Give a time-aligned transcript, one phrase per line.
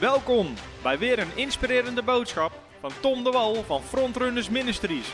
[0.00, 5.06] Welkom bij weer een inspirerende boodschap van Tom de Wal van Frontrunners Ministries.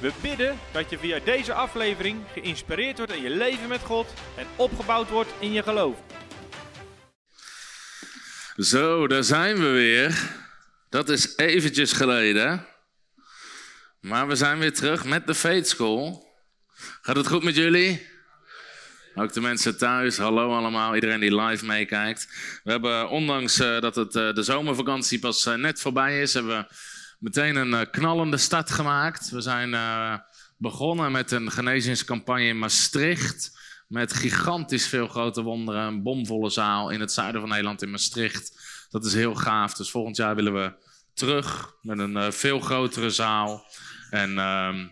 [0.00, 4.46] We bidden dat je via deze aflevering geïnspireerd wordt in je leven met God en
[4.56, 5.96] opgebouwd wordt in je geloof.
[8.56, 10.30] Zo, daar zijn we weer.
[10.88, 12.66] Dat is eventjes geleden.
[14.00, 16.28] Maar we zijn weer terug met de Faith School.
[17.02, 18.11] Gaat het goed met jullie?
[19.14, 22.28] Ook de mensen thuis, hallo allemaal, iedereen die live meekijkt.
[22.64, 26.58] We hebben, ondanks uh, dat het, uh, de zomervakantie pas uh, net voorbij is, hebben
[26.58, 26.74] we
[27.18, 29.30] meteen een knallende start gemaakt.
[29.30, 29.76] We zijn
[30.56, 33.60] begonnen met een genezingscampagne in Maastricht.
[33.88, 38.60] Met gigantisch veel grote wonderen, een bomvolle zaal in het zuiden van Nederland in Maastricht.
[38.90, 39.74] Dat is heel gaaf.
[39.74, 40.72] Dus volgend jaar willen we
[41.14, 43.66] terug met een veel grotere zaal.
[44.10, 44.86] En ehm,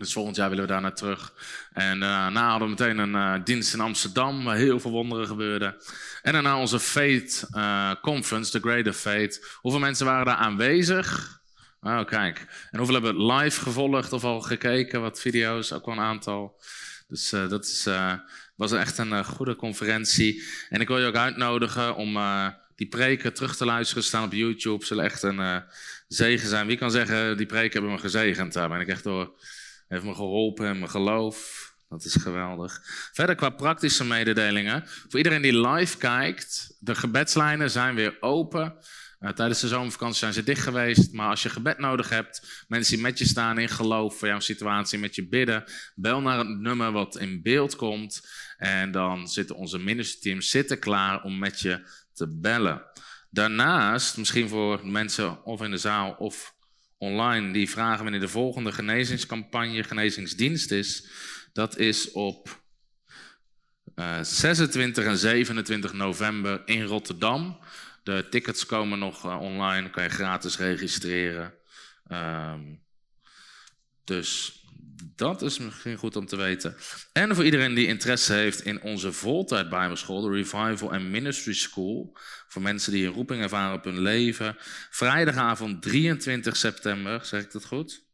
[0.00, 1.32] dus volgend jaar willen we daar naar terug.
[1.72, 5.26] En uh, daarna hadden we meteen een uh, dienst in Amsterdam, waar heel veel wonderen
[5.26, 5.76] gebeurden.
[6.22, 9.56] En daarna onze Faith uh, Conference, The Greater Faith.
[9.60, 11.38] Hoeveel mensen waren daar aanwezig?
[11.80, 12.46] Oh, kijk.
[12.70, 15.00] En hoeveel hebben live gevolgd of al gekeken?
[15.00, 16.62] Wat video's, ook wel een aantal.
[17.08, 17.88] Dus dat is,
[18.56, 20.42] was echt een goede conferentie.
[20.68, 22.18] En ik wil je ook uitnodigen om
[22.76, 24.02] die preken terug te luisteren.
[24.02, 24.84] staan op YouTube.
[24.84, 25.62] Zullen echt een
[26.08, 26.66] zegen zijn.
[26.66, 28.52] Wie kan zeggen, die preken hebben me gezegend?
[28.52, 29.34] Daar ben ik echt door
[29.90, 31.68] heeft me geholpen en mijn geloof.
[31.88, 32.80] Dat is geweldig.
[33.12, 34.82] Verder qua praktische mededelingen.
[34.86, 38.74] Voor iedereen die live kijkt, de gebedslijnen zijn weer open.
[39.20, 41.12] Uh, tijdens de zomervakantie zijn ze dicht geweest.
[41.12, 44.40] Maar als je gebed nodig hebt, mensen die met je staan in geloof voor jouw
[44.40, 48.28] situatie, met je bidden, bel naar het nummer wat in beeld komt.
[48.56, 52.82] En dan zitten onze ministerteams zitten klaar om met je te bellen.
[53.30, 56.54] Daarnaast, misschien voor mensen of in de zaal of
[57.00, 61.08] online, die vragen wanneer de volgende genezingscampagne, genezingsdienst is.
[61.52, 62.62] Dat is op
[63.96, 67.58] uh, 26 en 27 november in Rotterdam.
[68.02, 71.54] De tickets komen nog uh, online, kan je gratis registreren.
[72.08, 72.82] Um,
[74.04, 74.59] dus
[75.20, 76.76] dat is misschien goed om te weten.
[77.12, 82.16] En voor iedereen die interesse heeft in onze voltijd Bijbelschool, de Revival and Ministry School,
[82.48, 84.56] voor mensen die een roeping ervaren op hun leven,
[84.90, 88.04] vrijdagavond 23 september, zeg ik dat goed?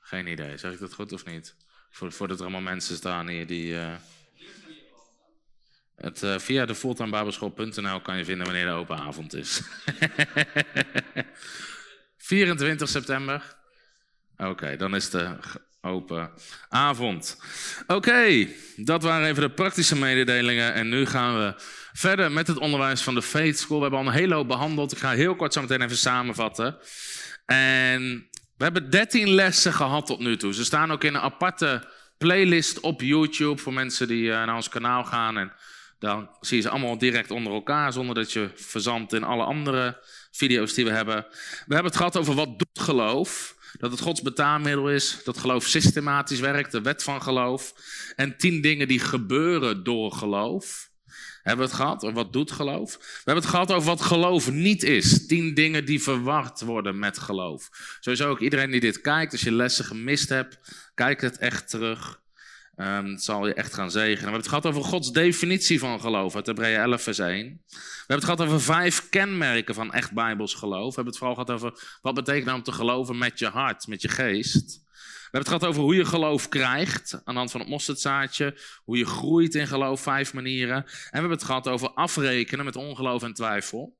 [0.00, 1.54] Geen idee, zeg ik dat goed of niet?
[1.90, 3.72] Voordat er allemaal mensen staan hier die.
[3.72, 3.94] Uh...
[5.96, 9.60] Het, uh, via de fulltimebabelschool.nl kan je vinden wanneer de open avond is.
[12.30, 13.56] 24 september.
[14.36, 15.36] Oké, dan is de
[15.80, 16.30] open
[16.68, 17.40] avond.
[17.86, 20.74] Oké, dat waren even de praktische mededelingen.
[20.74, 21.54] En nu gaan we
[21.92, 23.76] verder met het onderwijs van de Faith School.
[23.76, 24.92] We hebben al een hele hoop behandeld.
[24.92, 26.78] Ik ga heel kort zo meteen even samenvatten.
[27.46, 30.54] En we hebben 13 lessen gehad tot nu toe.
[30.54, 34.68] Ze staan ook in een aparte playlist op YouTube voor mensen die uh, naar ons
[34.68, 35.38] kanaal gaan.
[35.38, 35.52] En
[35.98, 40.02] dan zie je ze allemaal direct onder elkaar, zonder dat je verzandt in alle andere
[40.30, 41.26] video's die we hebben.
[41.66, 43.58] We hebben het gehad over wat doet geloof.
[43.78, 47.74] Dat het Gods betaalmiddel is, dat geloof systematisch werkt, de wet van geloof.
[48.16, 50.90] En tien dingen die gebeuren door geloof.
[51.42, 52.96] Hebben we het gehad over wat doet geloof?
[52.96, 55.26] We hebben het gehad over wat geloof niet is.
[55.26, 57.68] Tien dingen die verward worden met geloof.
[58.00, 60.58] Sowieso ook iedereen die dit kijkt, als je lessen gemist hebt,
[60.94, 62.20] kijk het echt terug.
[62.80, 64.16] Um, het zal je echt gaan zegenen.
[64.16, 67.62] We hebben het gehad over Gods definitie van geloof uit Hebreeën 11 vers 1.
[67.68, 70.88] We hebben het gehad over vijf kenmerken van echt Bijbels geloof.
[70.88, 74.02] We hebben het vooral gehad over wat betekent om te geloven met je hart, met
[74.02, 74.80] je geest.
[74.84, 78.58] We hebben het gehad over hoe je geloof krijgt aan de hand van het mosterdzaadje.
[78.84, 80.76] Hoe je groeit in geloof, vijf manieren.
[80.76, 83.96] En we hebben het gehad over afrekenen met ongeloof en twijfel.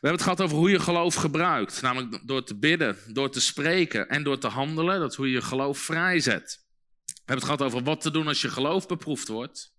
[0.00, 1.82] We hebben het gehad over hoe je geloof gebruikt.
[1.82, 5.00] Namelijk door te bidden, door te spreken en door te handelen.
[5.00, 6.61] Dat is hoe je geloof vrijzet.
[7.24, 9.72] We hebben het gehad over wat te doen als je geloof beproefd wordt.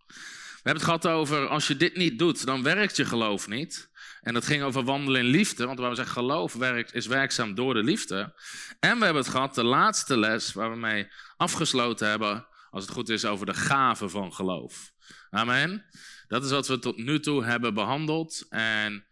[0.64, 3.92] We hebben het gehad over als je dit niet doet, dan werkt je geloof niet.
[4.22, 7.56] En dat ging over wandelen in liefde, want waar we zeggen geloof werkt, is werkzaam
[7.56, 8.34] door de liefde.
[8.80, 12.94] En we hebben het gehad, de laatste les, waar we mee afgesloten hebben, als het
[12.94, 14.91] goed is, over de gaven van geloof.
[15.29, 15.85] Amen.
[16.28, 18.46] Dat is wat we tot nu toe hebben behandeld.
[18.50, 19.06] En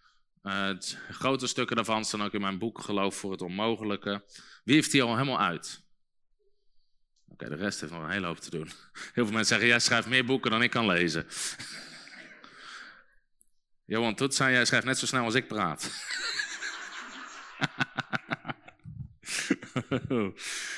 [0.44, 4.24] uh, het grote stukken daarvan staan ook in mijn boek Geloof voor het Onmogelijke.
[4.64, 5.84] Wie heeft die al helemaal uit?
[7.50, 8.72] De rest heeft nog een hele hoop te doen.
[8.94, 11.28] Heel veel mensen zeggen, jij schrijft meer boeken dan ik kan lezen.
[13.86, 15.92] Johan zei, jij schrijft net zo snel als ik praat.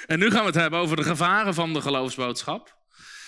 [0.05, 2.77] en nu gaan we het hebben over de gevaren van de geloofsboodschap.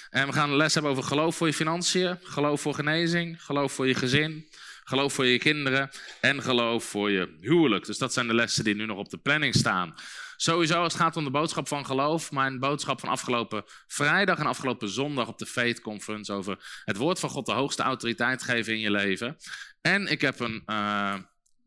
[0.09, 3.73] En we gaan een les hebben over geloof voor je financiën, geloof voor genezing, geloof
[3.73, 4.49] voor je gezin,
[4.83, 5.89] geloof voor je kinderen
[6.21, 7.85] en geloof voor je huwelijk.
[7.85, 9.95] Dus dat zijn de lessen die nu nog op de planning staan.
[10.37, 14.45] Sowieso, als het gaat om de boodschap van geloof, mijn boodschap van afgelopen vrijdag en
[14.45, 18.73] afgelopen zondag op de Faith Conference over het woord van God de hoogste autoriteit geven
[18.73, 19.37] in je leven.
[19.81, 21.15] En ik heb een uh,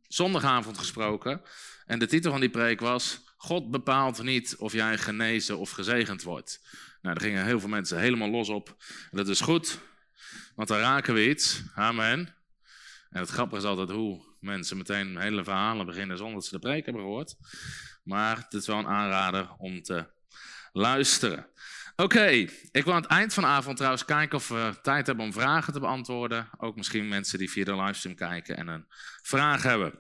[0.08, 1.42] zondagavond gesproken
[1.86, 6.22] en de titel van die preek was: God bepaalt niet of jij genezen of gezegend
[6.22, 6.60] wordt.
[7.02, 8.76] Nou, daar gingen heel veel mensen helemaal los op.
[9.10, 9.78] En dat is goed,
[10.54, 11.62] want dan raken we iets.
[11.74, 12.34] Amen.
[13.10, 16.58] En het grappige is altijd hoe mensen meteen hele verhalen beginnen zonder dat ze de
[16.58, 17.36] preek hebben gehoord.
[18.08, 20.06] Maar het is wel een aanrader om te
[20.72, 21.46] luisteren.
[21.96, 22.26] Oké,
[22.72, 25.32] ik wil aan het eind van de avond trouwens kijken of we tijd hebben om
[25.32, 26.48] vragen te beantwoorden.
[26.58, 28.86] Ook misschien mensen die via de livestream kijken en een
[29.22, 29.98] vraag hebben.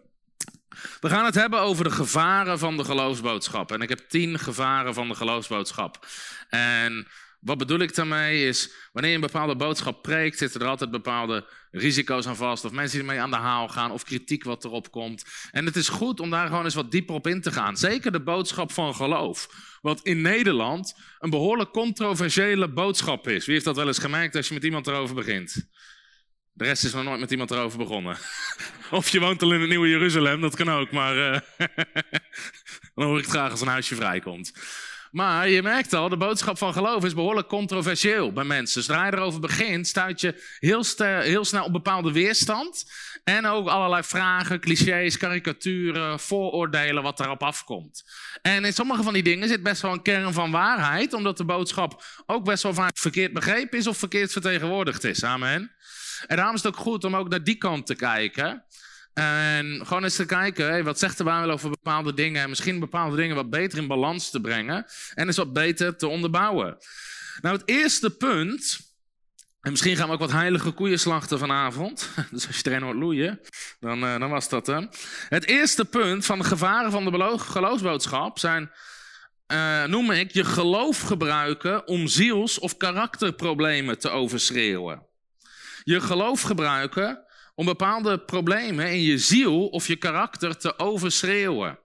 [1.00, 3.72] We gaan het hebben over de gevaren van de geloofsboodschap.
[3.72, 6.06] En ik heb tien gevaren van de geloofsboodschap.
[6.48, 7.08] En
[7.40, 11.46] wat bedoel ik daarmee is, wanneer je een bepaalde boodschap preekt, zitten er altijd bepaalde
[11.70, 12.64] risico's aan vast.
[12.64, 15.24] Of mensen die ermee aan de haal gaan, of kritiek wat erop komt.
[15.50, 17.76] En het is goed om daar gewoon eens wat dieper op in te gaan.
[17.76, 19.48] Zeker de boodschap van geloof.
[19.80, 23.44] Wat in Nederland een behoorlijk controversiële boodschap is.
[23.44, 25.68] Wie heeft dat wel eens gemerkt als je met iemand erover begint?
[26.52, 28.16] De rest is nog nooit met iemand erover begonnen.
[28.90, 31.40] Of je woont al in het Nieuwe Jeruzalem, dat kan ook, maar uh,
[32.94, 34.52] dan hoor ik het graag als een huisje vrijkomt.
[35.10, 38.82] Maar je merkt al, de boodschap van geloof is behoorlijk controversieel bij mensen.
[38.82, 40.84] Zodra je erover begint, stuit je heel,
[41.22, 42.84] heel snel op bepaalde weerstand.
[43.24, 48.04] En ook allerlei vragen, clichés, karikaturen, vooroordelen, wat daarop afkomt.
[48.42, 51.44] En in sommige van die dingen zit best wel een kern van waarheid, omdat de
[51.44, 55.24] boodschap ook best wel vaak verkeerd begrepen is of verkeerd vertegenwoordigd is.
[55.24, 55.72] Amen.
[56.26, 58.64] En daarom is het ook goed om ook naar die kant te kijken.
[59.18, 62.42] En gewoon eens te kijken, wat zegt de Bijbel over bepaalde dingen.
[62.42, 64.86] En misschien bepaalde dingen wat beter in balans te brengen.
[65.14, 66.76] En eens wat beter te onderbouwen.
[67.40, 68.78] Nou, het eerste punt.
[69.60, 72.10] En misschien gaan we ook wat heilige koeien slachten vanavond.
[72.30, 73.40] Dus als je erin hoort loeien,
[73.80, 74.88] dan, uh, dan was dat hem.
[75.28, 78.70] Het eerste punt van de gevaren van de geloofsboodschap zijn.
[79.52, 85.06] Uh, noem ik je geloof gebruiken om ziels- of karakterproblemen te overschreeuwen.
[85.84, 87.26] Je geloof gebruiken
[87.58, 91.78] om bepaalde problemen in je ziel of je karakter te overschreeuwen.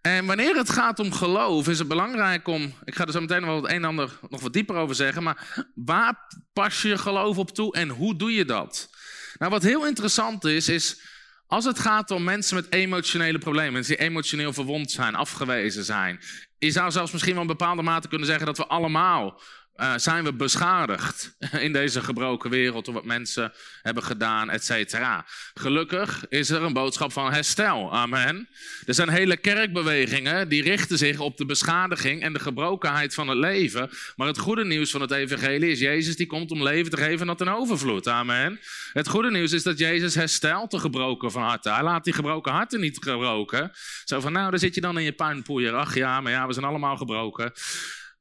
[0.00, 2.74] En wanneer het gaat om geloof, is het belangrijk om.
[2.84, 5.22] Ik ga er zo meteen wel het een en ander nog wat dieper over zeggen.
[5.22, 8.90] Maar waar pas je geloof op toe en hoe doe je dat?
[9.38, 11.00] Nou, wat heel interessant is, is.
[11.46, 16.20] Als het gaat om mensen met emotionele problemen, mensen die emotioneel verwond zijn, afgewezen zijn.
[16.58, 19.40] Je zou zelfs misschien wel in bepaalde mate kunnen zeggen dat we allemaal
[19.76, 21.36] uh, zijn we beschadigd
[21.66, 25.26] in deze gebroken wereld door wat mensen hebben gedaan, et cetera.
[25.54, 27.92] Gelukkig is er een boodschap van herstel.
[27.92, 28.48] Amen.
[28.86, 33.38] Er zijn hele kerkbewegingen die richten zich op de beschadiging en de gebrokenheid van het
[33.38, 33.90] leven.
[34.16, 37.26] Maar het goede nieuws van het evangelie is Jezus die komt om leven te geven
[37.26, 38.08] dat een overvloed.
[38.08, 38.60] Amen.
[38.92, 41.74] Het goede nieuws is dat Jezus herstelt de gebroken van harten.
[41.74, 43.72] Hij laat die gebroken harten niet gebroken.
[44.04, 45.74] Zo van nou, daar zit je dan in je puinpoeier.
[45.74, 47.52] Ach ja, maar ja, we zijn allemaal gebroken.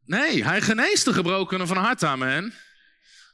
[0.05, 2.53] Nee, hij geneest de gebrokenen van hart, amen.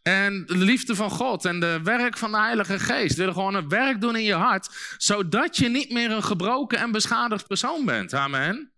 [0.03, 3.69] En de liefde van God en de werk van de Heilige Geest willen gewoon een
[3.69, 8.13] werk doen in je hart, zodat je niet meer een gebroken en beschadigd persoon bent.
[8.13, 8.71] Amen.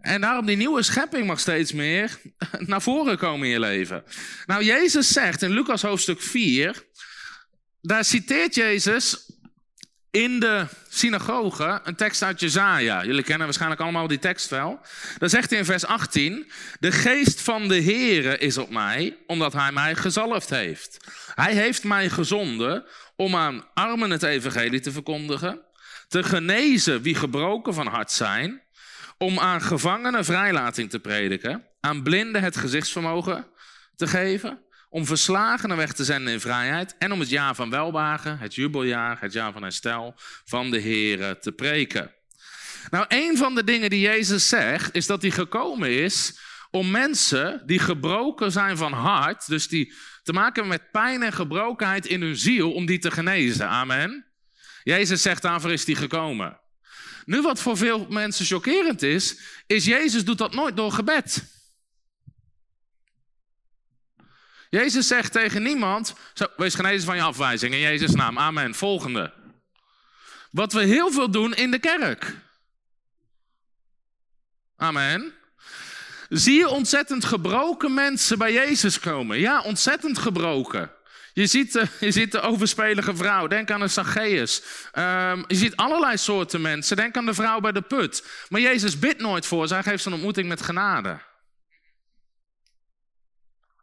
[0.00, 2.20] En daarom die nieuwe schepping mag steeds meer
[2.66, 4.04] naar voren komen in je leven.
[4.46, 6.84] Nou, Jezus zegt in Lucas hoofdstuk 4,
[7.80, 9.32] daar citeert Jezus
[10.10, 13.04] in de synagoge een tekst uit Jezaja.
[13.04, 14.80] Jullie kennen waarschijnlijk allemaal die tekst wel.
[15.18, 16.50] Dan zegt hij in vers 18:
[16.80, 20.96] De geest van de Heere is op mij, omdat hij mij gezalfd heeft.
[21.34, 22.84] Hij heeft mij gezonden
[23.16, 25.60] om aan armen het evangelie te verkondigen,
[26.08, 28.62] te genezen wie gebroken van hart zijn,
[29.18, 33.46] om aan gevangenen vrijlating te prediken, aan blinden het gezichtsvermogen
[33.96, 38.38] te geven, om verslagenen weg te zenden in vrijheid en om het jaar van welwagen,
[38.38, 40.14] het jubeljaar, het jaar van herstel
[40.44, 42.14] van de Here te preken.
[42.90, 46.38] Nou, een van de dingen die Jezus zegt, is dat hij gekomen is
[46.70, 51.32] om mensen die gebroken zijn van hart, dus die te maken hebben met pijn en
[51.32, 53.68] gebrokenheid in hun ziel, om die te genezen.
[53.68, 54.26] Amen.
[54.82, 56.60] Jezus zegt, daarvoor is hij gekomen.
[57.24, 61.57] Nu wat voor veel mensen chockerend is, is Jezus doet dat nooit door gebed.
[64.70, 68.38] Jezus zegt tegen niemand, zo, wees genezen van je afwijzing in Jezus' naam.
[68.38, 68.74] Amen.
[68.74, 69.32] Volgende.
[70.50, 72.34] Wat we heel veel doen in de kerk.
[74.76, 75.32] Amen.
[76.28, 79.38] Zie je ontzettend gebroken mensen bij Jezus komen?
[79.38, 80.90] Ja, ontzettend gebroken.
[81.32, 84.62] Je ziet, de, je ziet de overspelige vrouw, denk aan een Zacchaeus.
[84.94, 88.24] Um, je ziet allerlei soorten mensen, denk aan de vrouw bij de put.
[88.48, 91.20] Maar Jezus bidt nooit voor ze, hij geeft een ontmoeting met genade.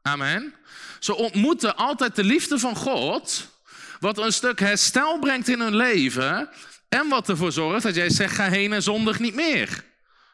[0.08, 0.54] Amen.
[1.00, 3.50] Ze ontmoeten altijd de liefde van God,
[4.00, 6.50] wat een stuk herstel brengt in hun leven
[6.90, 9.84] en wat ervoor zorgt dat jij zegt, ga heen en zondig niet meer.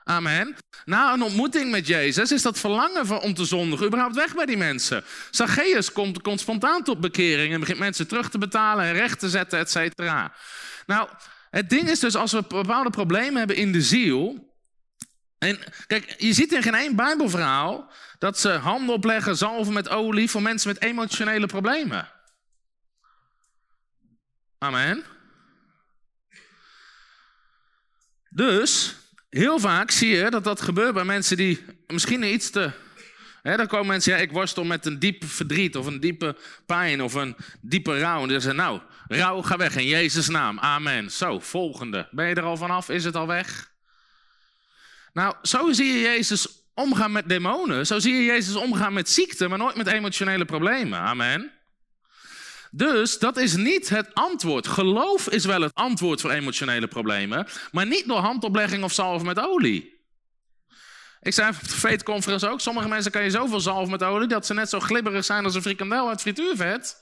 [0.03, 0.55] Amen.
[0.85, 4.57] Na een ontmoeting met Jezus is dat verlangen om te zondigen überhaupt weg bij die
[4.57, 5.03] mensen.
[5.29, 9.29] Zacchaeus komt, komt spontaan tot bekering en begint mensen terug te betalen en recht te
[9.29, 10.33] zetten, et cetera.
[10.85, 11.09] Nou,
[11.49, 14.50] het ding is dus als we bepaalde problemen hebben in de ziel.
[15.41, 20.29] En kijk, je ziet in geen één Bijbelverhaal dat ze handen opleggen, zalven met olie
[20.29, 22.09] voor mensen met emotionele problemen.
[24.57, 25.03] Amen.
[28.29, 28.95] Dus
[29.29, 32.71] heel vaak zie je dat dat gebeurt bij mensen die misschien iets te.
[33.41, 37.01] Hè, dan komen mensen, ja, ik worstel met een diep verdriet of een diepe pijn
[37.01, 38.21] of een diepe rouw.
[38.21, 40.59] En dan zeggen nou, rouw, ga weg in Jezus' naam.
[40.59, 41.11] Amen.
[41.11, 42.07] Zo, volgende.
[42.11, 42.89] Ben je er al vanaf?
[42.89, 43.70] Is het al weg?
[45.13, 47.87] Nou, zo zie je Jezus omgaan met demonen.
[47.87, 50.99] Zo zie je Jezus omgaan met ziekte, maar nooit met emotionele problemen.
[50.99, 51.51] Amen.
[52.71, 54.67] Dus dat is niet het antwoord.
[54.67, 59.39] Geloof is wel het antwoord voor emotionele problemen, maar niet door handoplegging of zalven met
[59.39, 59.99] olie.
[61.21, 64.27] Ik zei op de Fate Conference ook, sommige mensen kan je zoveel zalven met olie
[64.27, 66.99] dat ze net zo glibberig zijn als een frikandel uit frituurvet.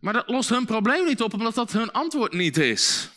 [0.00, 3.08] Maar dat lost hun probleem niet op, omdat dat hun antwoord niet is.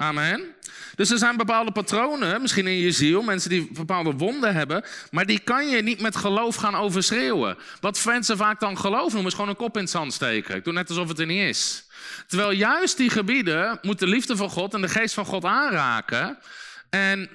[0.00, 0.54] Amen.
[0.94, 5.26] Dus er zijn bepaalde patronen, misschien in je ziel, mensen die bepaalde wonden hebben, maar
[5.26, 7.56] die kan je niet met geloof gaan overschreeuwen.
[7.80, 10.56] Wat mensen vaak dan geloof noemen, is gewoon een kop in het zand steken.
[10.56, 11.84] Ik doe net alsof het er niet is.
[12.26, 16.38] Terwijl juist die gebieden moet de liefde van God en de geest van God aanraken.
[16.90, 17.28] En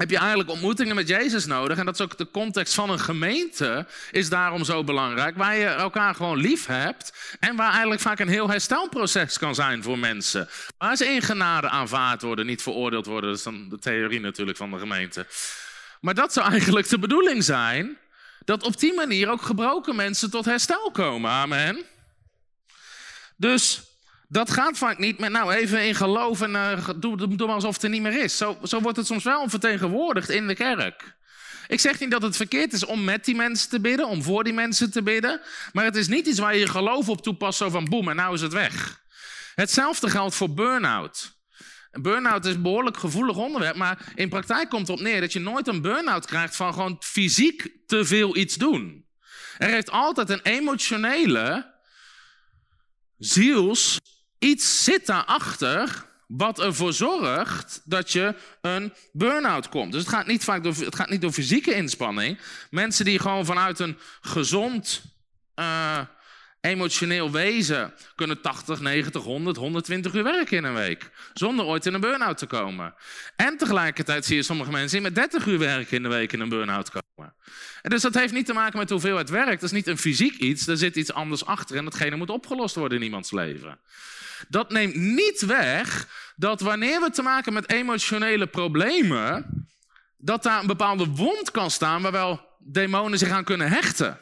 [0.00, 1.78] heb je eigenlijk ontmoetingen met Jezus nodig.
[1.78, 5.36] En dat is ook de context van een gemeente, is daarom zo belangrijk.
[5.36, 7.36] Waar je elkaar gewoon lief hebt.
[7.40, 10.48] En waar eigenlijk vaak een heel herstelproces kan zijn voor mensen.
[10.78, 13.30] Waar ze in genade aanvaard worden, niet veroordeeld worden.
[13.30, 15.26] Dat is dan de theorie natuurlijk van de gemeente.
[16.00, 17.98] Maar dat zou eigenlijk de bedoeling zijn.
[18.44, 21.30] Dat op die manier ook gebroken mensen tot herstel komen.
[21.30, 21.84] Amen.
[23.36, 23.89] Dus
[24.32, 27.90] dat gaat vaak niet met, nou even in geloof en uh, doe, alsof het er
[27.90, 28.36] niet meer is.
[28.36, 31.18] Zo, zo wordt het soms wel vertegenwoordigd in de kerk.
[31.68, 34.44] Ik zeg niet dat het verkeerd is om met die mensen te bidden, om voor
[34.44, 35.40] die mensen te bidden.
[35.72, 38.16] Maar het is niet iets waar je je geloof op toepast, zo van boem en
[38.16, 39.02] nou is het weg.
[39.54, 41.38] Hetzelfde geldt voor burn-out.
[41.90, 45.40] Burn-out is een behoorlijk gevoelig onderwerp, maar in praktijk komt het op neer dat je
[45.40, 49.06] nooit een burn-out krijgt van gewoon fysiek te veel iets doen.
[49.58, 51.74] Er heeft altijd een emotionele,
[53.18, 53.98] ziels
[54.40, 59.92] Iets zit daarachter wat ervoor zorgt dat je een burn-out komt.
[59.92, 62.38] Dus het gaat, niet vaak door, het gaat niet door fysieke inspanning.
[62.70, 65.02] Mensen die gewoon vanuit een gezond
[65.54, 65.98] uh,
[66.60, 71.10] emotioneel wezen kunnen 80, 90, 100, 120 uur werken in een week.
[71.34, 72.94] Zonder ooit in een burn-out te komen.
[73.36, 76.40] En tegelijkertijd zie je sommige mensen die met 30 uur werken in de week in
[76.40, 77.34] een burn-out komen.
[77.82, 79.60] En dus dat heeft niet te maken met hoeveel het werkt.
[79.60, 80.66] Dat is niet een fysiek iets.
[80.66, 83.78] Er zit iets anders achter en datgene moet opgelost worden in iemands leven.
[84.48, 89.46] Dat neemt niet weg dat wanneer we te maken met emotionele problemen,
[90.16, 94.18] dat daar een bepaalde wond kan staan waar wel demonen zich aan kunnen hechten.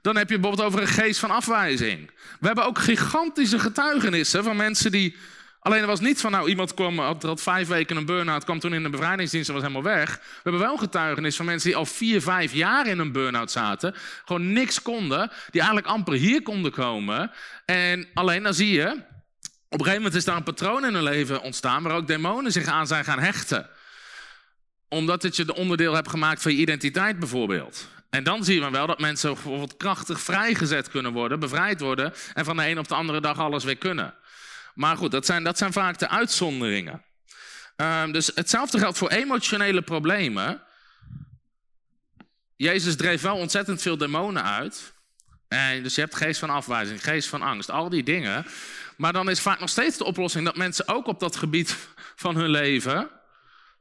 [0.00, 2.10] Dan heb je bijvoorbeeld over een geest van afwijzing.
[2.40, 5.16] We hebben ook gigantische getuigenissen van mensen die
[5.62, 8.58] Alleen er was niet van, nou, iemand kwam, had, had vijf weken een burn-out, kwam
[8.58, 10.16] toen in de bevrijdingsdienst en was helemaal weg.
[10.16, 13.94] We hebben wel getuigenis van mensen die al vier, vijf jaar in een burn-out zaten.
[14.24, 17.30] Gewoon niks konden, die eigenlijk amper hier konden komen.
[17.64, 18.86] En alleen dan zie je,
[19.68, 22.52] op een gegeven moment is daar een patroon in hun leven ontstaan waar ook demonen
[22.52, 23.68] zich aan zijn gaan hechten.
[24.88, 27.88] Omdat het je de onderdeel hebt gemaakt van je identiteit bijvoorbeeld.
[28.10, 32.44] En dan zie je wel dat mensen bijvoorbeeld krachtig vrijgezet kunnen worden, bevrijd worden en
[32.44, 34.14] van de een op de andere dag alles weer kunnen.
[34.74, 37.04] Maar goed, dat zijn, dat zijn vaak de uitzonderingen.
[37.76, 40.62] Um, dus hetzelfde geldt voor emotionele problemen.
[42.56, 44.92] Jezus dreef wel ontzettend veel demonen uit.
[45.48, 48.46] En dus je hebt geest van afwijzing, geest van angst, al die dingen.
[48.96, 51.76] Maar dan is vaak nog steeds de oplossing dat mensen ook op dat gebied
[52.24, 53.10] van hun leven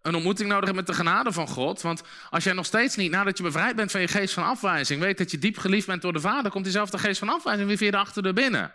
[0.01, 1.81] een ontmoeting nodig hebben met de genade van God.
[1.81, 5.01] Want als jij nog steeds niet, nadat je bevrijd bent van je geest van afwijzing,
[5.01, 7.77] weet dat je diep geliefd bent door de Vader, komt diezelfde geest van afwijzing weer
[7.77, 8.74] via de achterdeur binnen.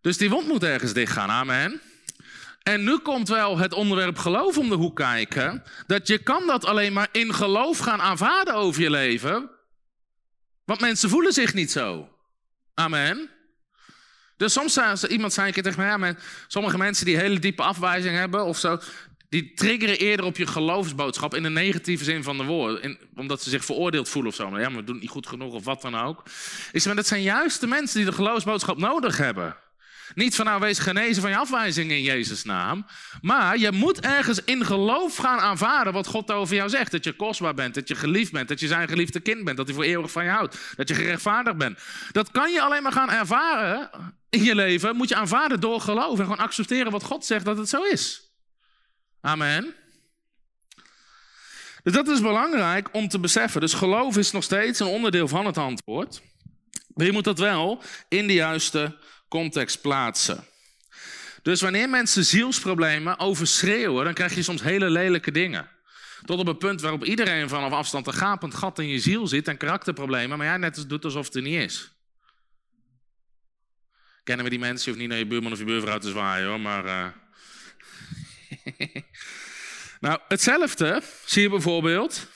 [0.00, 1.80] Dus die wond moet ergens dicht gaan, amen.
[2.62, 5.62] En nu komt wel het onderwerp geloof om de hoek kijken.
[5.86, 9.50] Dat je kan dat alleen maar in geloof gaan aanvaarden over je leven.
[10.64, 12.08] Want mensen voelen zich niet zo.
[12.74, 13.30] Amen.
[14.36, 16.16] Dus soms zei iemand zei een tegen mij,
[16.46, 18.80] sommige mensen die hele diepe afwijzing hebben of zo,
[19.28, 22.96] die triggeren eerder op je geloofsboodschap in de negatieve zin van de woord.
[23.14, 24.58] omdat ze zich veroordeeld voelen of zo.
[24.58, 26.22] Ja, maar we doen niet goed genoeg of wat dan ook.
[26.72, 29.56] Is, maar dat zijn juist de mensen die de geloofsboodschap nodig hebben.
[30.14, 32.86] Niet van nou wees genezen van je afwijzing in Jezus' naam.
[33.20, 36.90] Maar je moet ergens in geloof gaan aanvaarden wat God over jou zegt.
[36.90, 39.66] Dat je kostbaar bent, dat je geliefd bent, dat je zijn geliefde kind bent, dat
[39.66, 40.58] hij voor eeuwig van je houdt.
[40.76, 41.78] Dat je gerechtvaardigd bent.
[42.12, 43.90] Dat kan je alleen maar gaan ervaren
[44.30, 47.56] in je leven moet je aanvaarden door geloof en gewoon accepteren wat God zegt dat
[47.56, 48.30] het zo is.
[49.20, 49.74] Amen.
[51.82, 53.60] Dus dat is belangrijk om te beseffen.
[53.60, 56.22] Dus geloof is nog steeds een onderdeel van het antwoord.
[56.94, 58.98] Maar je moet dat wel in de juiste
[59.30, 60.44] context plaatsen.
[61.42, 65.68] Dus wanneer mensen zielsproblemen overschreeuwen, dan krijg je soms hele lelijke dingen.
[66.24, 69.48] Tot op het punt waarop iedereen vanaf afstand een gapend gat in je ziel ziet
[69.48, 71.92] en karakterproblemen, maar jij net doet alsof het er niet is.
[74.22, 74.92] Kennen we die mensen?
[74.92, 76.84] Je niet naar je buurman of je buurvrouw te zwaaien hoor, maar.
[76.84, 77.06] Uh...
[80.00, 82.26] nou, hetzelfde zie je bijvoorbeeld.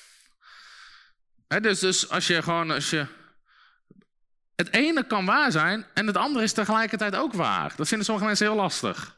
[1.61, 2.71] dus, dus als je gewoon.
[2.71, 3.07] Als je...
[4.57, 7.73] Het ene kan waar zijn en het andere is tegelijkertijd ook waar.
[7.77, 9.17] Dat vinden sommige mensen heel lastig.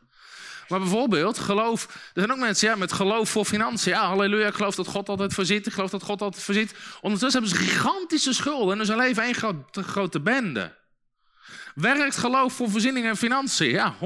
[0.69, 1.85] Maar bijvoorbeeld, geloof.
[1.85, 3.93] Er zijn ook mensen ja, met geloof voor financiën.
[3.93, 5.67] Ja, halleluja, ik geloof dat God altijd voorziet.
[5.67, 6.75] Ik geloof dat God altijd voorziet.
[7.01, 10.75] Ondertussen hebben ze gigantische schulden en dus hun leven één grote, bende.
[11.75, 13.71] Werkt geloof voor voorziening en financiën?
[13.71, 13.99] Ja, 100%.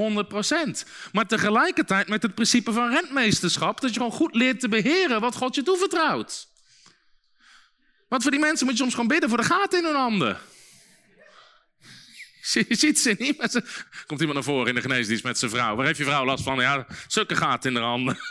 [1.11, 5.35] Maar tegelijkertijd met het principe van rentmeesterschap, dat je gewoon goed leert te beheren wat
[5.35, 6.47] God je toevertrouwt.
[8.07, 10.37] Want voor die mensen moet je soms gewoon bidden voor de gaten in hun handen.
[12.67, 13.37] Je ziet ze niet.
[13.37, 13.63] Met ze...
[14.05, 15.75] Komt iemand naar voren in de geneesdienst met zijn vrouw.
[15.75, 16.59] Waar heeft je vrouw last van?
[16.59, 18.17] Ja, zulke gaten in de handen.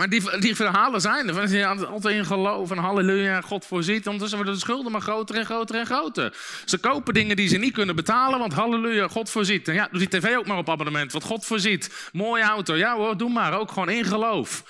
[0.00, 1.48] Maar die, die verhalen zijn er.
[1.48, 4.04] Ze altijd in geloof en halleluja, God voorziet.
[4.04, 6.36] Ondertussen worden de schulden maar groter en groter en groter.
[6.64, 9.68] Ze kopen dingen die ze niet kunnen betalen, want halleluja, God voorziet.
[9.68, 12.08] En ja, doe die tv ook maar op abonnement, want God voorziet.
[12.12, 13.58] Mooie auto, ja hoor, doe maar.
[13.58, 14.64] Ook gewoon in geloof.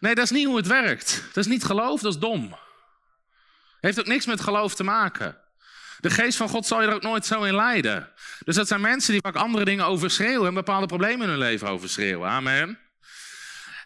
[0.00, 1.24] Nee, dat is niet hoe het werkt.
[1.26, 2.54] Dat is niet geloof, dat is dom.
[3.80, 5.38] Heeft ook niks met geloof te maken.
[6.00, 8.08] De geest van God zal je er ook nooit zo in leiden.
[8.44, 11.68] Dus dat zijn mensen die vaak andere dingen overschreeuwen en bepaalde problemen in hun leven
[11.68, 12.28] overschreeuwen.
[12.28, 12.78] Amen.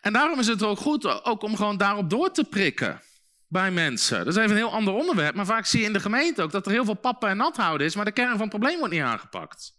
[0.01, 3.01] En daarom is het ook goed ook om gewoon daarop door te prikken
[3.49, 4.19] bij mensen.
[4.19, 6.53] Dat is even een heel ander onderwerp, maar vaak zie je in de gemeente ook
[6.53, 8.79] dat er heel veel pappen en nat houden is, maar de kern van het probleem
[8.79, 9.75] wordt niet aangepakt.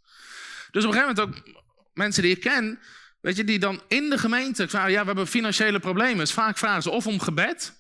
[0.72, 1.56] Dus op een gegeven moment ook
[1.94, 2.80] mensen die ik ken,
[3.22, 6.18] weet je, die dan in de gemeente vragen, ja, we hebben financiële problemen.
[6.18, 7.74] Dus vaak vragen ze of om gebed,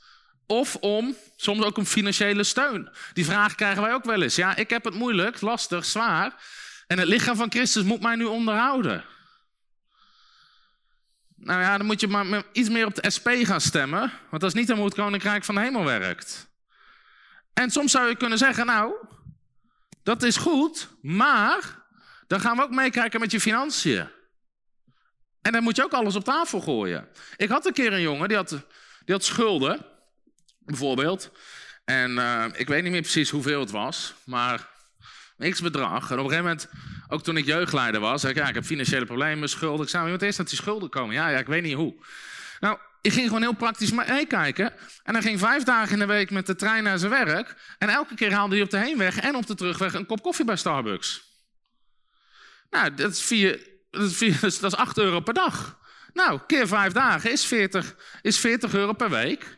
[0.47, 2.89] of om soms ook om financiële steun.
[3.13, 4.35] Die vraag krijgen wij ook wel eens.
[4.35, 6.33] Ja, ik heb het moeilijk, lastig, zwaar.
[6.87, 9.03] En het lichaam van Christus moet mij nu onderhouden.
[11.35, 14.11] Nou ja, dan moet je maar iets meer op de SP gaan stemmen.
[14.29, 16.47] Want dat is niet hoe het koninkrijk van de hemel werkt.
[17.53, 18.93] En soms zou je kunnen zeggen, nou,
[20.03, 21.83] dat is goed, maar
[22.27, 24.07] dan gaan we ook meekijken met je financiën.
[25.41, 27.07] En dan moet je ook alles op tafel gooien.
[27.37, 28.49] Ik had een keer een jongen, die had,
[29.05, 29.85] die had schulden,
[30.65, 31.31] bijvoorbeeld.
[31.85, 34.67] En uh, ik weet niet meer precies hoeveel het was, maar
[35.37, 36.11] niks bedrag.
[36.11, 36.69] En op een gegeven moment,
[37.07, 39.85] ook toen ik jeugdleider was, zei ik, ja, ik heb financiële problemen, schulden.
[39.85, 41.15] Ik zei, wat is dat die schulden komen?
[41.15, 41.95] Ja, ja, ik weet niet hoe.
[42.59, 44.73] Nou, ik ging gewoon heel praktisch meekijken.
[45.03, 47.55] En hij ging vijf dagen in de week met de trein naar zijn werk.
[47.77, 50.45] En elke keer haalde hij op de heenweg en op de terugweg een kop koffie
[50.45, 51.23] bij Starbucks.
[52.69, 55.79] Nou, dat is, vier, dat is, dat is 8 euro per dag.
[56.13, 59.57] Nou, keer vijf dagen is 40, is 40 euro per week.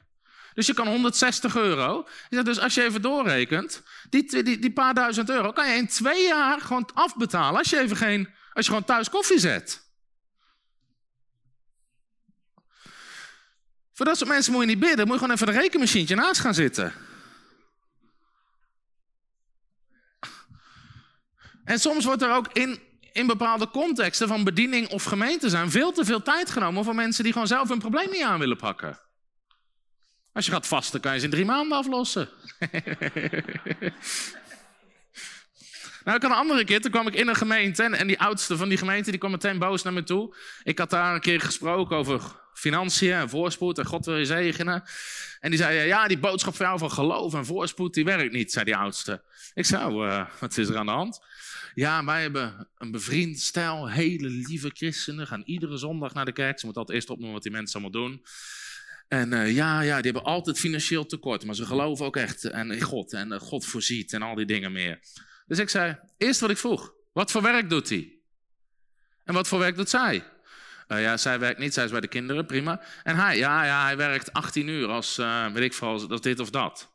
[0.58, 2.08] Dus je kan 160 euro.
[2.30, 6.28] Dus als je even doorrekent, die, die, die paar duizend euro kan je in twee
[6.28, 9.84] jaar gewoon afbetalen als je even geen, als je gewoon thuis koffie zet.
[13.94, 16.42] Voor dat soort mensen moet je niet bidden, moet je gewoon even een rekenmachientje naast
[16.42, 16.94] gaan zitten.
[21.64, 22.80] En soms wordt er ook in,
[23.12, 27.24] in bepaalde contexten van bediening of gemeente zijn veel te veel tijd genomen voor mensen
[27.24, 29.07] die gewoon zelf hun probleem niet aan willen pakken.
[30.38, 32.30] Als je gaat vasten, kan je ze in drie maanden aflossen.
[36.04, 38.58] nou, ik had een andere keer, toen kwam ik in een gemeente en, die oudste
[38.58, 40.36] van die gemeente die kwam meteen boos naar me toe.
[40.64, 42.22] Ik had daar een keer gesproken over
[42.54, 44.84] financiën en voorspoed en God wil je zegenen.
[45.40, 48.66] En die zei, ja, die boodschap jou van geloof en voorspoed, die werkt niet, zei
[48.66, 49.24] die oudste.
[49.54, 51.20] Ik zei, oh, uh, wat is er aan de hand?
[51.74, 56.60] Ja, wij hebben een bevriend stel, hele lieve christenen, gaan iedere zondag naar de kerk.
[56.60, 58.22] Ze moeten altijd eerst opnoemen wat die mensen allemaal doen.
[59.08, 62.82] En uh, ja, ja, die hebben altijd financieel tekort, maar ze geloven ook echt in
[62.82, 65.00] God en uh, God voorziet en al die dingen meer.
[65.46, 68.14] Dus ik zei, eerst wat ik vroeg, wat voor werk doet hij?
[69.24, 70.24] En wat voor werk doet zij?
[70.88, 72.82] Uh, ja, zij werkt niet, zij is bij de kinderen, prima.
[73.04, 75.16] En hij, ja, ja, hij werkt 18 uur als,
[75.54, 76.92] weet ik veel, als dit of dat.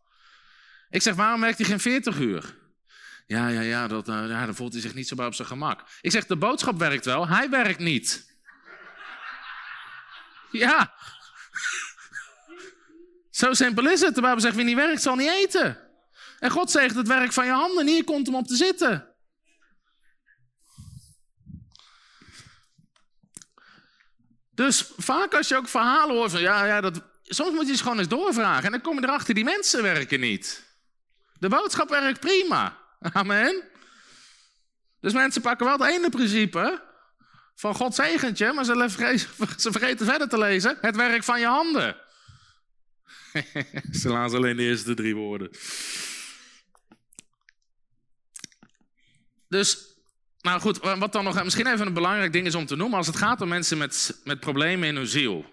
[0.91, 2.55] Ik zeg, waarom werkt hij geen 40 uur?
[3.27, 5.85] Ja, ja, ja, dat, ja, dan voelt hij zich niet zo bij op zijn gemak.
[6.01, 8.37] Ik zeg, de boodschap werkt wel, hij werkt niet.
[10.65, 10.95] ja.
[13.33, 14.15] Zo simpel is het.
[14.15, 15.79] De Bijbel zegt, wie niet werkt, zal niet eten.
[16.39, 19.07] En God zegt, het werk van je handen, hier komt hem op te zitten.
[24.51, 27.81] Dus vaak als je ook verhalen hoort van, ja, ja, dat, soms moet je eens
[27.81, 28.65] gewoon eens doorvragen.
[28.65, 30.63] En dan kom je erachter, die mensen werken niet.
[31.39, 32.79] De boodschap werkt prima.
[33.13, 33.63] Amen.
[35.01, 36.83] Dus mensen pakken wel het ene principe
[37.55, 40.79] van God zegentje, maar ze vergeten, ze vergeten verder te lezen.
[40.81, 41.97] Het werk van je handen.
[44.01, 45.51] ze laten alleen de eerste drie woorden.
[49.49, 49.79] Dus,
[50.41, 52.99] nou goed, wat dan nog misschien even een belangrijk ding is om te noemen.
[52.99, 55.51] Als het gaat om mensen met, met problemen in hun ziel.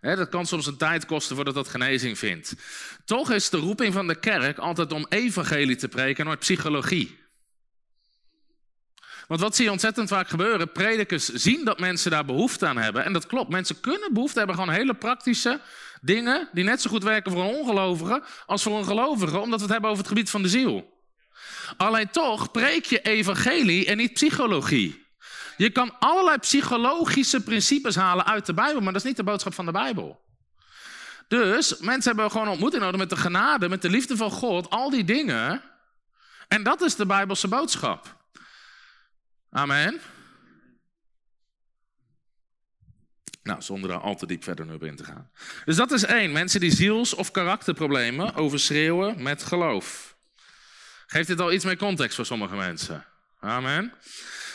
[0.00, 2.54] Hè, dat kan soms een tijd kosten voordat dat genezing vindt.
[3.04, 7.21] Toch is de roeping van de kerk altijd om evangelie te preken, nooit psychologie.
[9.28, 10.72] Want wat zie je ontzettend vaak gebeuren?
[10.72, 13.04] Predikers zien dat mensen daar behoefte aan hebben.
[13.04, 13.50] En dat klopt.
[13.50, 15.60] Mensen kunnen behoefte hebben gewoon hele praktische
[16.00, 19.64] dingen die net zo goed werken voor een ongelovige als voor een gelovige, omdat we
[19.64, 21.00] het hebben over het gebied van de ziel.
[21.76, 25.06] Alleen toch preek je evangelie en niet psychologie.
[25.56, 29.54] Je kan allerlei psychologische principes halen uit de Bijbel, maar dat is niet de boodschap
[29.54, 30.20] van de Bijbel.
[31.28, 34.90] Dus mensen hebben gewoon ontmoeting nodig met de genade, met de liefde van God, al
[34.90, 35.62] die dingen.
[36.48, 38.21] En dat is de Bijbelse boodschap.
[39.54, 40.00] Amen.
[43.42, 45.30] Nou, zonder daar al te diep verder in te gaan.
[45.64, 46.32] Dus dat is één.
[46.32, 50.16] Mensen die ziels- of karakterproblemen overschreeuwen met geloof.
[51.06, 53.06] Geeft dit al iets meer context voor sommige mensen?
[53.40, 53.92] Amen.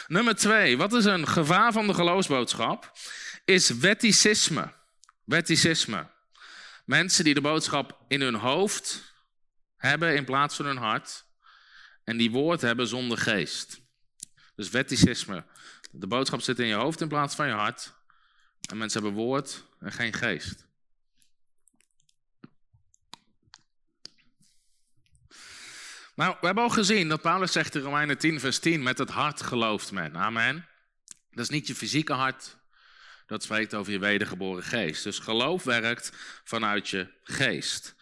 [0.07, 0.77] Nummer twee.
[0.77, 2.91] Wat is een gevaar van de geloofsboodschap?
[3.45, 4.73] Is wetticisme.
[5.23, 6.09] Wetticisme.
[6.85, 9.13] Mensen die de boodschap in hun hoofd
[9.75, 11.25] hebben in plaats van hun hart.
[12.03, 13.85] En die woord hebben zonder geest.
[14.57, 15.43] Dus wetticisme.
[15.91, 17.93] De boodschap zit in je hoofd in plaats van je hart.
[18.69, 20.65] En mensen hebben woord en geen geest.
[26.15, 29.09] Nou, we hebben al gezien dat Paulus zegt in Romeinen 10, vers 10, met het
[29.09, 30.15] hart gelooft men.
[30.15, 30.67] Amen.
[31.31, 32.57] Dat is niet je fysieke hart,
[33.25, 35.03] dat spreekt over je wedergeboren geest.
[35.03, 36.11] Dus geloof werkt
[36.43, 37.95] vanuit je geest.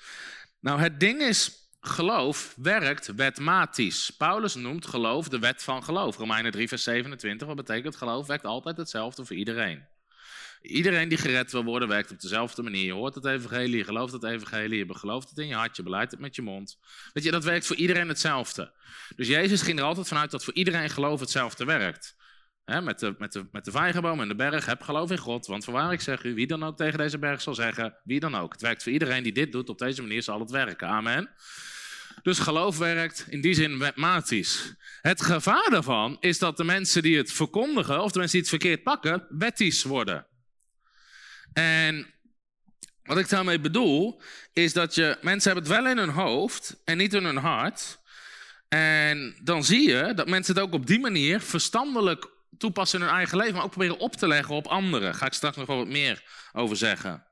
[0.60, 4.10] Nou, het ding is, geloof werkt wetmatisch.
[4.10, 6.18] Paulus noemt geloof de wet van geloof.
[6.18, 9.88] Romeinen 3, vers 27, wat betekent geloof werkt altijd hetzelfde voor iedereen.
[10.62, 12.86] Iedereen die gered wil worden, werkt op dezelfde manier.
[12.86, 15.84] Je hoort het evangelie, je gelooft het evangelie, je gelooft het in je hart, je
[15.84, 16.80] beleidt het met je mond.
[17.14, 18.74] Weet je, dat werkt voor iedereen hetzelfde.
[19.16, 22.16] Dus Jezus ging er altijd vanuit dat voor iedereen geloof hetzelfde werkt.
[22.66, 25.46] met, de, met, de, met de vijgenboom en de berg, heb geloof in God.
[25.46, 28.36] Want voorwaar ik zeg u, wie dan ook tegen deze berg zal zeggen, wie dan
[28.36, 28.52] ook.
[28.52, 30.88] Het werkt voor iedereen die dit doet, op deze manier zal het werken.
[30.88, 31.30] Amen.
[32.26, 34.74] Dus geloof werkt in die zin wetmatisch.
[35.02, 38.62] Het gevaar daarvan is dat de mensen die het verkondigen, of de mensen die het
[38.62, 40.26] verkeerd pakken, wettisch worden.
[41.54, 42.14] En
[43.04, 44.22] wat ik daarmee bedoel,
[44.54, 48.00] is dat je, mensen hebben het wel in hun hoofd en niet in hun hart.
[48.68, 53.16] En dan zie je dat mensen het ook op die manier verstandelijk toepassen in hun
[53.16, 55.16] eigen leven, maar ook proberen op te leggen op anderen.
[55.16, 57.26] ga ik straks nog wat meer over zeggen.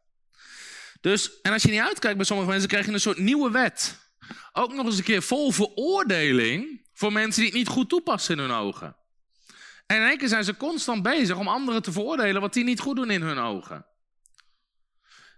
[1.01, 4.01] Dus, en als je niet uitkijkt bij sommige mensen, krijg je een soort nieuwe wet.
[4.52, 8.42] Ook nog eens een keer vol veroordeling voor mensen die het niet goed toepassen in
[8.42, 8.96] hun ogen.
[9.86, 12.80] En in één keer zijn ze constant bezig om anderen te veroordelen wat die niet
[12.80, 13.86] goed doen in hun ogen.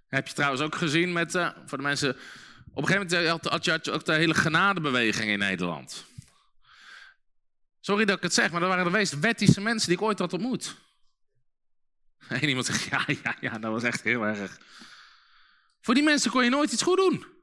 [0.08, 2.10] Heb je trouwens ook gezien met, uh, voor de mensen,
[2.74, 6.06] op een gegeven moment had, je ook de hele genadebeweging in Nederland.
[7.80, 10.20] Sorry dat ik het zeg, maar dat waren de meest wettische mensen die ik ooit
[10.20, 10.76] had ontmoet.
[12.28, 14.60] En iemand zegt, ja, ja, ja, dat was echt heel erg.
[15.82, 17.35] Voor die mensen kon je nooit iets goed doen.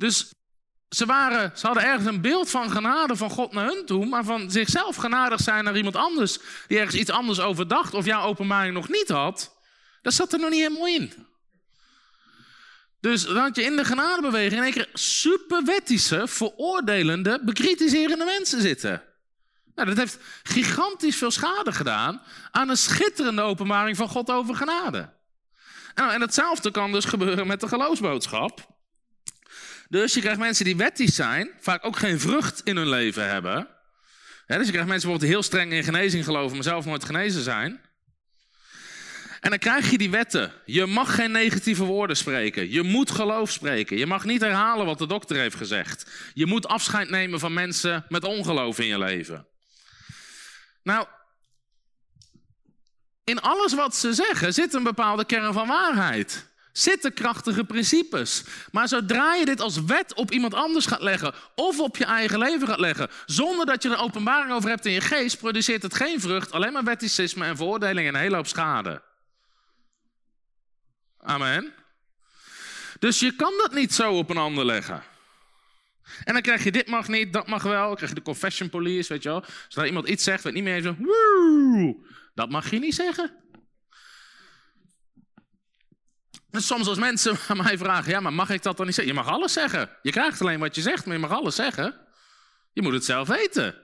[0.00, 0.32] Dus
[0.88, 4.24] ze, waren, ze hadden ergens een beeld van genade van God naar hun toe, maar
[4.24, 8.74] van zichzelf genadig zijn naar iemand anders die ergens iets anders overdacht of jouw openbaring
[8.74, 9.56] nog niet had,
[10.02, 11.26] dat zat er nog niet helemaal in.
[13.00, 19.02] Dus dan had je in de genadebeweging in één keer superwettische, veroordelende, bekritiserende mensen zitten.
[19.74, 25.12] Nou, dat heeft gigantisch veel schade gedaan aan een schitterende openbaring van God over genade.
[25.94, 28.78] Nou, en hetzelfde kan dus gebeuren met de geloofsboodschap.
[29.90, 33.68] Dus je krijgt mensen die wettisch zijn, vaak ook geen vrucht in hun leven hebben.
[34.46, 37.80] dus je krijgt mensen bijvoorbeeld heel streng in genezing geloven, maar zelf nooit genezen zijn.
[39.40, 40.52] En dan krijg je die wetten.
[40.64, 42.70] Je mag geen negatieve woorden spreken.
[42.70, 43.96] Je moet geloof spreken.
[43.96, 46.10] Je mag niet herhalen wat de dokter heeft gezegd.
[46.34, 49.46] Je moet afscheid nemen van mensen met ongeloof in je leven.
[50.82, 51.06] Nou,
[53.24, 56.49] in alles wat ze zeggen zit een bepaalde kern van waarheid.
[56.72, 58.44] Zitten krachtige principes.
[58.72, 62.38] Maar zodra je dit als wet op iemand anders gaat leggen of op je eigen
[62.38, 65.94] leven gaat leggen, zonder dat je er openbaring over hebt in je geest, produceert het
[65.94, 69.02] geen vrucht, alleen maar wetticisme en veroordeling en een hele hoop schade.
[71.18, 71.72] Amen.
[72.98, 75.02] Dus je kan dat niet zo op een ander leggen.
[76.24, 77.86] En dan krijg je dit mag niet, dat mag wel.
[77.86, 79.44] Dan krijg je de confession police, weet je wel.
[79.68, 81.96] Zodra iemand iets zegt wat niet meer zo, woe,
[82.34, 83.32] dat mag je niet zeggen.
[86.52, 89.14] Soms als mensen aan mij vragen, ja, maar mag ik dat dan niet zeggen?
[89.14, 89.90] Je mag alles zeggen.
[90.02, 92.06] Je krijgt alleen wat je zegt, maar je mag alles zeggen.
[92.72, 93.74] Je moet het zelf weten.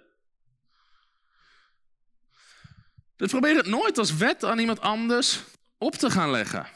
[3.17, 5.41] Dus probeer het nooit als wet aan iemand anders
[5.79, 6.67] op te gaan leggen.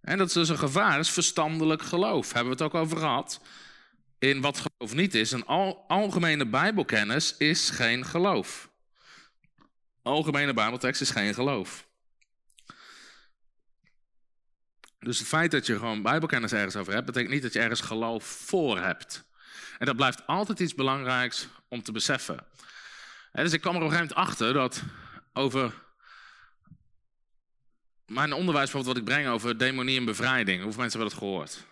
[0.00, 2.32] En dat is dus een gevaar, is verstandelijk geloof.
[2.32, 3.40] Hebben we het ook over gehad.
[4.18, 5.30] In wat geloof niet is.
[5.30, 8.70] Een al, algemene Bijbelkennis is geen geloof.
[10.02, 11.86] Algemene Bijbeltekst is geen geloof.
[15.04, 17.80] Dus het feit dat je gewoon Bijbelkennis ergens over hebt, betekent niet dat je ergens
[17.80, 19.24] geloof voor hebt.
[19.78, 22.46] En dat blijft altijd iets belangrijks om te beseffen.
[23.32, 24.82] dus ik kwam er op een gegeven moment achter dat
[25.32, 25.72] over
[28.06, 30.62] mijn onderwijs, bijvoorbeeld wat ik breng over demonie en bevrijding.
[30.62, 31.64] Hoeveel mensen hebben dat gehoord?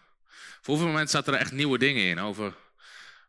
[0.61, 2.55] Voor hoeveel mensen zaten er echt nieuwe dingen in over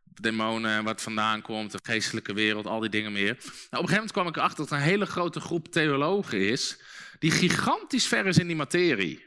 [0.05, 3.23] demonen, wat vandaan komt, de geestelijke wereld, al die dingen meer.
[3.23, 6.39] Nou, op een gegeven moment kwam ik erachter dat er een hele grote groep theologen
[6.39, 6.77] is
[7.19, 9.25] die gigantisch ver is in die materie.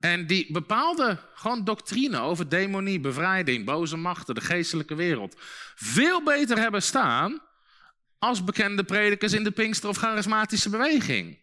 [0.00, 5.34] En die bepaalde gewoon doctrine over demonie, bevrijding, boze machten, de geestelijke wereld
[5.74, 7.40] veel beter hebben staan
[8.18, 11.38] als bekende predikers in de Pinkster of charismatische beweging.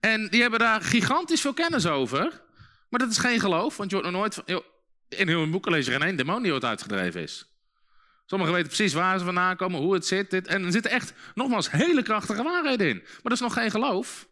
[0.00, 2.42] En die hebben daar gigantisch veel kennis over.
[2.88, 4.42] Maar dat is geen geloof, want je wordt nog nooit.
[4.46, 4.64] Joh,
[5.08, 7.46] in heel boeken lees je geen één demon die ooit uitgedreven is.
[8.26, 10.30] Sommigen weten precies waar ze vandaan komen, hoe het zit.
[10.30, 12.96] Dit, en er zitten echt, nogmaals, hele krachtige waarheden in.
[12.96, 14.28] Maar dat is nog geen geloof.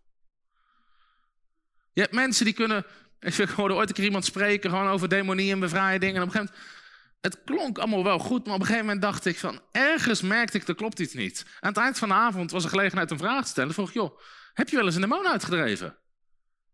[1.93, 2.87] Je hebt mensen die kunnen.
[3.20, 6.16] Ik hoorde ooit een keer iemand spreken gewoon over demonie en bevrijding.
[6.16, 6.74] En op een gegeven moment.
[7.20, 9.61] Het klonk allemaal wel goed, maar op een gegeven moment dacht ik van.
[9.72, 11.46] Ergens merkte ik, er klopt iets niet.
[11.61, 13.74] Aan het eind van de avond was er gelegenheid om vragen te stellen.
[13.74, 14.18] vroeg ik, joh,
[14.55, 15.96] heb je wel eens een demon uitgedreven?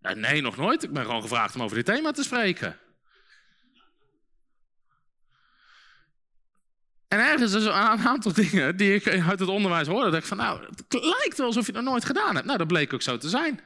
[0.01, 0.83] Ja, nee, nog nooit.
[0.83, 2.79] Ik ben gewoon gevraagd om over dit thema te spreken.
[7.09, 10.11] En ergens is een aantal dingen die ik uit het onderwijs hoorde.
[10.11, 12.47] Dat ik van, nou, het lijkt wel alsof je dat nooit gedaan hebt.
[12.47, 13.61] Nou, dat bleek ook zo te zijn.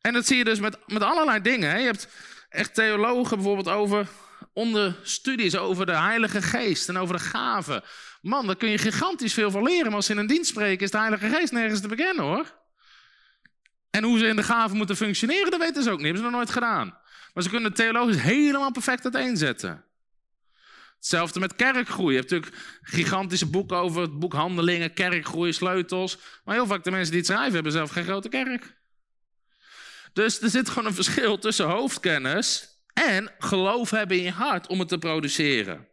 [0.00, 1.70] En dat zie je dus met, met allerlei dingen.
[1.70, 1.76] Hè.
[1.76, 2.08] Je hebt
[2.48, 4.08] echt theologen bijvoorbeeld over
[4.52, 7.82] onder studies over de Heilige Geest en over de gaven.
[8.22, 9.86] Man, daar kun je gigantisch veel van leren.
[9.86, 12.58] Maar als ze in een dienst spreken, is de Heilige Geest nergens te bekennen hoor.
[13.90, 16.04] En hoe ze in de gaven moeten functioneren, dat weten ze ook niet.
[16.04, 16.98] Hebben ze nog nooit gedaan.
[17.34, 19.84] Maar ze kunnen theologisch helemaal perfect uiteenzetten.
[20.96, 22.14] Hetzelfde met kerkgroei.
[22.14, 26.18] Je hebt natuurlijk gigantische boeken over het boek Handelingen, kerkgroei, sleutels.
[26.44, 28.79] Maar heel vaak de mensen die het schrijven hebben zelf geen grote kerk.
[30.12, 34.78] Dus er zit gewoon een verschil tussen hoofdkennis en geloof hebben in je hart om
[34.78, 35.88] het te produceren.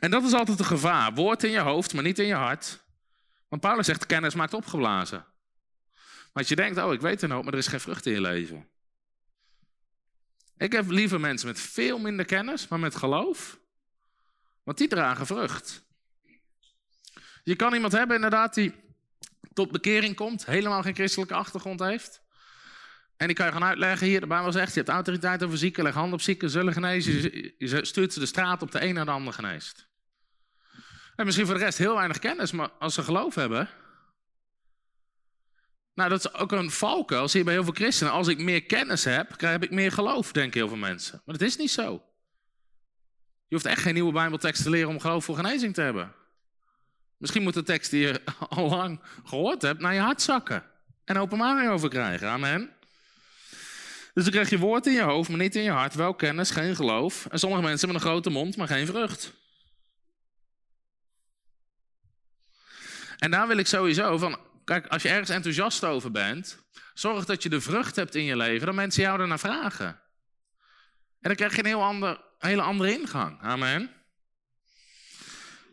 [0.00, 1.14] En dat is altijd een gevaar.
[1.14, 2.84] Woord in je hoofd, maar niet in je hart.
[3.48, 5.26] Want Paulus zegt, kennis maakt opgeblazen.
[6.32, 8.20] Als je denkt, oh, ik weet het nou, maar er is geen vrucht in je
[8.20, 8.68] leven.
[10.56, 13.58] Ik heb liever mensen met veel minder kennis, maar met geloof.
[14.62, 15.84] Want die dragen vrucht.
[17.44, 18.74] Je kan iemand hebben inderdaad die
[19.52, 22.21] tot bekering komt, helemaal geen christelijke achtergrond heeft.
[23.22, 25.82] En die kan je gaan uitleggen hier, de Bijbel zegt, je hebt autoriteit over zieken,
[25.82, 27.12] leg hand op zieken, zullen genezen.
[27.58, 29.88] Je stuurt ze de straat op de een naar de ander geneest.
[31.16, 33.68] En misschien voor de rest heel weinig kennis, maar als ze geloof hebben,
[35.94, 37.28] nou, dat is ook een valkuil.
[37.28, 38.12] Zie je bij heel veel christenen.
[38.12, 41.22] Als ik meer kennis heb, heb ik meer geloof, denken heel veel mensen.
[41.24, 41.92] Maar dat is niet zo.
[43.48, 46.12] Je hoeft echt geen nieuwe Bijbeltekst te leren om geloof voor genezing te hebben.
[47.16, 50.64] Misschien moet de tekst die je al lang gehoord hebt naar je hart zakken.
[51.04, 52.28] En openbaring over krijgen.
[52.28, 52.80] Amen.
[54.12, 55.94] Dus dan krijg je woord in je hoofd, maar niet in je hart.
[55.94, 57.26] Wel kennis, geen geloof.
[57.26, 59.32] En sommige mensen hebben een grote mond, maar geen vrucht.
[63.18, 67.42] En daar wil ik sowieso van Kijk, als je ergens enthousiast over bent, zorg dat
[67.42, 69.86] je de vrucht hebt in je leven, dat mensen jou ernaar vragen.
[71.20, 73.40] En dan krijg je een heel ander, hele andere ingang.
[73.40, 73.90] Amen.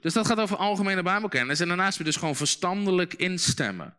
[0.01, 1.59] Dus dat gaat over algemene Bijbelkennis.
[1.59, 3.97] En daarnaast je dus gewoon verstandelijk instemmen.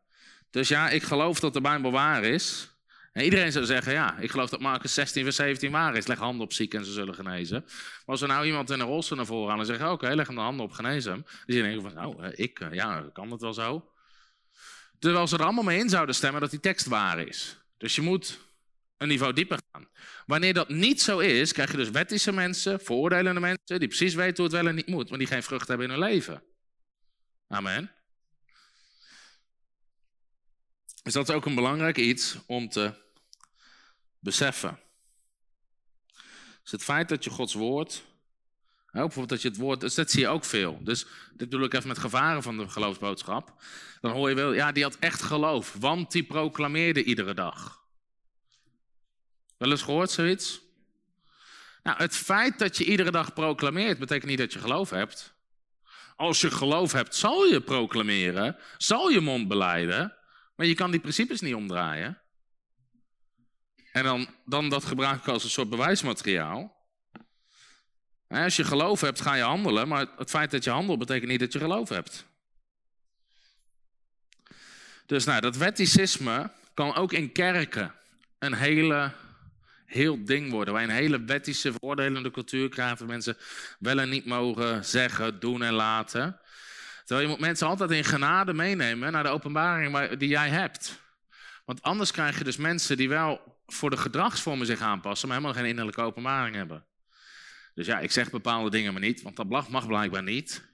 [0.50, 2.70] Dus ja, ik geloof dat de Bijbel waar is.
[3.12, 6.06] En iedereen zou zeggen, ja, ik geloof dat Marcus 16, vers 17 waar is.
[6.06, 7.62] Leg handen op zieken en ze zullen genezen.
[7.64, 10.26] Maar als er nou iemand in een rolstoel naar voren aan en zeggen, oké, leg
[10.26, 11.22] hem de handen op, genezen hem.
[11.22, 13.92] Dan zie je van, nou, ik, eh, ja, kan dat wel zo?
[14.98, 17.58] Terwijl ze er allemaal mee in zouden stemmen dat die tekst waar is.
[17.76, 18.40] Dus je moet
[18.96, 19.88] een niveau dieper gaan.
[20.26, 24.36] Wanneer dat niet zo is, krijg je dus wettische mensen, veroordelende mensen, die precies weten
[24.36, 26.42] hoe het wel en niet moet, maar die geen vrucht hebben in hun leven.
[27.48, 27.90] Amen.
[31.10, 32.92] Dus dat is ook een belangrijk iets om te
[34.18, 34.78] beseffen.
[36.62, 38.02] Dus het feit dat je Gods woord
[38.92, 40.78] bijvoorbeeld dat je het woord, dus dat zie je ook veel.
[40.82, 43.62] Dus dit bedoel ik even met gevaren van de geloofsboodschap.
[44.00, 47.84] Dan hoor je wel, ja, die had echt geloof, want die proclameerde iedere dag.
[49.56, 50.60] Wel eens gehoord zoiets?
[51.82, 55.34] Nou, het feit dat je iedere dag proclameert, betekent niet dat je geloof hebt.
[56.16, 60.14] Als je geloof hebt, zal je proclameren, zal je mond beleiden,
[60.60, 62.18] maar je kan die principes niet omdraaien.
[63.92, 66.86] En dan, dan dat gebruiken als een soort bewijsmateriaal.
[68.28, 71.40] Als je geloof hebt, ga je handelen, maar het feit dat je handelt betekent niet
[71.40, 72.26] dat je geloof hebt.
[75.06, 77.94] Dus nou, dat wetticisme kan ook in kerken
[78.38, 79.12] een hele,
[79.86, 80.74] heel ding worden.
[80.74, 82.98] Je een hele wettische, veroordelende cultuur krijgt.
[82.98, 83.36] Waar mensen
[83.78, 86.40] wel en niet mogen zeggen, doen en laten.
[87.10, 91.02] Terwijl je moet mensen altijd in genade meenemen naar de openbaring die jij hebt.
[91.64, 95.58] Want anders krijg je dus mensen die wel voor de gedragsvormen zich aanpassen, maar helemaal
[95.58, 96.84] geen innerlijke openbaring hebben.
[97.74, 100.68] Dus ja, ik zeg bepaalde dingen maar niet, want dat mag blijkbaar niet.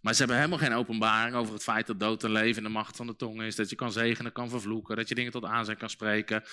[0.00, 2.68] Maar ze hebben helemaal geen openbaring over het feit dat dood en leven in de
[2.68, 3.56] macht van de tong is.
[3.56, 6.44] Dat je kan zegenen, kan vervloeken, dat je dingen tot aanzien kan spreken.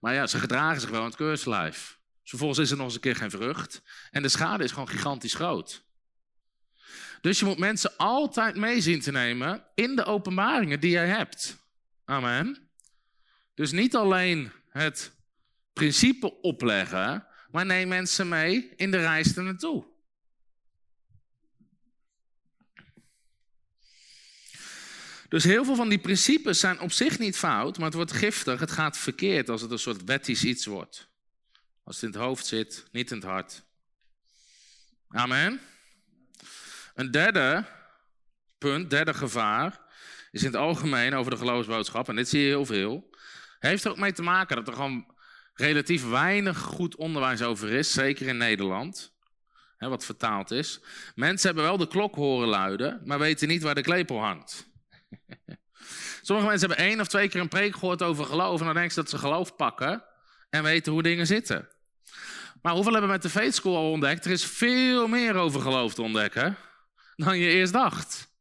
[0.00, 1.98] Maar ja, ze gedragen zich wel in het keurslijf.
[2.20, 3.82] Dus vervolgens is er nog eens een keer geen vrucht.
[4.10, 5.85] En de schade is gewoon gigantisch groot.
[7.26, 11.56] Dus je moet mensen altijd mee zien te nemen in de openbaringen die jij hebt.
[12.04, 12.68] Amen.
[13.54, 15.12] Dus niet alleen het
[15.72, 19.86] principe opleggen, maar neem mensen mee in de reis er naartoe.
[25.28, 28.60] Dus heel veel van die principes zijn op zich niet fout, maar het wordt giftig,
[28.60, 31.08] het gaat verkeerd als het een soort wettisch iets wordt.
[31.84, 33.62] Als het in het hoofd zit, niet in het hart.
[35.08, 35.60] Amen.
[36.96, 37.64] Een derde
[38.58, 39.80] punt, derde gevaar,
[40.30, 43.10] is in het algemeen over de geloofsboodschap, en dit zie je heel veel,
[43.58, 45.14] heeft er ook mee te maken dat er gewoon
[45.54, 49.14] relatief weinig goed onderwijs over is, zeker in Nederland,
[49.76, 50.80] hè, wat vertaald is.
[51.14, 54.70] Mensen hebben wel de klok horen luiden, maar weten niet waar de klepel hangt.
[56.22, 58.92] Sommige mensen hebben één of twee keer een preek gehoord over geloof en dan denken
[58.92, 60.04] ze dat ze geloof pakken
[60.50, 61.68] en weten hoe dingen zitten.
[62.62, 64.24] Maar hoeveel hebben we met de Faith School al ontdekt?
[64.24, 66.56] Er is veel meer over geloof te ontdekken
[67.16, 68.34] dan je eerst dacht.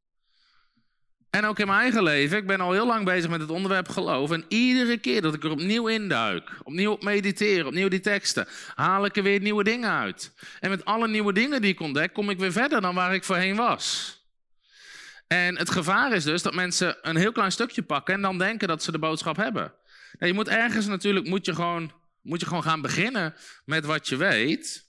[1.29, 3.89] En ook in mijn eigen leven, ik ben al heel lang bezig met het onderwerp
[3.89, 4.31] geloof.
[4.31, 9.05] En iedere keer dat ik er opnieuw induik, opnieuw op mediteer, opnieuw die teksten, haal
[9.05, 10.33] ik er weer nieuwe dingen uit.
[10.59, 13.23] En met alle nieuwe dingen die ik ontdek, kom ik weer verder dan waar ik
[13.23, 14.15] voorheen was.
[15.27, 18.67] En het gevaar is dus dat mensen een heel klein stukje pakken en dan denken
[18.67, 19.73] dat ze de boodschap hebben.
[20.19, 23.35] Nou, je moet ergens natuurlijk moet je gewoon, moet je gewoon gaan beginnen
[23.65, 24.85] met wat je weet.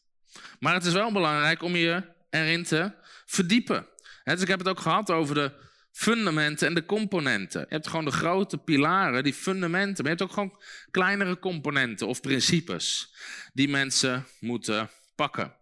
[0.59, 2.93] Maar het is wel belangrijk om je erin te
[3.27, 3.87] verdiepen.
[4.25, 5.53] dus ik heb het ook gehad over de
[5.93, 7.61] fundamenten en de componenten.
[7.61, 10.05] Je hebt gewoon de grote pilaren, die fundamenten.
[10.05, 13.15] Maar je hebt ook gewoon kleinere componenten of principes
[13.53, 15.55] die mensen moeten pakken.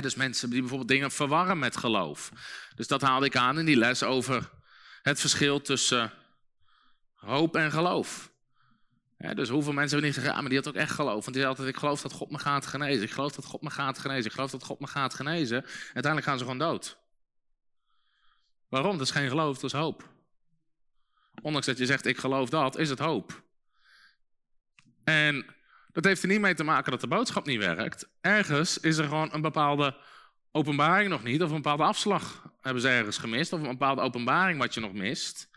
[0.00, 2.32] dus mensen die bijvoorbeeld dingen verwarren met geloof.
[2.74, 4.50] Dus dat haalde ik aan in die les over
[5.02, 6.12] het verschil tussen
[7.14, 8.30] hoop en geloof.
[9.16, 11.24] Dus hoeveel mensen hebben niet gezegd, ja, maar die had ook echt geloof.
[11.24, 13.02] Want die altijd, ik geloof dat God me gaat genezen.
[13.02, 14.24] Ik geloof dat God me gaat genezen.
[14.24, 15.62] Ik geloof dat God me gaat genezen.
[15.84, 16.98] uiteindelijk gaan ze gewoon dood.
[18.68, 18.98] Waarom?
[18.98, 20.14] Dat is geen geloof, dat is hoop.
[21.42, 23.42] Ondanks dat je zegt, ik geloof dat, is het hoop.
[25.04, 25.46] En
[25.92, 28.08] dat heeft er niet mee te maken dat de boodschap niet werkt.
[28.20, 29.96] Ergens is er gewoon een bepaalde
[30.52, 34.58] openbaring nog niet, of een bepaalde afslag hebben ze ergens gemist, of een bepaalde openbaring
[34.58, 35.48] wat je nog mist.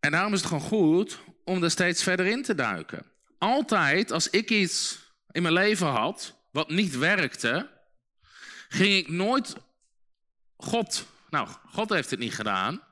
[0.00, 3.06] En daarom is het gewoon goed om er steeds verder in te duiken.
[3.38, 4.98] Altijd als ik iets
[5.30, 7.70] in mijn leven had wat niet werkte,
[8.68, 9.54] ging ik nooit
[10.56, 12.82] God nou, God heeft het niet gedaan.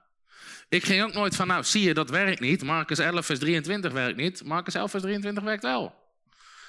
[0.69, 2.63] Ik ging ook nooit van, nou zie je, dat werkt niet.
[2.63, 4.45] Marcus 11, vers 23 werkt niet.
[4.45, 5.95] Marcus 11, vers 23 werkt wel.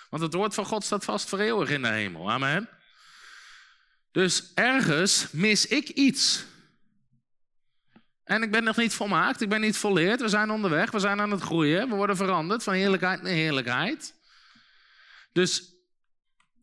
[0.10, 2.32] Want het woord van God staat vast voor eeuwig in de hemel.
[2.32, 2.70] Amen.
[4.12, 6.46] Dus ergens mis ik iets.
[8.24, 10.22] En ik ben nog niet volmaakt, ik ben niet volleerd.
[10.22, 11.90] We zijn onderweg, we zijn aan het groeien.
[11.90, 14.14] We worden veranderd van heerlijkheid naar heerlijkheid.
[15.32, 15.74] Dus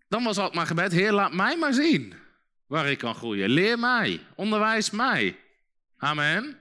[0.08, 2.14] dan was altijd maar gebed, Heer, laat mij maar zien
[2.66, 3.48] waar ik kan groeien.
[3.48, 5.38] Leer mij, onderwijs mij.
[5.96, 6.56] Amen.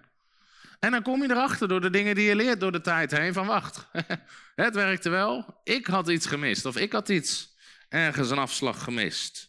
[0.80, 3.34] En dan kom je erachter door de dingen die je leert door de tijd heen
[3.34, 3.88] van wacht,
[4.56, 7.58] het werkte wel, ik had iets gemist of ik had iets
[7.90, 9.49] ergens een afslag gemist.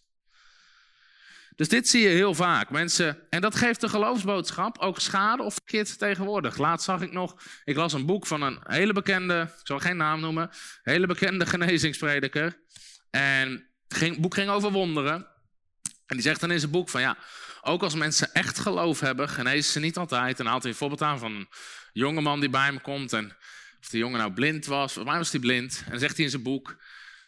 [1.61, 2.71] Dus dit zie je heel vaak.
[2.71, 6.59] Mensen, en dat geeft de geloofsboodschap ook schade of verkeerd tegenwoordig.
[6.59, 9.97] Laatst zag ik nog, ik las een boek van een hele bekende, ik zal geen
[9.97, 10.51] naam noemen,
[10.83, 12.61] hele bekende genezingsprediker.
[13.11, 15.27] En het boek ging over wonderen.
[16.07, 17.17] En die zegt dan in zijn boek van ja,
[17.63, 20.41] ook als mensen echt geloof hebben, genezen ze niet altijd.
[20.41, 21.49] En haalt hij een voorbeeld aan van een
[21.93, 23.13] jongeman die bij me komt.
[23.13, 23.37] En
[23.81, 25.83] of die jongen nou blind was, mij was hij blind.
[25.85, 26.77] En dan zegt hij in zijn boek,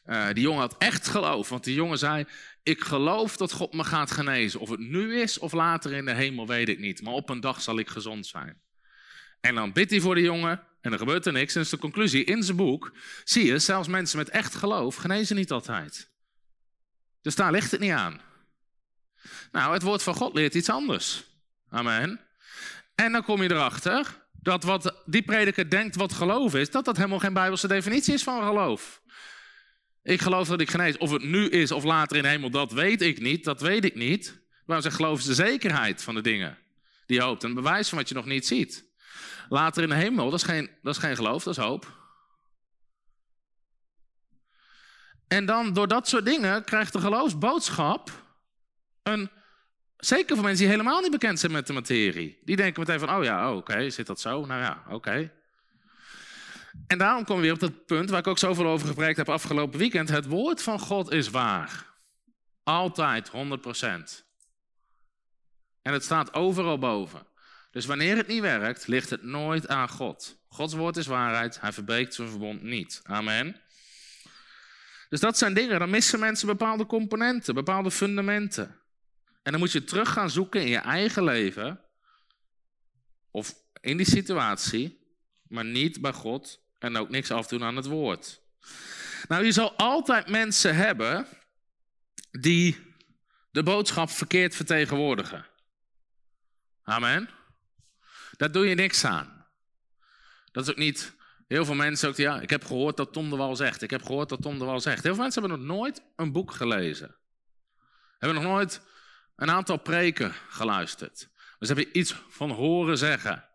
[0.06, 1.48] uh, die jongen had echt geloof.
[1.48, 2.24] Want die jongen zei,
[2.62, 4.60] ik geloof dat God me gaat genezen.
[4.60, 7.02] Of het nu is of later in de hemel, weet ik niet.
[7.02, 8.60] Maar op een dag zal ik gezond zijn.
[9.40, 11.54] En dan bidt hij voor de jongen en er gebeurt er niks.
[11.54, 12.92] En is de conclusie in zijn boek,
[13.24, 16.10] zie je, zelfs mensen met echt geloof genezen niet altijd.
[17.22, 18.20] Dus daar ligt het niet aan.
[19.52, 21.24] Nou, het woord van God leert iets anders.
[21.68, 22.20] Amen.
[22.94, 26.96] En dan kom je erachter dat wat die prediker denkt wat geloof is, dat dat
[26.96, 29.01] helemaal geen bijbelse definitie is van geloof.
[30.02, 30.98] Ik geloof dat ik genees.
[30.98, 33.44] Of het nu is of later in de hemel, dat weet ik niet.
[33.44, 34.40] Dat weet ik niet.
[34.66, 36.58] Maar ze geloof is de zekerheid van de dingen
[37.06, 37.42] die je hoopt.
[37.42, 38.84] Een bewijs van wat je nog niet ziet.
[39.48, 42.00] Later in de hemel, dat is geen, dat is geen geloof, dat is hoop.
[45.28, 48.10] En dan door dat soort dingen krijgt de geloofsboodschap
[49.02, 49.30] een.
[49.96, 52.38] Zeker voor mensen die helemaal niet bekend zijn met de materie.
[52.44, 54.46] Die denken meteen van, oh ja, oké, zit dat zo?
[54.46, 55.32] Nou ja, oké.
[56.86, 59.28] En daarom komen we weer op dat punt waar ik ook zoveel over gepreekt heb
[59.28, 60.08] afgelopen weekend.
[60.08, 61.90] Het woord van God is waar.
[62.62, 63.32] Altijd 100%.
[65.82, 67.26] En het staat overal boven.
[67.70, 70.40] Dus wanneer het niet werkt, ligt het nooit aan God.
[70.48, 73.00] Gods woord is waarheid, hij verbreekt zijn verbond niet.
[73.02, 73.60] Amen.
[75.08, 78.80] Dus dat zijn dingen, dan missen mensen bepaalde componenten, bepaalde fundamenten.
[79.42, 81.80] En dan moet je terug gaan zoeken in je eigen leven,
[83.30, 85.00] of in die situatie,
[85.42, 88.40] maar niet bij God en ook niks afdoen aan het woord.
[89.28, 91.26] Nou, je zal altijd mensen hebben
[92.30, 92.94] die
[93.50, 95.46] de boodschap verkeerd vertegenwoordigen.
[96.82, 97.28] Amen.
[98.36, 99.46] Daar doe je niks aan.
[100.52, 101.14] Dat is ook niet.
[101.48, 103.82] Heel veel mensen ook, ja, ik heb gehoord dat Tom de Wal zegt.
[103.82, 105.02] Ik heb gehoord dat Tom de Wal zegt.
[105.02, 107.16] Heel veel mensen hebben nog nooit een boek gelezen.
[108.18, 108.80] Hebben nog nooit
[109.36, 111.28] een aantal preken geluisterd.
[111.58, 113.48] Dus ze hebben iets van horen zeggen.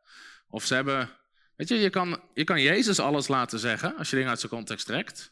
[0.49, 1.09] Of ze hebben,
[1.57, 4.51] weet je, je kan, je kan Jezus alles laten zeggen als je dingen uit zijn
[4.51, 5.31] context trekt.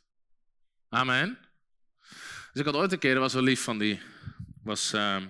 [0.89, 1.37] Amen.
[2.51, 4.01] Dus ik had ooit een keer, dat was wel lief van die,
[4.63, 5.21] was, uh,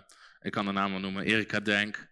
[0.41, 2.07] ik kan de naam wel noemen, Erika Denk.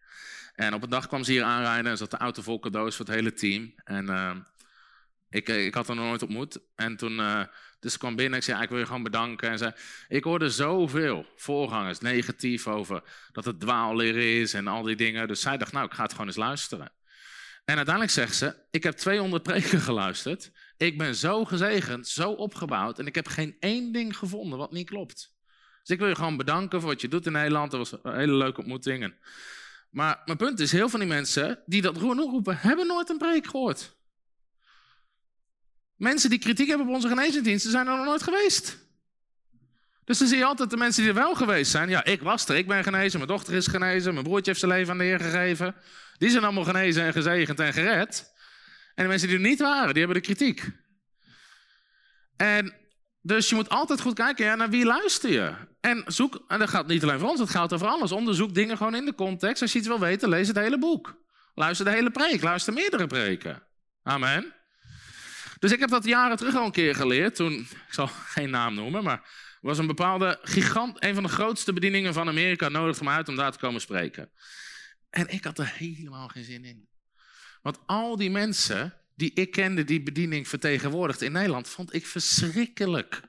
[0.55, 3.05] En op een dag kwam ze hier aanrijden en zat de auto vol cadeaus voor
[3.05, 3.73] het hele team.
[3.83, 4.35] En uh,
[5.29, 6.59] ik, eh, ik had haar nog nooit ontmoet.
[6.75, 7.43] En toen, uh,
[7.79, 9.49] dus kwam binnen, ik zei, ik wil je gewoon bedanken.
[9.49, 9.71] En zei,
[10.07, 15.27] ik hoorde zoveel voorgangers negatief over dat het dwaalleren is en al die dingen.
[15.27, 16.91] Dus zij dacht, nou, ik ga het gewoon eens luisteren.
[17.65, 20.51] En uiteindelijk zegt ze, ik heb 200 preken geluisterd.
[20.77, 22.99] Ik ben zo gezegend, zo opgebouwd.
[22.99, 25.33] En ik heb geen één ding gevonden wat niet klopt.
[25.79, 27.71] Dus ik wil je gewoon bedanken voor wat je doet in Nederland.
[27.71, 29.15] Dat was een hele leuke ontmoeting.
[29.89, 33.17] Maar mijn punt is, heel veel van die mensen die dat roepen, hebben nooit een
[33.17, 33.95] preek gehoord.
[35.95, 38.77] Mensen die kritiek hebben op onze genezingsdiensten zijn er nog nooit geweest.
[40.05, 41.89] Dus dan zie je altijd de mensen die er wel geweest zijn.
[41.89, 44.71] Ja, ik was er, ik ben genezen, mijn dochter is genezen, mijn broertje heeft zijn
[44.71, 45.75] leven aan de Heer gegeven.
[46.23, 48.33] Die zijn allemaal genezen en gezegend en gered.
[48.95, 50.71] En de mensen die er niet waren, die hebben de kritiek.
[52.37, 52.73] En
[53.21, 55.53] dus je moet altijd goed kijken ja, naar wie luister je.
[55.81, 58.11] En zoek, en dat gaat niet alleen voor ons, dat gaat over alles.
[58.11, 59.61] Onderzoek dingen gewoon in de context.
[59.61, 61.15] Als je iets wil weten, lees het hele boek.
[61.53, 63.63] Luister de hele preek, luister meerdere preken.
[64.03, 64.53] Amen.
[65.59, 67.35] Dus ik heb dat jaren terug al een keer geleerd.
[67.35, 69.29] Toen, ik zal geen naam noemen, maar
[69.61, 73.35] was een bepaalde gigant, een van de grootste bedieningen van Amerika nodig me uit om
[73.35, 74.31] daar te komen spreken.
[75.13, 76.87] En ik had er helemaal geen zin in.
[77.61, 83.21] Want al die mensen die ik kende die bediening vertegenwoordigd in Nederland, vond ik verschrikkelijk.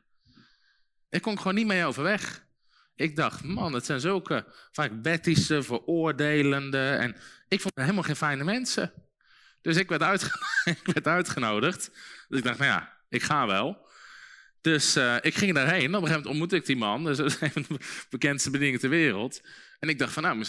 [1.08, 2.46] Ik kon gewoon niet mee overweg.
[2.94, 6.90] Ik dacht, man, het zijn zulke vaak wettische, veroordelende.
[6.90, 7.16] En
[7.48, 8.92] ik vond helemaal geen fijne mensen.
[9.60, 10.22] Dus ik werd,
[10.84, 11.90] ik werd uitgenodigd.
[12.28, 13.88] Dus ik dacht, nou ja, ik ga wel.
[14.60, 15.94] Dus uh, ik ging daarheen.
[15.94, 17.04] Op een gegeven moment ontmoette ik die man.
[17.04, 19.40] Dus dat is een van de bekendste bedieningen ter wereld.
[19.78, 20.44] En ik dacht van, nou,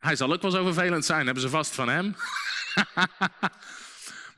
[0.00, 1.24] hij zal ook wel zo vervelend zijn.
[1.24, 2.14] Hebben ze vast van hem.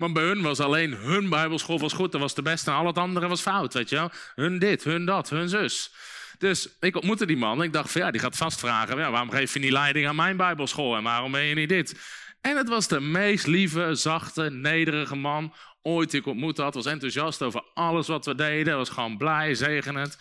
[0.03, 2.87] Maar bij hun was alleen hun bijbelschool was goed, dat was de beste en al
[2.87, 4.11] het andere was fout, weet je.
[4.35, 5.93] Hun dit, hun dat, hun zus.
[6.39, 9.11] Dus ik ontmoette die man en ik dacht van ja, die gaat vast vragen, ja,
[9.11, 12.01] waarom geef je niet leiding aan mijn bijbelschool en waarom ben je niet dit?
[12.41, 16.75] En het was de meest lieve, zachte, nederige man ooit die ik ontmoet had.
[16.75, 20.19] Was enthousiast over alles wat we deden, was gewoon blij, zegenend.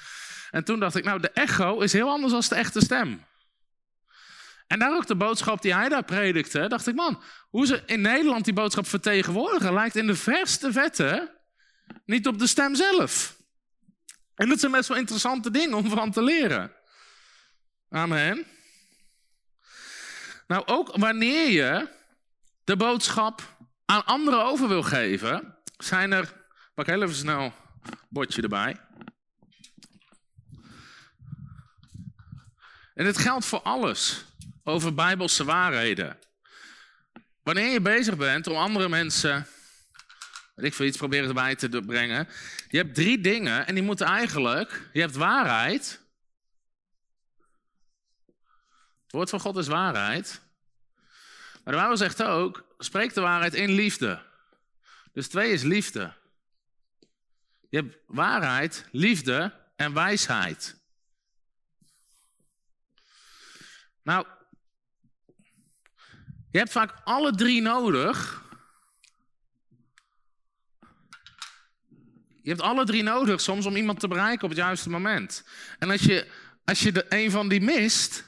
[0.51, 3.25] En toen dacht ik, nou, de echo is heel anders dan de echte stem.
[4.71, 8.01] En daar ook de boodschap die hij daar predikte, dacht ik, man, hoe ze in
[8.01, 11.31] Nederland die boodschap vertegenwoordigen, lijkt in de verste vetten
[12.05, 13.37] niet op de stem zelf.
[14.35, 16.71] En dat zijn best wel interessante dingen om van te leren.
[17.89, 18.45] Amen.
[20.47, 21.87] Nou, ook wanneer je
[22.63, 23.55] de boodschap
[23.85, 26.33] aan anderen over wil geven, zijn er,
[26.73, 27.53] pak heel even snel een
[28.09, 28.79] bordje erbij.
[32.93, 34.29] En dit geldt voor alles
[34.63, 36.19] over bijbelse waarheden.
[37.43, 39.47] Wanneer je bezig bent om andere mensen,
[40.55, 42.27] weet ik veel, iets proberen erbij te brengen.
[42.67, 45.99] Je hebt drie dingen en die moeten eigenlijk, je hebt waarheid.
[49.03, 50.41] Het woord van God is waarheid.
[51.63, 54.21] Maar de Bijbel zegt ook, spreek de waarheid in liefde.
[55.13, 56.13] Dus twee is liefde.
[57.69, 60.79] Je hebt waarheid, liefde en wijsheid.
[64.03, 64.25] Nou,
[66.51, 68.41] je hebt vaak alle drie nodig
[72.43, 75.43] Je hebt alle drie nodig soms om iemand te bereiken op het juiste moment.
[75.79, 76.27] En als je,
[76.65, 78.23] als je de een van die mist,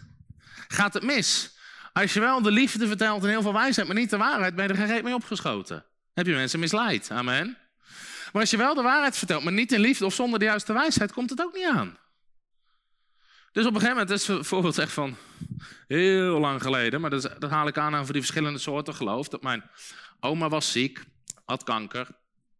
[0.67, 1.51] gaat het mis.
[1.93, 4.63] Als je wel de liefde vertelt en heel veel wijsheid, maar niet de waarheid, ben
[4.63, 5.85] je er geen reet mee opgeschoten.
[6.13, 7.11] Heb je mensen misleid.
[7.11, 7.57] Amen.
[8.31, 10.73] Maar als je wel de waarheid vertelt, maar niet in liefde of zonder de juiste
[10.73, 11.97] wijsheid, komt het ook niet aan.
[13.53, 15.17] Dus op een gegeven moment, dat is bijvoorbeeld echt van
[15.87, 19.27] heel lang geleden, maar dat, dat haal ik aan aan voor die verschillende soorten geloof.
[19.27, 19.69] Dat mijn
[20.19, 21.03] oma was ziek,
[21.45, 22.01] had kanker.
[22.01, 22.13] Op een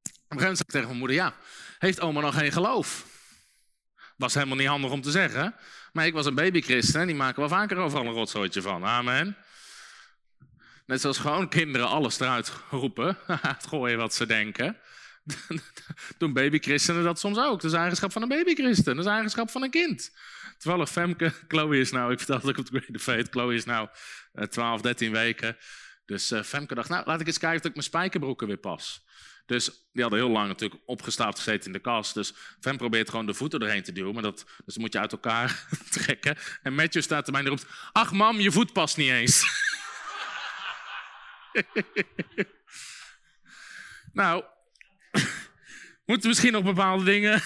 [0.04, 1.36] gegeven moment zei ik tegen mijn moeder, ja,
[1.78, 3.06] heeft oma nog geen geloof?
[4.18, 5.56] Was helemaal niet handig om te zeggen.
[5.92, 8.86] Maar ik was een babychristen en die maken wel vaker overal een rotzooitje van.
[8.86, 9.38] Amen.
[10.86, 13.18] Net zoals gewoon kinderen alles eruit roepen,
[13.70, 14.78] gooien wat ze denken.
[16.18, 17.62] Doen babychristenen dat soms ook.
[17.62, 18.96] Dat is eigenschap van een babychristen.
[18.96, 20.12] Dat is eigenschap van een kind.
[20.58, 23.90] Toevallig Femke, Chloe is nou, ik vertelde ook op de Great Fate, Chloe is nou
[24.50, 25.58] 12, eh, 13 weken.
[26.06, 29.04] Dus uh, Femke dacht, nou laat ik eens kijken of ik mijn spijkerbroeken weer pas.
[29.46, 32.14] Dus die hadden heel lang natuurlijk opgestapeld gezeten in de kast.
[32.14, 34.14] Dus Fem probeert gewoon de voeten erheen te duwen.
[34.14, 36.38] Maar dat, dus moet je uit elkaar trekken.
[36.62, 37.66] En Matthew staat er mij en roept...
[37.92, 39.44] Ach mam, je voet past niet eens.
[44.14, 44.44] nou,
[46.06, 47.42] moeten misschien nog bepaalde dingen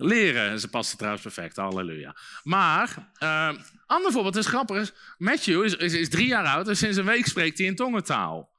[0.00, 0.60] leren.
[0.60, 2.16] Ze passen trouwens perfect, halleluja.
[2.42, 3.50] Maar, uh,
[3.86, 4.92] ander voorbeeld is grappig.
[5.18, 8.50] Matthew is, is, is, drie jaar oud en sinds een week spreekt hij in tongentaal.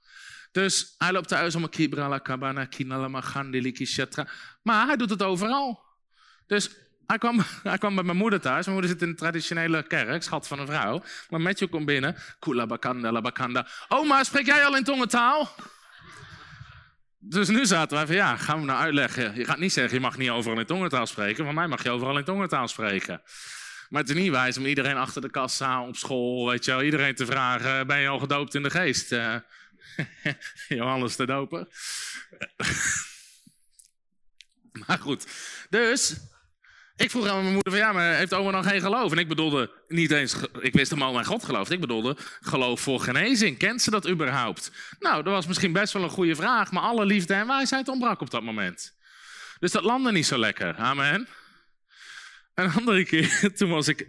[0.51, 4.27] Dus hij loopt thuis om kibrala kabana kinala magandiliki shatra.
[4.61, 5.83] Maar hij doet het overal.
[6.47, 6.69] Dus
[7.05, 8.65] hij kwam, hij kwam bij mijn moeder thuis.
[8.65, 11.03] Mijn moeder zit in een traditionele kerk, schat van een vrouw.
[11.29, 12.15] Maar Matthew komt binnen.
[12.39, 13.67] Kula bakanda bakanda.
[13.87, 15.55] Oma, spreek jij al in tongentaal?
[17.23, 19.35] Dus nu zaten wij van ja, gaan we nou uitleggen.
[19.35, 21.45] Je gaat niet zeggen, je mag niet overal in tongentaal spreken.
[21.45, 23.21] Van mij mag je overal in tongentaal spreken.
[23.89, 26.81] Maar het is niet wijs om iedereen achter de kassa op school, weet je wel,
[26.81, 29.11] iedereen te vragen: ben je al gedoopt in de geest?
[29.11, 29.35] Uh,
[30.67, 31.67] Johannes de Doper.
[34.87, 35.27] maar goed,
[35.69, 36.15] dus
[37.01, 39.11] ik vroeg aan mijn moeder van ja, maar heeft oma nog geen geloof?
[39.11, 41.71] En ik bedoelde niet eens, ik wist hem al mijn God gelooft.
[41.71, 43.57] Ik bedoelde geloof voor genezing.
[43.57, 44.71] Kent ze dat überhaupt?
[44.99, 48.21] Nou, dat was misschien best wel een goede vraag, maar alle liefde en wijsheid ontbrak
[48.21, 48.93] op dat moment.
[49.59, 50.75] Dus dat landde niet zo lekker.
[50.75, 51.27] Amen.
[52.53, 54.07] Een andere keer, toen was ik,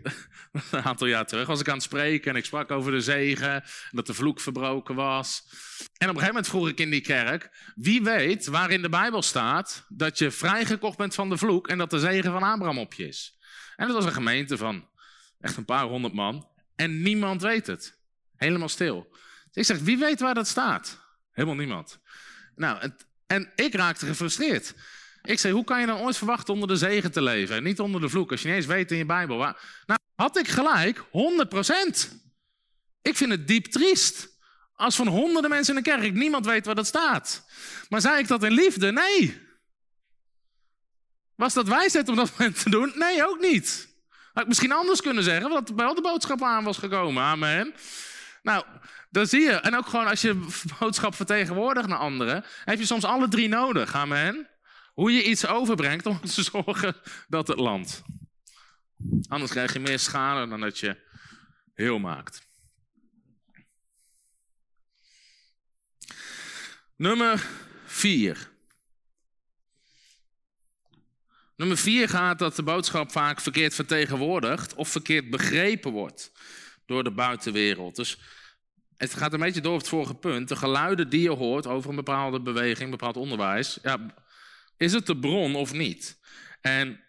[0.71, 3.65] een aantal jaar terug, was ik aan het spreken en ik sprak over de zegen,
[3.91, 5.43] dat de vloek verbroken was.
[5.79, 8.89] En op een gegeven moment vroeg ik in die kerk, wie weet waar in de
[8.89, 12.79] Bijbel staat dat je vrijgekocht bent van de vloek en dat de zegen van Abraham
[12.79, 13.39] op je is.
[13.77, 14.89] En dat was een gemeente van
[15.41, 17.99] echt een paar honderd man en niemand weet het.
[18.37, 19.17] Helemaal stil.
[19.51, 21.01] Dus ik zeg, wie weet waar dat staat?
[21.31, 21.99] Helemaal niemand.
[22.55, 24.75] Nou, en, en ik raakte gefrustreerd.
[25.23, 27.81] Ik zei, hoe kan je dan ooit verwachten onder de zegen te leven en niet
[27.81, 29.37] onder de vloek, als je niet eens weet in je Bijbel?
[29.37, 29.83] Waar...
[29.87, 31.03] Nou, had ik gelijk, 100%.
[33.03, 34.31] Ik vind het diep triest.
[34.75, 37.45] Als van honderden mensen in de kerk niemand weet waar dat staat.
[37.89, 38.93] Maar zei ik dat in liefde?
[38.93, 39.41] Nee.
[41.35, 42.93] Was dat wijsheid om dat te doen?
[42.95, 43.89] Nee, ook niet.
[44.33, 47.23] Had ik misschien anders kunnen zeggen, dat er wel de boodschap aan was gekomen.
[47.23, 47.75] Amen.
[48.43, 48.65] Nou,
[49.11, 49.53] dan zie je.
[49.53, 50.47] En ook gewoon als je
[50.79, 53.95] boodschap vertegenwoordigt naar anderen, heb je soms alle drie nodig.
[53.95, 54.49] Amen.
[54.93, 56.97] Hoe je iets overbrengt om te zorgen
[57.29, 58.03] dat het landt.
[59.29, 60.97] Anders krijg je meer schade dan dat je
[61.75, 62.47] heel maakt.
[66.97, 67.49] Nummer
[67.85, 68.51] 4.
[71.57, 76.33] Nummer 4 gaat dat de boodschap vaak verkeerd vertegenwoordigd of verkeerd begrepen wordt
[76.87, 77.97] door de buitenwereld.
[77.97, 78.19] Dus
[78.97, 80.49] het gaat een beetje door op het vorige punt.
[80.49, 84.15] De geluiden die je hoort over een bepaalde beweging, een bepaald onderwijs, ja,
[84.77, 86.19] is het de bron of niet?
[86.61, 87.01] En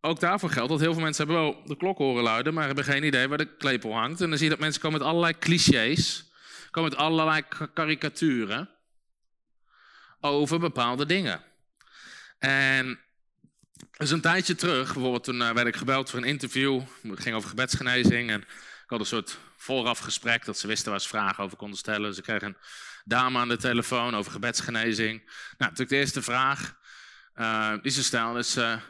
[0.00, 2.84] ook daarvoor geldt dat heel veel mensen hebben wel de klok horen luiden, maar hebben
[2.84, 4.20] geen idee waar de klepel hangt.
[4.20, 6.30] En dan zie je dat mensen komen met allerlei clichés,
[6.70, 7.42] komen met allerlei
[7.74, 8.70] karikaturen
[10.20, 11.42] over bepaalde dingen.
[12.38, 13.00] En
[13.96, 17.36] dus een tijdje terug, bijvoorbeeld toen uh, werd ik gebeld voor een interview, het ging
[17.36, 21.44] over gebedsgenezing en ik had een soort vooraf gesprek dat ze wisten waar ze vragen
[21.44, 22.16] over konden stellen.
[22.16, 22.56] Ik kreeg een
[23.08, 25.18] dame aan de telefoon over gebedsgenezing.
[25.22, 26.76] Nou, natuurlijk de eerste vraag
[27.36, 28.80] uh, die ze stellen is, uh,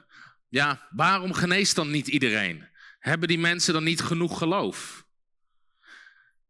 [0.49, 2.69] ja, waarom geneest dan niet iedereen?
[2.99, 5.07] Hebben die mensen dan niet genoeg geloof?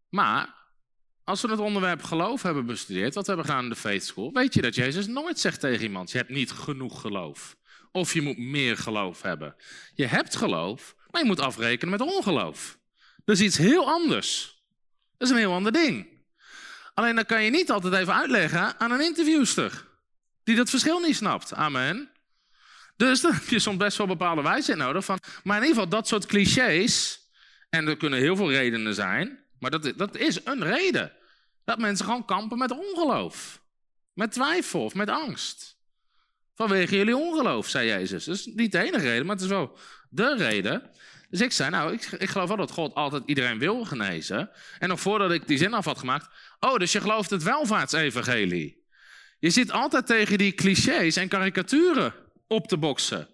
[0.09, 0.55] Maar
[1.25, 4.33] als we het onderwerp geloof hebben bestudeerd, wat hebben we gedaan in de Faith School,
[4.33, 7.57] weet je dat Jezus nooit zegt tegen iemand, je hebt niet genoeg geloof.
[7.93, 9.57] Of je moet meer geloof hebben.
[9.95, 12.79] Je hebt geloof, maar je moet afrekenen met ongeloof.
[13.25, 14.63] Dat is iets heel anders.
[15.17, 16.18] Dat is een heel ander ding.
[16.99, 19.85] Alleen dan kan je niet altijd even uitleggen aan een interviewster.
[20.45, 21.55] Die dat verschil niet snapt.
[21.55, 22.11] Amen.
[22.97, 25.05] Dus dan heb je soms best wel bepaalde wijsheid nodig.
[25.05, 27.21] Van, maar in ieder geval dat soort clichés.
[27.71, 29.39] En er kunnen heel veel redenen zijn.
[29.59, 31.13] Maar dat, dat is een reden.
[31.65, 33.63] Dat mensen gewoon kampen met ongeloof.
[34.13, 35.77] Met twijfel of met angst.
[36.55, 38.25] Vanwege jullie ongeloof, zei Jezus.
[38.25, 39.79] Dat is niet de enige reden, maar het is wel
[40.11, 40.91] de reden.
[41.31, 44.51] Dus ik zei, nou, ik, ik geloof wel dat God altijd iedereen wil genezen.
[44.79, 46.29] En nog voordat ik die zin af had gemaakt,
[46.61, 48.87] oh, dus je gelooft het welvaartsevangelie.
[49.39, 52.15] Je zit altijd tegen die clichés en karikaturen
[52.47, 53.29] op te boksen.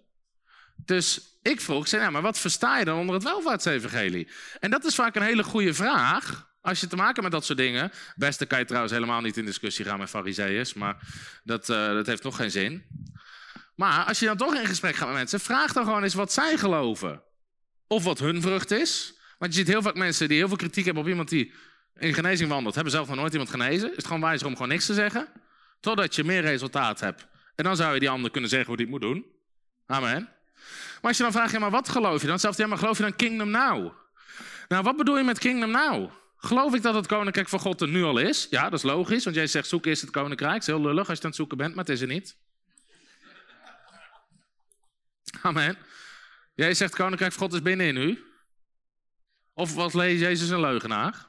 [0.75, 4.29] Dus ik vroeg, ik zei, nou, maar wat versta je dan onder het welvaartsevangelie?
[4.59, 6.53] En dat is vaak een hele goede vraag.
[6.61, 7.91] Als je te maken hebt met dat soort dingen.
[8.15, 10.97] Beste kan je trouwens helemaal niet in discussie gaan met fariseeërs, maar
[11.43, 12.85] dat, uh, dat heeft nog geen zin.
[13.75, 16.33] Maar als je dan toch in gesprek gaat met mensen, vraag dan gewoon eens wat
[16.33, 17.23] zij geloven.
[17.87, 19.13] Of wat hun vrucht is.
[19.37, 21.53] Want je ziet heel vaak mensen die heel veel kritiek hebben op iemand die
[21.95, 22.75] in genezing wandelt.
[22.75, 23.89] Hebben zelf nog nooit iemand genezen.
[23.89, 25.27] Is het gewoon wijzer om gewoon niks te zeggen.
[25.79, 27.27] Totdat je meer resultaat hebt.
[27.55, 29.25] En dan zou je die ander kunnen zeggen hoe die het moet doen.
[29.85, 30.29] Amen.
[31.01, 32.39] Maar als je dan vraagt, ja, maar wat geloof je dan?
[32.39, 33.93] Zelfs, ja, maar geloof je dan Kingdom Now?
[34.67, 36.11] Nou, wat bedoel je met Kingdom Now?
[36.37, 38.47] Geloof ik dat het koninkrijk van God er nu al is?
[38.49, 40.51] Ja, dat is logisch, want jij zegt zoek eerst het koninkrijk.
[40.53, 42.07] Dat is heel lullig als je het aan het zoeken bent, maar het is er
[42.07, 42.37] niet.
[45.41, 45.77] Amen.
[46.55, 48.23] Jij zegt koninkrijk van God is binnen in u.
[49.53, 51.27] Of was Jezus een leugenaar?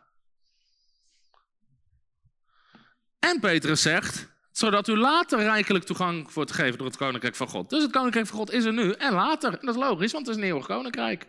[3.19, 7.71] En Petrus zegt, zodat u later rijkelijk toegang wordt gegeven door het koninkrijk van God.
[7.71, 9.53] Dus het koninkrijk van God is er nu en later.
[9.53, 11.27] En dat is logisch, want het is een koninkrijk.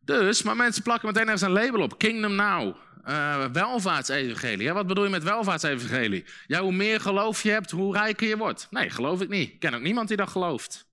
[0.00, 1.98] Dus, maar mensen plakken meteen ergens een label op.
[1.98, 2.76] Kingdom Now.
[3.08, 4.62] Uh, welvaartsevangelie.
[4.62, 6.24] Ja, wat bedoel je met welvaartsevangelie?
[6.46, 8.66] Ja, hoe meer geloof je hebt, hoe rijker je wordt.
[8.70, 9.50] Nee, geloof ik niet.
[9.52, 10.89] Ik ken ook niemand die dat gelooft.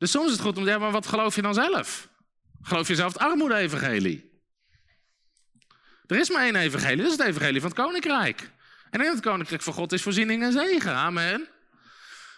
[0.00, 2.08] Dus soms is het goed om te zeggen, maar wat geloof je dan zelf?
[2.62, 4.40] Geloof je zelf het armoede-evangelie?
[6.06, 8.50] Er is maar één evangelie, dat is het evangelie van het koninkrijk.
[8.90, 11.48] En in het koninkrijk van God is voorziening en zegen, amen.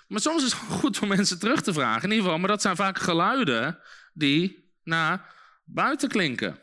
[0.08, 2.38] Maar soms is het goed om mensen terug te vragen, in ieder geval.
[2.38, 3.78] Maar dat zijn vaak geluiden
[4.12, 5.34] die naar
[5.64, 6.58] buiten klinken.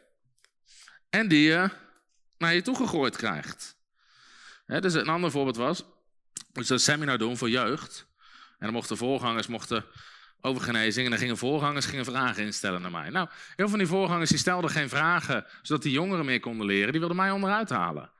[1.09, 1.69] En die je
[2.37, 3.75] naar je toe gegooid krijgt.
[4.65, 5.77] dus een ander voorbeeld was,
[6.53, 8.07] zou een seminar doen voor jeugd.
[8.49, 9.85] En dan mochten voorgangers mochten
[10.41, 11.05] over genezing.
[11.05, 13.09] En dan gingen voorgangers gingen vragen instellen naar mij.
[13.09, 16.91] Nou, heel van die voorgangers stelden geen vragen, zodat die jongeren meer konden leren.
[16.91, 18.11] Die wilden mij onderuit halen.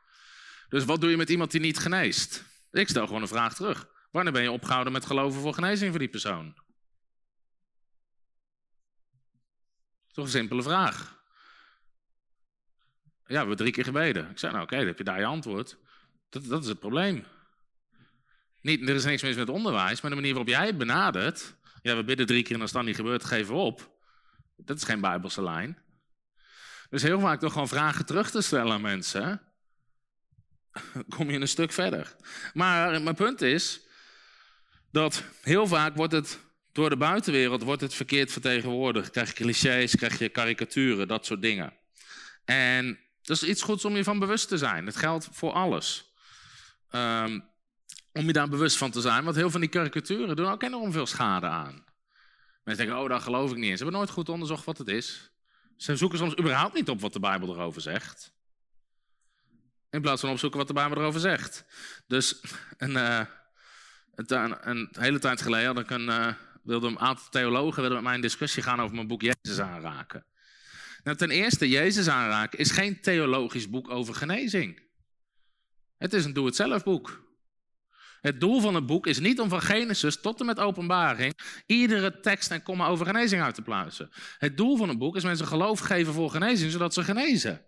[0.69, 2.43] Dus wat doe je met iemand die niet geneest?
[2.71, 3.87] Ik stel gewoon een vraag terug.
[4.11, 6.55] Wanneer ben je opgehouden met geloven voor genezing voor die persoon?
[10.11, 11.17] Toch een simpele vraag.
[13.25, 14.29] Ja, we hebben drie keer gebeden.
[14.29, 15.77] Ik zei, nou oké, dan heb je daar je antwoord.
[16.29, 17.25] Dat, dat is het probleem.
[18.61, 21.95] Niet, er is niks mis met onderwijs, maar de manier waarop jij het benadert, ja,
[21.95, 23.97] we bidden drie keer en als dat niet gebeurt, geven we op.
[24.55, 25.77] Dat is geen bijbelse lijn.
[26.89, 29.41] Dus heel vaak door gewoon vragen terug te stellen aan mensen,
[31.15, 32.15] kom je een stuk verder.
[32.53, 33.81] Maar mijn punt is
[34.91, 36.39] dat heel vaak wordt het
[36.71, 39.09] door de buitenwereld wordt het verkeerd vertegenwoordigd.
[39.11, 41.73] Krijg je clichés, krijg je karikaturen, dat soort dingen.
[42.45, 44.85] En dat is iets goeds om je van bewust te zijn.
[44.85, 46.13] Het geldt voor alles.
[46.91, 47.48] Um,
[48.13, 49.23] om je daar bewust van te zijn.
[49.23, 51.83] Want heel veel van die karikaturen doen ook enorm veel schade aan.
[52.63, 53.71] Mensen denken, oh, dat geloof ik niet.
[53.71, 55.31] Ze hebben nooit goed onderzocht wat het is.
[55.77, 58.33] Ze zoeken soms überhaupt niet op wat de Bijbel erover zegt.
[59.89, 61.65] In plaats van opzoeken wat de Bijbel erover zegt.
[62.07, 62.41] Dus
[62.77, 63.25] een, uh,
[64.15, 66.33] een, hele tijd geleden ik een, uh,
[66.63, 70.25] wilde een aantal theologen met mij een discussie gaan over mijn boek Jezus aanraken.
[71.03, 74.81] Nou, ten eerste, Jezus aanraken is geen theologisch boek over genezing.
[75.97, 77.28] Het is een doe-het-zelf boek.
[78.21, 81.33] Het doel van het boek is niet om van Genesis tot en met openbaring
[81.65, 84.09] iedere tekst en komma over genezing uit te pluizen.
[84.37, 87.61] Het doel van het boek is mensen geloof geven voor genezing, zodat ze genezen.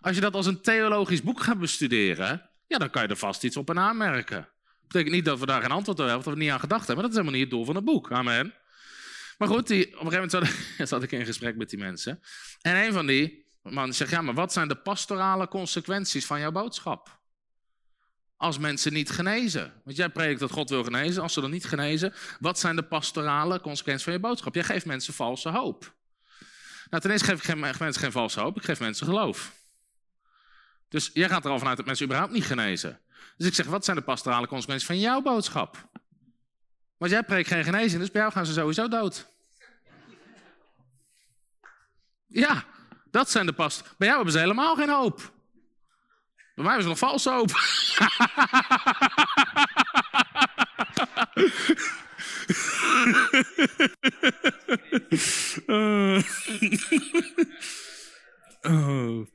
[0.00, 3.44] Als je dat als een theologisch boek gaat bestuderen, ja, dan kan je er vast
[3.44, 4.36] iets op en aanmerken.
[4.36, 6.60] Dat betekent niet dat we daar geen antwoord op hebben, of dat we niet aan
[6.60, 7.04] gedacht hebben.
[7.04, 8.12] Dat is helemaal niet het doel van het boek.
[8.12, 8.54] Amen.
[9.38, 12.20] Maar goed, op een gegeven moment zat ik in gesprek met die mensen.
[12.60, 16.52] En een van die man zegt, ja, maar wat zijn de pastorale consequenties van jouw
[16.52, 17.17] boodschap?
[18.38, 19.72] Als mensen niet genezen.
[19.84, 21.22] Want jij predikt dat God wil genezen.
[21.22, 24.54] Als ze dan niet genezen, wat zijn de pastorale consequenties van je boodschap?
[24.54, 25.96] Jij geeft mensen valse hoop.
[26.90, 29.52] Nou, ten eerste geef ik geen, mensen geen valse hoop, ik geef mensen geloof.
[30.88, 33.00] Dus jij gaat er al vanuit dat mensen überhaupt niet genezen.
[33.36, 35.88] Dus ik zeg, wat zijn de pastorale consequenties van jouw boodschap?
[36.96, 39.26] Want jij preekt geen genezing, dus bij jou gaan ze sowieso dood.
[42.26, 42.64] Ja,
[43.10, 43.82] dat zijn de past.
[43.82, 45.32] Bij jou hebben ze helemaal geen hoop.
[46.58, 47.50] Bij mij was het nog vals hoop.
[55.66, 56.22] uh.
[58.62, 59.26] oh.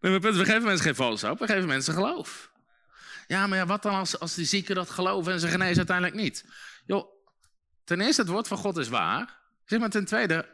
[0.00, 2.50] nee, we geven mensen geen vals hoop, we geven mensen geloof.
[3.26, 6.16] Ja, maar ja, wat dan als, als die zieken dat geloven en ze genezen uiteindelijk
[6.16, 6.44] niet?
[6.86, 7.08] Joh,
[7.84, 9.38] ten eerste, het woord van God is waar.
[9.64, 10.48] Zeg maar ten tweede,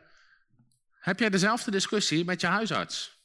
[1.02, 3.22] heb jij dezelfde discussie met je huisarts?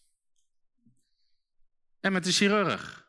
[2.08, 3.06] en met de chirurg?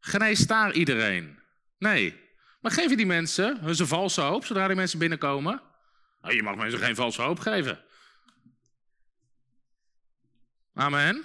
[0.00, 1.38] Geneest daar iedereen?
[1.78, 2.26] Nee.
[2.60, 5.62] Maar geef je die mensen hun valse hoop zodra die mensen binnenkomen?
[6.22, 7.84] Nou, je mag mensen geen valse hoop geven.
[10.74, 11.24] Amen.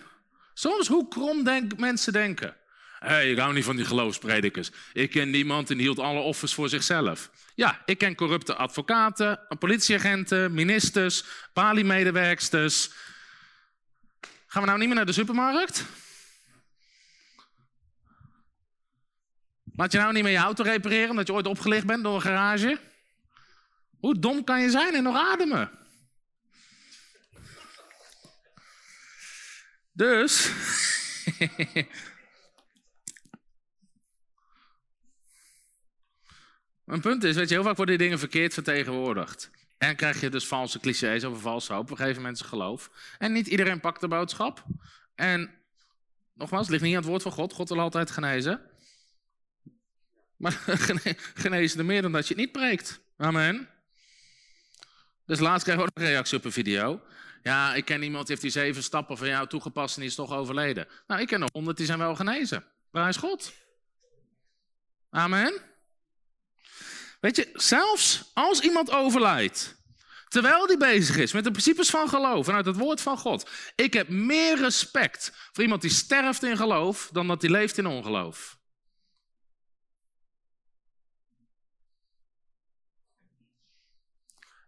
[0.53, 2.57] Soms hoe krom denk, mensen denken.
[3.03, 4.71] Hey, ik hou niet van die geloofspredikers.
[4.93, 7.31] Ik ken niemand die hield alle offers voor zichzelf.
[7.55, 11.23] Ja, ik ken corrupte advocaten, politieagenten, ministers,
[11.53, 12.91] paliemedewerksters.
[14.47, 15.85] Gaan we nou niet meer naar de supermarkt?
[19.75, 22.21] Laat je nou niet meer je auto repareren omdat je ooit opgelicht bent door een
[22.21, 22.79] garage?
[23.99, 25.71] Hoe dom kan je zijn en nog ademen?
[29.93, 30.51] Dus.
[36.83, 39.49] Mijn punt is, weet je, heel vaak worden die dingen verkeerd vertegenwoordigd.
[39.77, 41.89] En krijg je dus valse clichés over valse hoop.
[41.89, 42.89] We geven mensen geloof.
[43.17, 44.65] En niet iedereen pakt de boodschap.
[45.15, 45.51] En
[46.33, 47.53] nogmaals, het ligt niet aan het woord van God.
[47.53, 48.61] God wil altijd genezen.
[50.37, 50.51] Maar
[51.43, 53.01] genezen er meer dan dat je het niet preekt.
[53.17, 53.69] Amen.
[55.25, 57.01] Dus laatst kreeg ik ook een reactie op een video.
[57.43, 60.15] Ja, ik ken iemand die heeft die zeven stappen van jou toegepast en die is
[60.15, 60.87] toch overleden.
[61.07, 62.63] Nou, ik ken nog honderd die zijn wel genezen.
[62.91, 63.53] Waar is God?
[65.09, 65.61] Amen.
[67.23, 69.75] Weet je, zelfs als iemand overlijdt,
[70.27, 73.49] terwijl die bezig is met de principes van geloof en uit het woord van God,
[73.75, 77.85] ik heb meer respect voor iemand die sterft in geloof dan dat hij leeft in
[77.85, 78.57] ongeloof.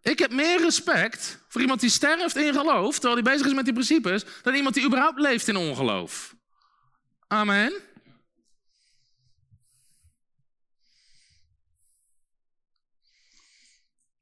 [0.02, 3.66] Ik heb meer respect voor iemand die sterft in geloof, terwijl hij bezig is met
[3.66, 6.36] die principes, dan iemand die überhaupt leeft in ongeloof.
[7.28, 7.74] Amen.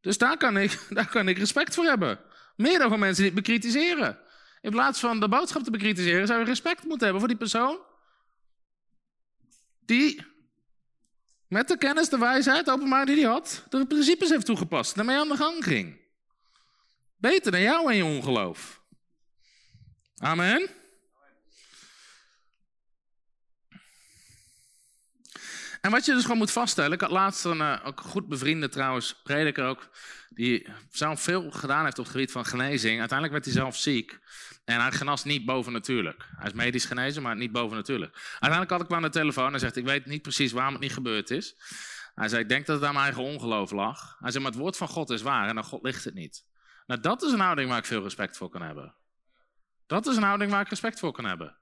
[0.04, 2.20] Dus daar kan, ik, daar kan ik respect voor hebben.
[2.56, 4.20] Meer dan voor mensen die het bekritiseren.
[4.62, 7.80] In plaats van de boodschap te bekritiseren, zou je respect moeten hebben voor die persoon.
[9.86, 10.26] Die
[11.48, 15.28] met de kennis, de wijsheid, openbaar die hij had, de principes heeft toegepast, daarmee aan
[15.28, 16.02] de gang ging.
[17.18, 18.82] Beter dan jou en je ongeloof.
[20.18, 20.70] Amen.
[25.86, 28.70] En wat je dus gewoon moet vaststellen, ik had laatst een uh, ook goed bevriende
[28.70, 29.90] trouwens, prediker ook,
[30.30, 33.00] die zelf veel gedaan heeft op het gebied van genezing.
[33.00, 34.20] Uiteindelijk werd hij zelf ziek.
[34.66, 36.30] En hij genas niet bovennatuurlijk.
[36.36, 38.14] Hij is medisch genezen, maar niet bovennatuurlijk.
[38.32, 40.82] Uiteindelijk had ik hem aan de telefoon en zegt, ik weet niet precies waarom het
[40.82, 41.56] niet gebeurd is.
[42.16, 44.16] Hij zei, ik denk dat het aan mijn eigen ongeloof lag.
[44.20, 46.46] Hij zei, maar het woord van God is waar en aan God ligt het niet.
[46.88, 48.96] Nou, dat is een houding waar ik veel respect voor kan hebben.
[49.88, 51.58] Dat is een houding waar ik respect voor kan hebben.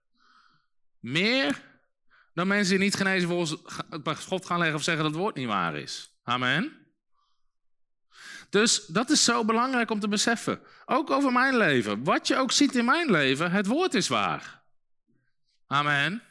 [0.99, 1.70] Meer
[2.33, 3.55] dan mensen die niet genezen volgens
[4.27, 6.13] God gaan leggen of zeggen dat het woord niet waar is.
[6.23, 6.81] Amen.
[8.49, 10.61] Dus dat is zo belangrijk om te beseffen.
[10.85, 12.03] Ook over mijn leven.
[12.03, 14.61] Wat je ook ziet in mijn leven, het woord is waar.
[15.67, 16.23] Amen.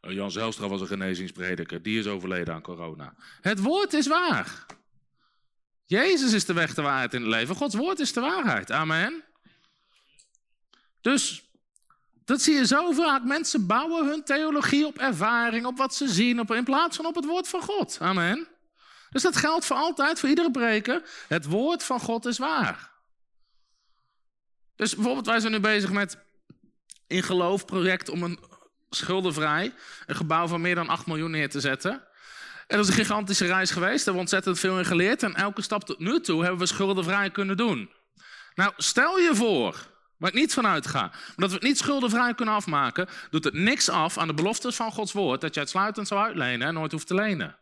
[0.00, 1.82] Oh, Jan Zelstra was een genezingsprediker.
[1.82, 3.14] Die is overleden aan corona.
[3.40, 4.66] Het woord is waar.
[5.84, 7.54] Jezus is de weg, de waarheid in het leven.
[7.54, 8.70] Gods woord is de waarheid.
[8.70, 9.24] Amen.
[11.00, 11.45] Dus
[12.26, 13.22] dat zie je zo vaak.
[13.22, 17.14] Mensen bouwen hun theologie op ervaring, op wat ze zien, op, in plaats van op
[17.14, 17.98] het woord van God.
[18.00, 18.46] Amen.
[19.10, 21.02] Dus dat geldt voor altijd, voor iedere preker.
[21.28, 22.90] Het woord van God is waar.
[24.76, 26.18] Dus bijvoorbeeld, wij zijn nu bezig met
[27.06, 28.38] in geloof project om een
[28.90, 29.74] schuldenvrij,
[30.06, 31.92] een gebouw van meer dan 8 miljoen neer te zetten.
[32.66, 35.22] En dat is een gigantische reis geweest, daar hebben we ontzettend veel in geleerd.
[35.22, 37.90] En elke stap tot nu toe hebben we schuldenvrij kunnen doen.
[38.54, 42.34] Nou, stel je voor, waar ik niet van uitga, maar dat we het niet schuldenvrij
[42.34, 46.08] kunnen afmaken, doet het niks af aan de beloftes van Gods woord dat je uitsluitend
[46.08, 47.56] zou uitlenen en nooit hoeft te lenen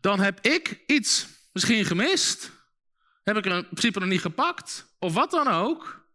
[0.00, 2.50] dan heb ik iets misschien gemist.
[3.24, 4.86] Heb ik er in principe nog niet gepakt.
[4.98, 6.06] Of wat dan ook.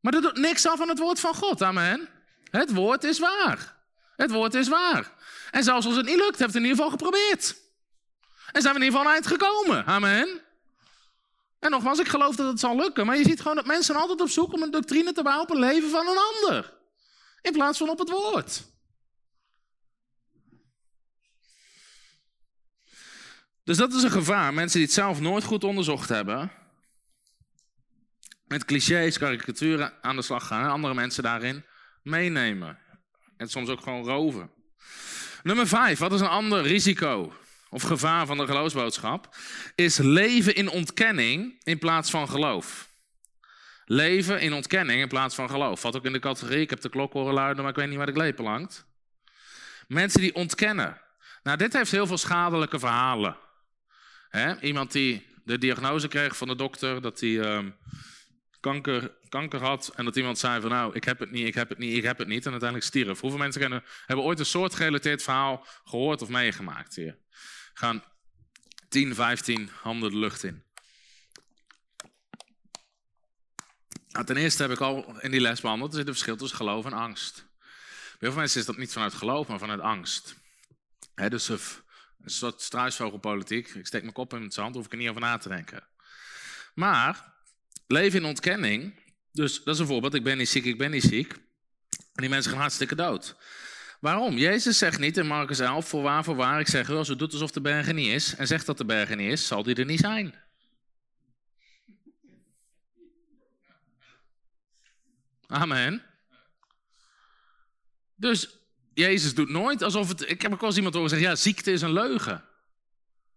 [0.00, 1.62] Maar dat doet niks af van het woord van God.
[1.62, 2.08] Amen.
[2.50, 3.76] Het woord is waar.
[4.16, 5.12] Het woord is waar.
[5.50, 7.56] En zelfs als het niet lukt, heeft het in ieder geval geprobeerd.
[8.52, 9.86] En zijn we in ieder geval aan eind gekomen.
[9.86, 10.40] Amen.
[11.60, 13.06] En nogmaals, ik geloof dat het zal lukken.
[13.06, 15.54] Maar je ziet gewoon dat mensen altijd op zoek om een doctrine te bouwen op
[15.54, 16.78] een leven van een ander.
[17.42, 18.62] In plaats van op het woord.
[23.64, 24.54] Dus dat is een gevaar.
[24.54, 26.52] Mensen die het zelf nooit goed onderzocht hebben.
[28.44, 30.64] Met clichés, karikaturen aan de slag gaan.
[30.64, 31.64] En andere mensen daarin
[32.02, 32.78] meenemen.
[33.36, 34.50] En soms ook gewoon roven.
[35.42, 37.32] Nummer vijf, wat is een ander risico
[37.70, 39.36] of gevaar van de geloofsboodschap?
[39.74, 42.88] Is leven in ontkenning in plaats van geloof.
[43.84, 45.80] Leven in ontkenning in plaats van geloof.
[45.80, 47.96] Valt ook in de categorie, ik heb de klok horen luiden, maar ik weet niet
[47.96, 48.86] waar de lepel hangt.
[49.88, 51.00] Mensen die ontkennen.
[51.42, 53.36] Nou, dit heeft heel veel schadelijke verhalen.
[54.60, 57.70] Iemand die de diagnose kreeg van de dokter dat hij ehm,
[58.60, 61.68] kanker, kanker had en dat iemand zei van nou, ik heb het niet, ik heb
[61.68, 63.20] het niet, ik heb het niet en uiteindelijk stierf.
[63.20, 67.18] Hoeveel mensen kennen, hebben ooit een soort gerelateerd verhaal gehoord of meegemaakt hier?
[67.80, 68.04] Gaan
[68.88, 70.62] 10, 15 handen de lucht in.
[74.08, 76.56] Nou, ten eerste heb ik al in die les behandeld, er zit een verschil tussen
[76.56, 77.34] geloof en angst.
[77.34, 80.34] Bij heel veel mensen is dat niet vanuit geloof, maar vanuit angst.
[81.14, 81.60] dus een
[82.24, 83.68] soort struisvogelpolitiek.
[83.68, 85.86] Ik steek mijn kop in het zand, hoef ik er niet over na te denken.
[86.74, 87.34] Maar
[87.86, 89.00] leven in ontkenning,
[89.32, 90.14] dus dat is een voorbeeld.
[90.14, 91.32] Ik ben niet ziek, ik ben niet ziek.
[91.90, 93.36] En die mensen gaan hartstikke dood.
[94.00, 94.36] Waarom?
[94.36, 97.60] Jezus zegt niet in Marcus 11, voorwaar, voorwaar, ik zeg als u doet alsof de
[97.60, 99.84] berg er niet is, en zegt dat de berg er niet is, zal die er
[99.84, 100.34] niet zijn.
[105.46, 106.02] Amen.
[108.14, 108.58] Dus
[108.94, 110.30] Jezus doet nooit alsof het.
[110.30, 112.44] Ik heb ook wel eens iemand horen zeggen: ja, ziekte is een leugen.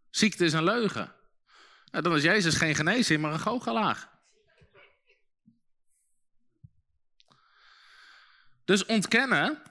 [0.10, 1.16] Ziekte is een leugen.
[1.92, 4.10] Dan is Jezus geen genezer, maar een goochelaar.
[8.66, 9.62] Dus ontkennen.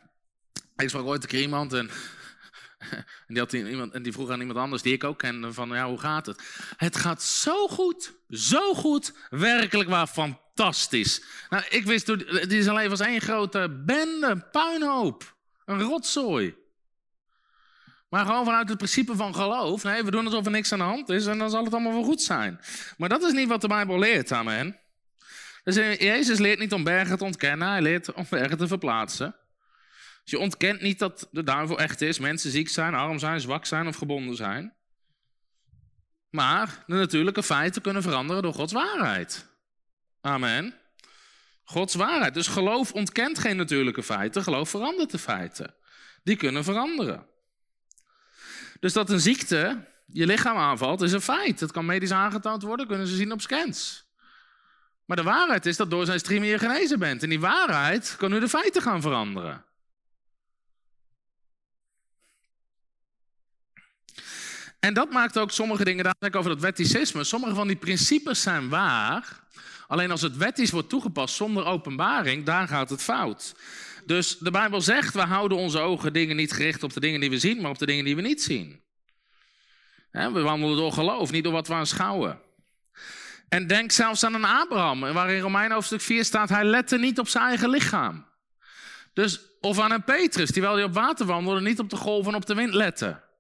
[0.77, 1.91] Ik sprak ooit een iemand en,
[3.27, 5.89] en, die iemand, en die vroeg aan iemand anders die ik ook kende: van ja,
[5.89, 6.43] hoe gaat het?
[6.77, 11.25] Het gaat zo goed, zo goed, werkelijk waar fantastisch.
[11.51, 16.61] Nou, ik wist, het is alleen was één grote bende, puinhoop, een rotzooi.
[18.09, 19.83] Maar gewoon vanuit het principe van geloof.
[19.83, 21.93] Nee, we doen alsof er niks aan de hand is en dan zal het allemaal
[21.93, 22.61] wel goed zijn.
[22.97, 24.81] Maar dat is niet wat de Bijbel leert, amen.
[25.65, 29.37] Dus Jezus leert niet om bergen te ontkennen, hij leert om bergen te verplaatsen.
[30.23, 33.67] Dus je ontkent niet dat de duivel echt is, mensen ziek zijn, arm zijn, zwak
[33.67, 34.75] zijn of gebonden zijn.
[36.31, 39.47] Maar de natuurlijke feiten kunnen veranderen door Gods waarheid.
[40.21, 40.75] Amen.
[41.65, 42.35] Gods waarheid.
[42.35, 45.75] Dus geloof ontkent geen natuurlijke feiten, geloof verandert de feiten.
[46.23, 47.27] Die kunnen veranderen.
[48.81, 51.59] Dus dat een ziekte je lichaam aanvalt, is een feit.
[51.59, 54.07] Dat kan medisch aangetoond worden, kunnen ze zien op scans.
[55.05, 57.23] Maar de waarheid is dat door zijn stream je genezen bent.
[57.23, 59.65] En die waarheid kan nu de feiten gaan veranderen.
[64.85, 67.25] En dat maakt ook sommige dingen, daar ik over dat wetticisme.
[67.25, 69.41] Sommige van die principes zijn waar.
[69.87, 73.55] Alleen als het wettisch wordt toegepast zonder openbaring, daar gaat het fout.
[74.07, 77.31] Dus de Bijbel zegt, we houden onze ogen dingen niet gericht op de dingen die
[77.31, 78.81] we zien, maar op de dingen die we niet zien.
[80.11, 82.41] We wandelen door geloof, niet door wat we aanschouwen.
[83.49, 87.19] En denk zelfs aan een Abraham, waar in Romein hoofdstuk 4 staat, hij lette niet
[87.19, 88.27] op zijn eigen lichaam.
[89.13, 92.39] Dus, of aan een Petrus, die wel op water wandelde, niet op de golven en
[92.39, 93.31] op de wind lette.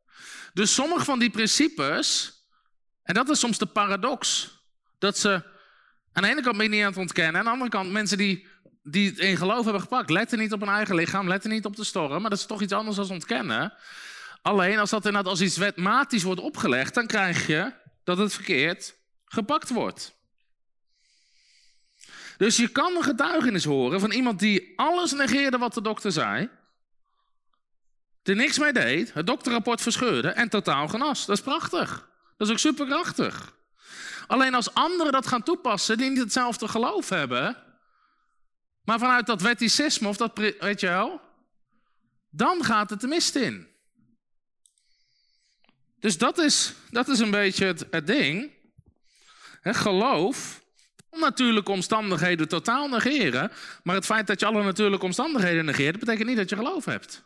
[0.53, 2.32] Dus sommige van die principes,
[3.03, 4.50] en dat is soms de paradox,
[4.98, 5.42] dat ze
[6.12, 8.46] aan de ene kant niet aan het ontkennen, en aan de andere kant mensen die,
[8.82, 11.76] die het in geloof hebben gepakt, letten niet op hun eigen lichaam, letten niet op
[11.76, 13.74] de storm, maar dat is toch iets anders dan ontkennen.
[14.42, 17.72] Alleen als dat inderdaad als iets wetmatisch wordt opgelegd, dan krijg je
[18.05, 18.94] dat het verkeerd
[19.24, 20.20] gepakt wordt.
[22.36, 26.48] Dus je kan een getuigenis horen van iemand die alles negeerde wat de dokter zei,
[28.22, 31.26] er niks mee deed, het dokterrapport verscheurde en totaal genas.
[31.26, 32.10] Dat is prachtig.
[32.36, 33.54] Dat is ook superkrachtig.
[34.26, 37.56] Alleen als anderen dat gaan toepassen die niet hetzelfde geloof hebben,
[38.84, 41.20] maar vanuit dat wetticisme of dat, weet je wel,
[42.30, 43.68] dan gaat het de mist in.
[45.98, 48.50] Dus dat is, dat is een beetje het, ding.
[49.62, 50.62] Geloof,
[51.10, 53.52] natuurlijke omstandigheden totaal negeren,
[53.82, 57.24] maar het feit dat je alle natuurlijke omstandigheden negeert, betekent niet dat je geloof hebt.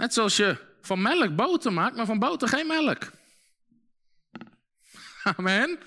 [0.00, 3.10] Net zoals je van melk boter maakt, maar van boter geen melk.
[5.22, 5.78] Amen.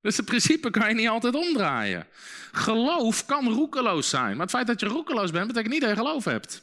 [0.00, 2.06] Dus het principe kan je niet altijd omdraaien.
[2.52, 4.30] Geloof kan roekeloos zijn.
[4.30, 6.62] Maar het feit dat je roekeloos bent, betekent niet dat je geloof hebt.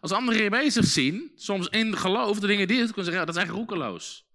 [0.00, 3.36] Als anderen je bezig zien, soms in geloof, de dingen die doet, kunnen zeggen, dat
[3.36, 4.26] is echt roekeloos.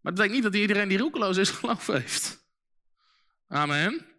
[0.00, 2.44] Maar dat betekent niet dat iedereen die roekeloos is, geloof heeft.
[3.48, 4.09] Amen.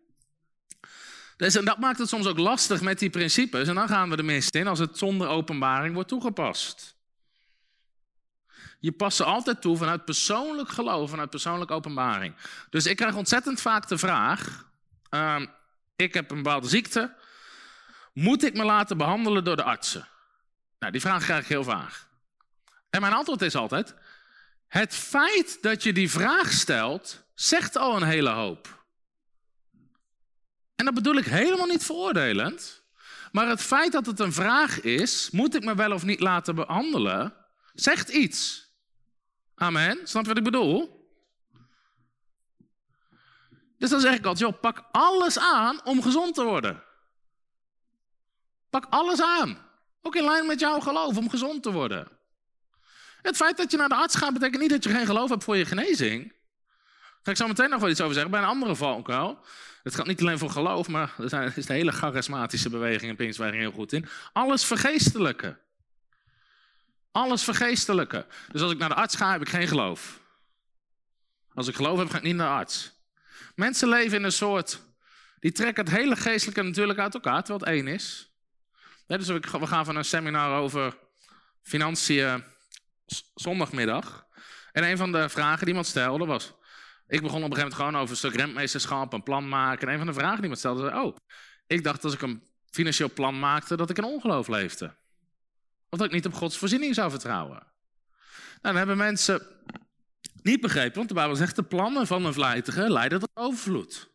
[1.42, 3.68] Dus, en dat maakt het soms ook lastig met die principes.
[3.68, 6.96] En dan gaan we de mist in als het zonder openbaring wordt toegepast.
[8.80, 12.36] Je past ze altijd toe vanuit persoonlijk geloof, vanuit persoonlijke openbaring.
[12.70, 14.66] Dus ik krijg ontzettend vaak de vraag:
[15.10, 15.42] uh,
[15.96, 17.16] ik heb een bepaalde ziekte.
[18.14, 20.08] Moet ik me laten behandelen door de artsen?
[20.80, 22.08] Nou, die vraag krijg ik heel vaak.
[22.90, 23.96] En mijn antwoord is altijd:
[24.68, 28.81] het feit dat je die vraag stelt, zegt al een hele hoop.
[30.82, 32.84] En dat bedoel ik helemaal niet veroordelend.
[33.32, 36.56] Maar het feit dat het een vraag is, moet ik me wel of niet laten
[36.56, 37.34] behandelen,
[37.74, 38.70] zegt iets.
[39.56, 40.00] Amen.
[40.04, 41.10] Snap je wat ik bedoel?
[43.78, 46.84] Dus dan zeg ik altijd, joh, pak alles aan om gezond te worden.
[48.70, 49.58] Pak alles aan.
[50.02, 52.08] Ook in lijn met jouw geloof om gezond te worden.
[53.22, 55.44] Het feit dat je naar de arts gaat betekent niet dat je geen geloof hebt
[55.44, 56.34] voor je genezing.
[57.24, 59.40] Ga ik zo meteen nog wel iets over zeggen bij een andere valkuil.
[59.84, 63.16] Het gaat niet alleen voor geloof, maar er zijn, is de hele charismatische beweging in
[63.16, 64.08] Pinkstweging heel goed in.
[64.34, 65.58] Alles vergeestelijke.
[67.12, 68.26] Alles vergeestelijke.
[68.52, 70.20] Dus als ik naar de arts ga, heb ik geen geloof.
[71.54, 72.92] Als ik geloof heb, ga ik niet naar de arts.
[73.56, 74.82] Mensen leven in een soort.
[75.40, 78.32] Die trekken het hele geestelijke natuurlijk uit elkaar, terwijl het één is.
[79.08, 80.98] dus we gaan van een seminar over
[81.64, 82.44] financiën
[83.36, 84.26] zondagmiddag.
[84.72, 86.54] En een van de vragen die iemand stelde was.
[87.12, 89.88] Ik begon op een gegeven moment gewoon over een stuk rentmeesterschap, een plan maken.
[89.88, 91.16] En een van de vragen die iemand stelde was: Oh,
[91.68, 94.96] ik dacht als ik een financieel plan maakte, dat ik in ongeloof leefde.
[95.90, 97.58] Of dat ik niet op Gods voorziening zou vertrouwen.
[97.58, 97.68] Nou,
[98.62, 99.48] dan hebben mensen
[100.42, 104.10] niet begrepen, want de Bijbel zegt de plannen van een vlijtige leiden tot overvloed.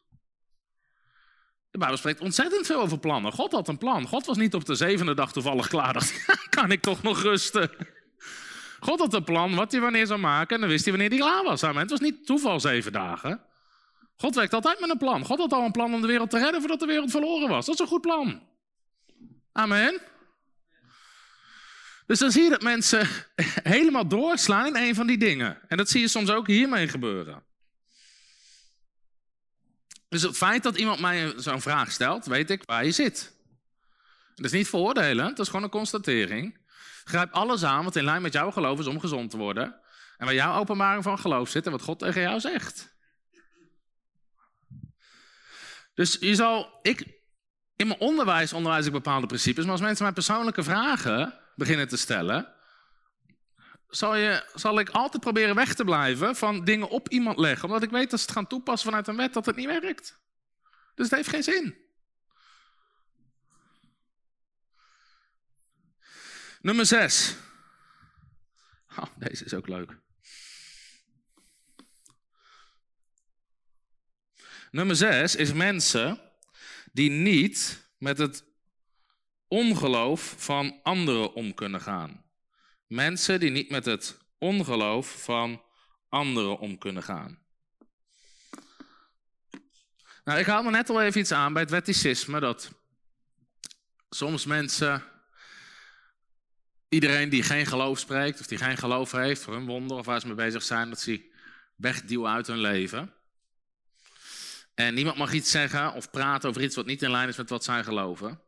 [1.71, 3.33] De Bijbel spreekt ontzettend veel over plannen.
[3.33, 4.07] God had een plan.
[4.07, 5.93] God was niet op de zevende dag toevallig klaar.
[5.99, 7.71] Dacht, kan ik toch nog rusten?
[8.81, 11.19] God had een plan wat hij wanneer zou maken en dan wist hij wanneer hij
[11.19, 11.63] klaar was.
[11.63, 11.83] Amen.
[11.83, 13.41] Het was niet toeval zeven dagen.
[14.17, 15.25] God werkt altijd met een plan.
[15.25, 17.67] God had al een plan om de wereld te redden voordat de wereld verloren was.
[17.67, 18.43] Dat is een goed plan.
[19.53, 20.01] Amen.
[22.07, 23.09] Dus dan zie je dat mensen
[23.75, 25.59] helemaal doorslaan in een van die dingen.
[25.69, 27.45] En dat zie je soms ook hiermee gebeuren.
[30.09, 33.35] Dus het feit dat iemand mij zo'n vraag stelt, weet ik waar je zit.
[34.35, 36.59] Dat is niet veroordelen, dat is gewoon een constatering.
[37.09, 39.81] Grijp alles aan wat in lijn met jouw geloof is om gezond te worden.
[40.17, 42.97] En waar jouw openbaring van geloof zit en wat God tegen jou zegt.
[45.95, 47.01] Dus je zal, ik,
[47.77, 51.97] in mijn onderwijs onderwijs ik bepaalde principes, maar als mensen mij persoonlijke vragen beginnen te
[51.97, 52.55] stellen,
[53.89, 57.69] zal, je, zal ik altijd proberen weg te blijven van dingen op iemand leggen.
[57.69, 60.21] Omdat ik weet dat ze het gaan toepassen vanuit een wet dat het niet werkt.
[60.95, 61.86] Dus het heeft geen zin.
[66.67, 67.37] Nummer 6.
[68.97, 69.99] Oh, deze is ook leuk.
[74.71, 76.21] Nummer 6 is mensen
[76.93, 78.45] die niet met het
[79.49, 82.25] ongeloof van anderen om kunnen gaan.
[82.87, 85.63] Mensen die niet met het ongeloof van
[86.09, 87.39] anderen om kunnen gaan.
[90.25, 92.71] Nou, ik haalde net al even iets aan bij het wetticisme, dat
[94.09, 95.15] soms mensen,
[96.89, 100.21] iedereen die geen geloof spreekt, of die geen geloof heeft voor hun wonder, of waar
[100.21, 101.33] ze mee bezig zijn, dat ze
[101.77, 103.15] wegduwen uit hun leven.
[104.75, 107.51] En niemand mag iets zeggen of praten over iets wat niet in lijn is met
[107.51, 108.41] wat zij geloven.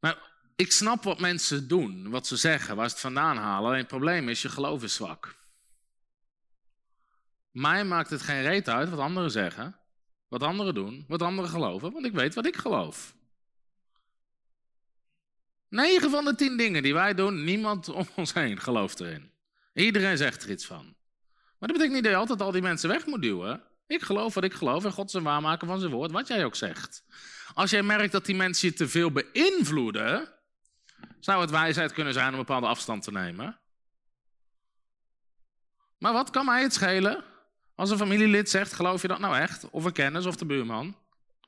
[0.00, 0.18] Maar
[0.56, 3.66] ik snap wat mensen doen, wat ze zeggen, waar ze het vandaan halen.
[3.66, 5.36] Alleen het probleem is, je geloof is zwak.
[7.50, 9.76] Mij maakt het geen reet uit wat anderen zeggen,
[10.28, 13.14] wat anderen doen, wat anderen geloven, want ik weet wat ik geloof.
[15.68, 19.32] Negen van de tien dingen die wij doen, niemand om ons heen gelooft erin.
[19.72, 20.96] Iedereen zegt er iets van.
[21.58, 23.62] Maar dat betekent niet dat je altijd al die mensen weg moet duwen.
[23.86, 26.54] Ik geloof wat ik geloof en God zijn waarmaken van zijn woord, wat jij ook
[26.54, 27.04] zegt.
[27.54, 30.28] Als jij merkt dat die mensen je te veel beïnvloeden,
[31.20, 33.60] zou het wijsheid kunnen zijn om een bepaalde afstand te nemen.
[35.98, 37.24] Maar wat kan mij het schelen?
[37.74, 39.70] Als een familielid zegt, geloof je dat nou echt?
[39.70, 40.96] Of een kennis of de buurman?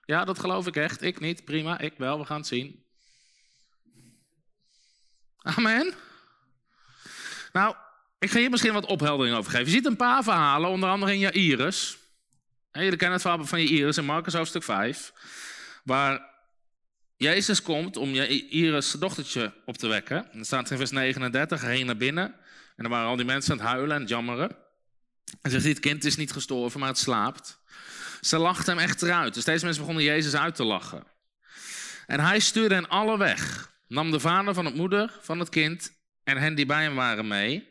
[0.04, 1.02] Ja, dat geloof ik echt.
[1.02, 1.44] Ik niet.
[1.44, 2.18] Prima, ik wel.
[2.18, 2.84] We gaan het zien.
[5.42, 5.94] Amen.
[7.52, 7.74] Nou,
[8.18, 9.66] ik ga hier misschien wat opheldering over geven.
[9.66, 11.98] Je ziet een paar verhalen, onder andere in Jairus.
[12.72, 15.12] jullie kennen het verhaal van Jairus in Marcus hoofdstuk 5.
[15.84, 16.28] Waar
[17.16, 20.16] Jezus komt om Iris dochtertje op te wekken.
[20.16, 22.24] En dan staat in vers 39, hij ging naar binnen.
[22.76, 24.56] En dan waren al die mensen aan het huilen en het jammeren.
[25.42, 27.58] En zegt het kind is niet gestorven, maar het slaapt.
[28.20, 29.34] Ze lachten hem echt eruit.
[29.34, 31.04] Dus deze mensen begonnen Jezus uit te lachen.
[32.06, 33.69] En hij stuurde hen alle weg.
[33.90, 35.92] Nam de vader van het moeder van het kind
[36.24, 37.68] en hen die bij hem waren mee.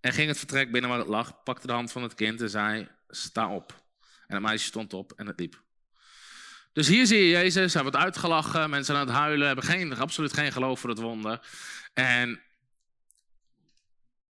[0.00, 2.50] En ging het vertrek binnen waar het lag, pakte de hand van het kind en
[2.50, 3.84] zei, sta op.
[4.26, 5.62] En het meisje stond op en het liep.
[6.72, 10.32] Dus hier zie je Jezus, hij wordt uitgelachen, mensen aan het huilen, hebben geen, absoluut
[10.32, 11.46] geen geloof voor het wonder.
[11.94, 12.40] En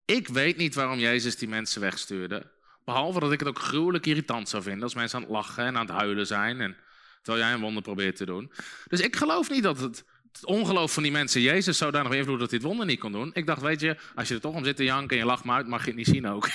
[0.04, 2.52] ik weet niet waarom Jezus die mensen wegstuurde.
[2.84, 5.76] Behalve dat ik het ook gruwelijk irritant zou vinden als mensen aan het lachen en
[5.76, 6.60] aan het huilen zijn.
[6.60, 6.76] En,
[7.22, 8.52] terwijl jij een wonder probeert te doen.
[8.88, 10.04] Dus ik geloof niet dat het,
[10.36, 13.30] het ongeloof van die mensen Jezus nog invloeden dat het wonder niet kon doen.
[13.32, 15.44] Ik dacht, weet je, als je er toch om zit te janken en je lacht
[15.44, 16.48] me uit, mag je het niet zien ook.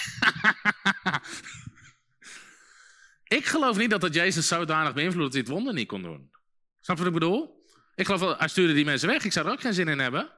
[3.38, 6.32] Ik geloof niet dat dat Jezus zodanig beïnvloedt dat het wonder niet kon doen.
[6.82, 7.66] Snap je wat ik bedoel?
[7.96, 9.26] Ik geloof wel, hij stuurde die mensen weg.
[9.26, 10.30] Ik zou er ook geen zin in hebben.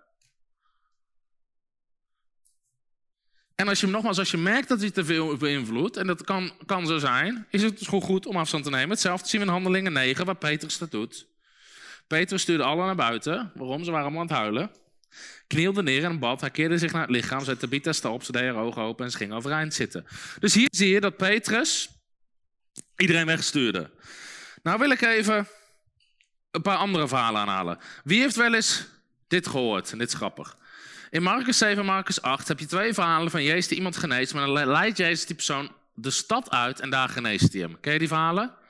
[3.55, 6.53] En als je nogmaals, als je merkt dat hij te veel beïnvloedt, en dat kan,
[6.65, 8.89] kan zo zijn, is het gewoon goed om afstand te nemen.
[8.89, 11.27] Hetzelfde zien we in Handelingen 9, waar Petrus dat doet.
[12.13, 13.51] Petrus stuurde allen naar buiten.
[13.55, 13.83] Waarom?
[13.83, 14.71] Ze waren allemaal aan het huilen.
[15.47, 16.41] knielde neer en bad.
[16.41, 19.05] Hij keerde zich naar het lichaam, zette Tabitha sta op, ze deed haar ogen open
[19.05, 20.05] en ze ging overeind zitten.
[20.39, 21.89] Dus hier zie je dat Petrus
[22.97, 23.91] iedereen wegstuurde.
[24.63, 25.47] Nou wil ik even
[26.51, 27.77] een paar andere verhalen aanhalen.
[28.03, 28.85] Wie heeft wel eens
[29.27, 29.91] dit gehoord?
[29.91, 30.57] En dit is grappig.
[31.09, 34.33] In Marcus 7 Marcus 8 heb je twee verhalen van Jezus die iemand geneest.
[34.33, 37.79] Maar dan leidt Jezus die persoon de stad uit en daar geneest hij hem.
[37.79, 38.61] Ken je die verhalen?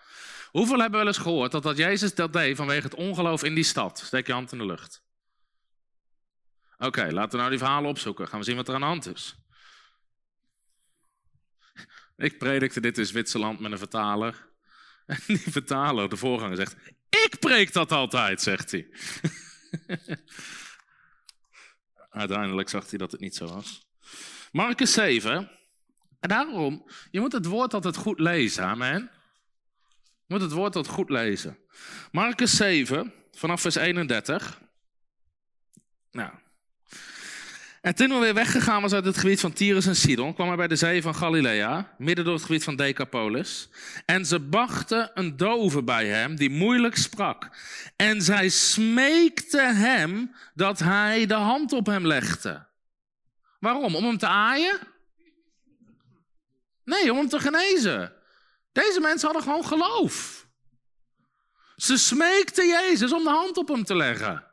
[0.53, 3.63] Hoeveel hebben wel eens gehoord dat dat Jezus dat deed vanwege het ongeloof in die
[3.63, 3.99] stad?
[3.99, 5.03] Steek je hand in de lucht.
[6.77, 8.27] Oké, laten we nou die verhalen opzoeken.
[8.27, 9.35] Gaan we zien wat er aan de hand is.
[12.15, 14.51] Ik predikte dit in Zwitserland met een vertaler.
[15.05, 16.75] En die vertaler, de voorganger, zegt:
[17.09, 18.87] Ik preek dat altijd, zegt hij.
[22.09, 23.87] Uiteindelijk zag hij dat het niet zo was.
[24.51, 25.51] Marcus 7.
[26.19, 29.11] En daarom, je moet het woord altijd goed lezen, amen.
[30.33, 31.57] Moet het woord altijd goed lezen.
[32.11, 34.61] Marcus 7, vanaf vers 31.
[36.11, 36.31] Nou,
[37.81, 40.55] en toen we weer weggegaan was uit het gebied van Tyrus en Sidon, kwam hij
[40.57, 43.69] bij de zee van Galilea, midden door het gebied van Decapolis.
[44.05, 47.49] En ze brachten een dove bij hem, die moeilijk sprak.
[47.95, 52.65] En zij smeekte hem dat hij de hand op hem legde.
[53.59, 53.95] Waarom?
[53.95, 54.79] Om hem te aaien?
[56.83, 58.21] Nee, om hem te genezen.
[58.73, 60.47] Deze mensen hadden gewoon geloof.
[61.75, 64.47] Ze smeekten Jezus om de hand op hem te leggen.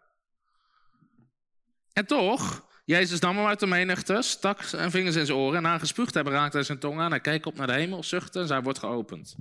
[1.93, 5.63] En toch, Jezus nam hem uit de menigte, stak zijn vingers in zijn oren en
[5.63, 7.11] na gespuugd hebben raakte hij zijn tong aan.
[7.11, 9.37] Hij keek op naar de hemel, zuchtte en zij wordt geopend.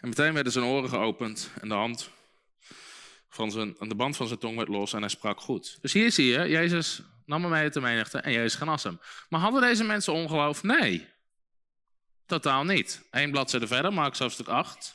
[0.00, 2.10] En meteen werden zijn oren geopend en de, hand
[3.28, 5.78] van zijn, de band van zijn tong werd los en hij sprak goed.
[5.80, 9.00] Dus hier zie je, Jezus nam hem uit de menigte en Jezus genas hem.
[9.28, 10.62] Maar hadden deze mensen ongeloof?
[10.62, 11.08] Nee,
[12.32, 13.02] totaal niet.
[13.10, 14.94] Eén bladzijde verder, Mark hoofdstuk 8,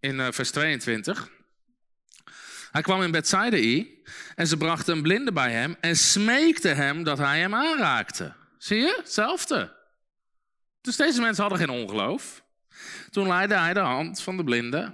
[0.00, 1.30] in uh, vers 22.
[2.70, 3.84] Hij kwam in Bethsaida
[4.34, 8.32] en ze brachten een blinde bij hem en smeekte hem dat hij hem aanraakte.
[8.58, 8.94] Zie je?
[8.96, 9.76] Hetzelfde.
[10.80, 12.42] Dus deze mensen hadden geen ongeloof.
[13.10, 14.92] Toen leidde hij de hand van de blinde,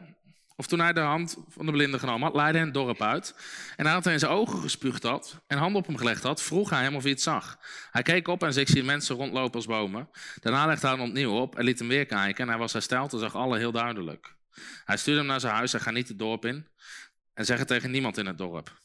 [0.57, 3.35] of toen hij de hand van de blinde genomen had, leidde hij het dorp uit.
[3.77, 6.71] En nadat hij in zijn ogen gespuugd had en handen op hem gelegd had, vroeg
[6.71, 7.59] hij hem of hij het zag.
[7.91, 10.09] Hij keek op en zag zie mensen rondlopen als bomen.
[10.41, 13.13] Daarna legde hij hem opnieuw op en liet hem weer kijken en hij was hersteld
[13.13, 14.35] en zag alle heel duidelijk.
[14.85, 16.69] Hij stuurde hem naar zijn huis en ga niet het dorp in.
[17.35, 18.81] En zeg het tegen niemand in het dorp.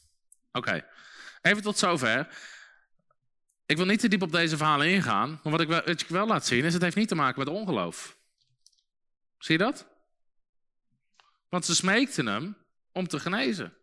[0.52, 0.84] Oké,
[1.42, 2.28] even tot zover.
[3.66, 5.40] Ik wil niet te diep op deze verhalen ingaan.
[5.42, 7.38] Maar wat ik, wel, wat ik wel laat zien is, het heeft niet te maken
[7.38, 8.16] met ongeloof.
[9.38, 9.89] Zie je dat?
[11.50, 12.56] Want ze smeekten hem
[12.92, 13.74] om te genezen.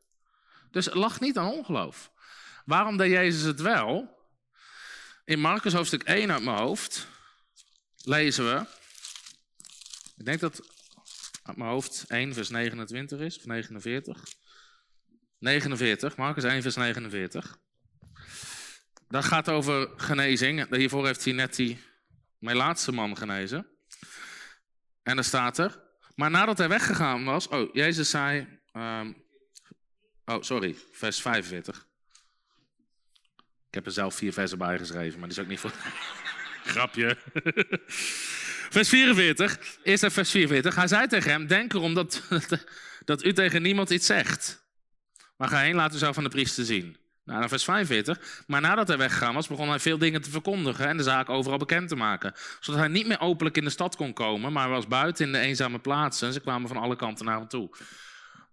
[0.72, 2.12] Dus het lag niet aan ongeloof.
[2.66, 4.18] Waarom deed Jezus het wel?
[5.26, 7.08] In Marcus hoofdstuk 1 uit mijn hoofd
[8.04, 8.66] lezen we.
[10.18, 10.62] Ik denk dat
[11.44, 14.24] uit mijn hoofd 1 vers 29 is, of 49.
[15.40, 17.58] 49, Marcus 1, vers 49.
[19.08, 20.76] Dat gaat over genezing.
[20.76, 21.80] Hiervoor heeft hij net die,
[22.38, 23.68] mijn laatste man genezen.
[25.04, 25.87] En dan staat er.
[26.18, 27.48] Maar nadat hij weggegaan was.
[27.48, 28.48] Oh, Jezus zei.
[28.74, 29.24] Um,
[30.26, 31.88] oh, sorry, vers 45.
[33.68, 35.72] Ik heb er zelf vier versen bij geschreven, maar die is ook niet voor.
[36.74, 37.18] Grapje.
[38.78, 39.60] vers 44.
[39.84, 40.76] Eerst vers 44.
[40.76, 42.24] Hij zei tegen hem: Denk erom dat,
[43.06, 44.66] dat u tegen niemand iets zegt.
[45.36, 46.98] Maar ga heen, laat u zo van de priester zien.
[47.28, 48.44] Nou, dan vers 45.
[48.48, 51.58] Maar nadat hij weggegaan was, begon hij veel dingen te verkondigen en de zaak overal
[51.58, 52.34] bekend te maken.
[52.60, 55.38] Zodat hij niet meer openlijk in de stad kon komen, maar was buiten in de
[55.38, 56.28] eenzame plaatsen.
[56.28, 57.70] En ze kwamen van alle kanten naar hem toe.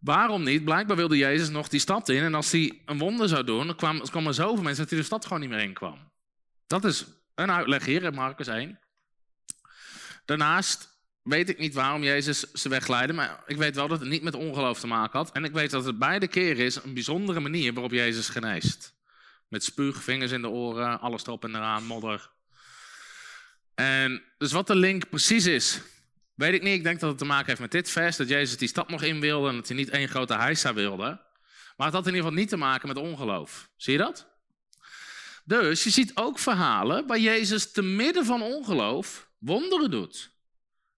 [0.00, 0.64] Waarom niet?
[0.64, 2.22] Blijkbaar wilde Jezus nog die stad in.
[2.22, 5.04] En als hij een wonder zou doen, dan kwamen, kwamen zoveel mensen dat hij de
[5.04, 6.12] stad gewoon niet meer in kwam.
[6.66, 8.78] Dat is een uitleg hier in Marcus 1.
[10.24, 10.93] Daarnaast
[11.24, 14.34] weet ik niet waarom Jezus ze wegleidde, maar ik weet wel dat het niet met
[14.34, 15.32] ongeloof te maken had.
[15.32, 18.94] En ik weet dat het beide keren is een bijzondere manier waarop Jezus geneest.
[19.48, 22.30] Met spuug, vingers in de oren, alles erop en eraan, modder.
[23.74, 25.80] En dus wat de link precies is,
[26.34, 26.74] weet ik niet.
[26.74, 29.02] Ik denk dat het te maken heeft met dit vers, dat Jezus die stad nog
[29.02, 31.22] in wilde en dat hij niet één grote heisa wilde.
[31.76, 33.68] Maar het had in ieder geval niet te maken met ongeloof.
[33.76, 34.26] Zie je dat?
[35.44, 40.33] Dus je ziet ook verhalen waar Jezus te midden van ongeloof wonderen doet.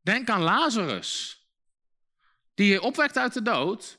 [0.07, 1.41] Denk aan Lazarus,
[2.55, 3.99] die je opwekt uit de dood.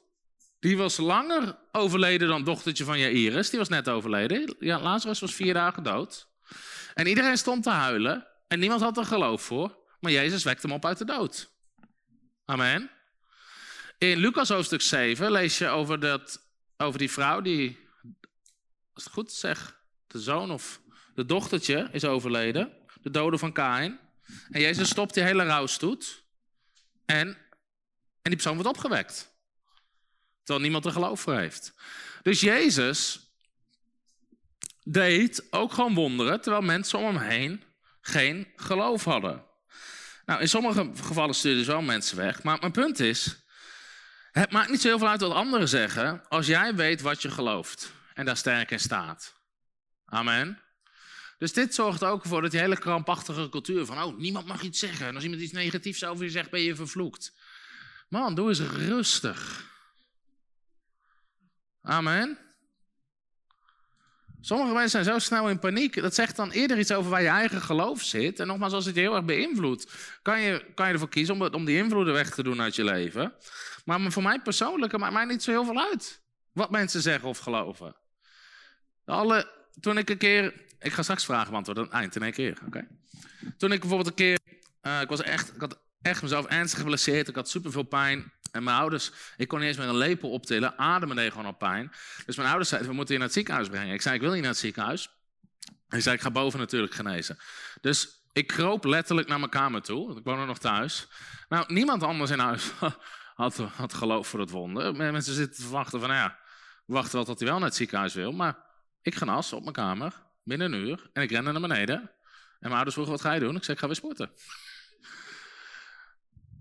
[0.60, 3.50] Die was langer overleden dan dochtertje van Jairus.
[3.50, 4.56] Die was net overleden.
[4.60, 6.28] Ja, Lazarus was vier dagen dood.
[6.94, 8.28] En iedereen stond te huilen.
[8.48, 9.78] En niemand had er geloof voor.
[10.00, 11.52] Maar Jezus wekte hem op uit de dood.
[12.46, 12.92] Amen.
[13.98, 17.88] In Lucas hoofdstuk 7 lees je over, dat, over die vrouw die,
[18.94, 20.82] als het goed zeg, de zoon of
[21.16, 22.74] de dochtertje is overleden.
[23.02, 24.06] De dode van Kain.
[24.50, 26.24] En Jezus stopt die hele rouwstoet.
[27.06, 27.38] En, en
[28.22, 29.36] die persoon wordt opgewekt.
[30.38, 31.74] Terwijl niemand er geloof voor heeft.
[32.22, 33.20] Dus Jezus
[34.84, 37.64] deed ook gewoon wonderen, terwijl mensen om hem heen
[38.02, 39.46] geen geloof hadden.
[40.26, 43.46] Nou, in sommige gevallen stuurden ze wel mensen weg, maar mijn punt is,
[44.32, 47.32] het maakt niet zo heel veel uit wat anderen zeggen, als jij weet wat je
[47.32, 49.36] gelooft en daar sterk in staat.
[50.06, 50.62] Amen.
[51.38, 54.80] Dus dit zorgt ook voor dat die hele krampachtige cultuur van, oh, niemand mag iets
[54.80, 55.08] zeggen.
[55.08, 57.34] En als iemand iets negatiefs over je zegt, ben je vervloekt.
[58.10, 59.66] Man, doe eens rustig.
[61.82, 62.38] Amen.
[64.42, 66.02] Sommige mensen zijn zo snel in paniek.
[66.02, 68.40] Dat zegt dan eerder iets over waar je eigen geloof zit.
[68.40, 71.54] En nogmaals, als het je heel erg beïnvloedt, kan je, kan je ervoor kiezen om,
[71.54, 73.34] om die invloeden weg te doen uit je leven.
[73.86, 76.22] Maar voor mij persoonlijk maakt mij niet zo heel veel uit.
[76.54, 77.96] Wat mensen zeggen of geloven.
[79.06, 80.66] Alle, toen ik een keer.
[80.80, 82.58] Ik ga straks vragen beantwoorden, aan het eind in één keer.
[82.66, 82.88] Oké.
[83.58, 84.40] Toen ik bijvoorbeeld een keer.
[84.82, 87.28] Uh, ik, was echt, ik had echt mezelf ernstig geblesseerd.
[87.28, 88.32] Ik had superveel pijn.
[88.52, 90.78] En mijn ouders, ik kon niet eens met een lepel optillen.
[90.78, 91.92] Ademen deed gewoon al pijn.
[92.26, 93.94] Dus mijn ouders zeiden, we moeten je naar het ziekenhuis brengen.
[93.94, 95.10] Ik zei, ik wil niet naar het ziekenhuis.
[95.88, 97.38] Hij zei, ik ga boven natuurlijk genezen.
[97.82, 100.18] Dus ik kroop letterlijk naar mijn kamer toe.
[100.18, 101.08] Ik woonde nog thuis.
[101.50, 102.72] Nou, niemand anders in huis
[103.36, 104.96] had, had geloof voor het wonder.
[104.96, 106.40] Mensen zitten te wachten van, nou ja,
[106.86, 108.32] wachten wel tot hij wel naar het ziekenhuis wil.
[108.32, 108.58] Maar
[109.02, 110.14] ik genas op mijn kamer,
[110.48, 111.10] binnen een uur.
[111.14, 111.96] En ik rende naar beneden.
[112.00, 112.12] En
[112.60, 113.56] mijn ouders vroegen, wat ga je doen?
[113.56, 114.32] Ik zei, ik ga weer sporten.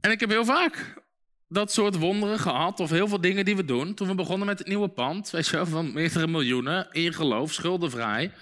[0.01, 0.95] En ik heb heel vaak
[1.49, 3.95] dat soort wonderen gehad, of heel veel dingen die we doen.
[3.95, 7.53] Toen we begonnen met het nieuwe pand, weet je wel, van meerdere miljoenen, in geloof,
[7.53, 8.33] schuldenvrij.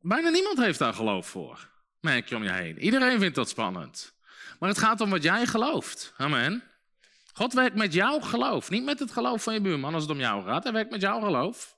[0.00, 1.68] Bijna niemand heeft daar geloof voor,
[2.00, 2.78] merk je om je heen.
[2.78, 4.14] Iedereen vindt dat spannend.
[4.58, 6.14] Maar het gaat om wat jij gelooft.
[6.16, 6.62] Amen.
[7.32, 10.18] God werkt met jouw geloof, niet met het geloof van je buurman als het om
[10.18, 10.62] jou gaat.
[10.62, 11.73] Hij werkt met jouw geloof.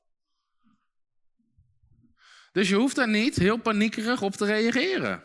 [2.56, 5.22] Dus je hoeft daar niet heel paniekerig op te reageren.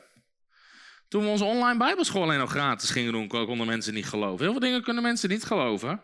[1.08, 4.44] Toen we onze online bijbelschool alleen nog gratis gingen doen, konden mensen niet geloven.
[4.44, 6.04] Heel veel dingen kunnen mensen niet geloven.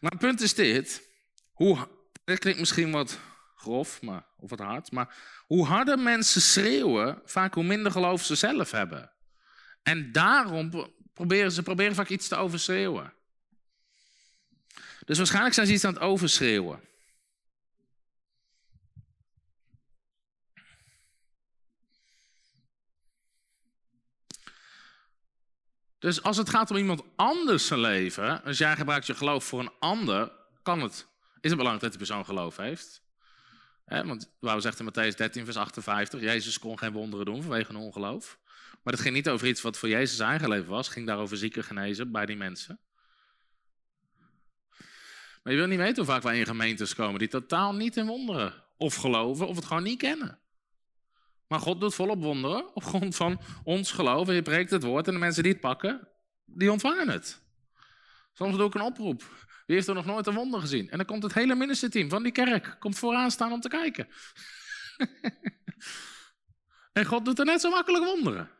[0.00, 1.08] Maar het punt is dit.
[1.52, 1.88] Hoe,
[2.24, 3.18] klinkt misschien wat
[3.56, 5.14] grof maar, of wat hard, maar
[5.46, 9.10] hoe harder mensen schreeuwen, vaak hoe minder geloof ze zelf hebben.
[9.82, 13.12] En daarom proberen ze proberen vaak iets te overschreeuwen.
[15.04, 16.80] Dus waarschijnlijk zijn ze iets aan het overschreeuwen.
[26.04, 29.72] Dus als het gaat om iemand anders leven, als jij gebruikt je geloof voor een
[29.78, 30.32] ander,
[30.62, 30.92] kan het,
[31.40, 33.02] is het belangrijk dat die persoon geloof heeft.
[33.86, 37.70] want waar we zegt in Matthäus 13, vers 58, Jezus kon geen wonderen doen vanwege
[37.70, 38.38] een ongeloof.
[38.82, 41.18] Maar het ging niet over iets wat voor Jezus eigen leven was, het ging daar
[41.18, 42.80] over zieken genezen bij die mensen.
[45.42, 48.06] Maar je wil niet weten hoe vaak wij in gemeentes komen die totaal niet in
[48.06, 50.38] wonderen of geloven of het gewoon niet kennen.
[51.48, 54.28] Maar God doet volop wonderen op grond van ons geloof.
[54.28, 56.08] En je preekt het woord en de mensen die het pakken,
[56.44, 57.42] die ontvangen het.
[58.32, 59.22] Soms doe ik een oproep.
[59.66, 60.90] Wie heeft er nog nooit een wonder gezien?
[60.90, 64.08] En dan komt het hele ministerteam van die kerk komt vooraan staan om te kijken.
[66.92, 68.50] en God doet er net zo makkelijk wonderen.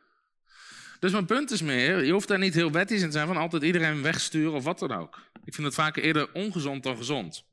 [0.98, 3.36] Dus mijn punt is meer, je hoeft daar niet heel wettisch in te zijn van
[3.36, 5.20] altijd iedereen wegsturen of wat dan ook.
[5.44, 7.44] Ik vind het vaak eerder ongezond dan gezond.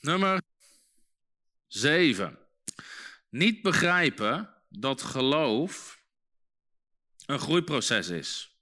[0.00, 0.40] Nummer
[1.70, 2.38] 7.
[3.28, 6.02] Niet begrijpen dat geloof
[7.26, 8.58] een groeiproces is.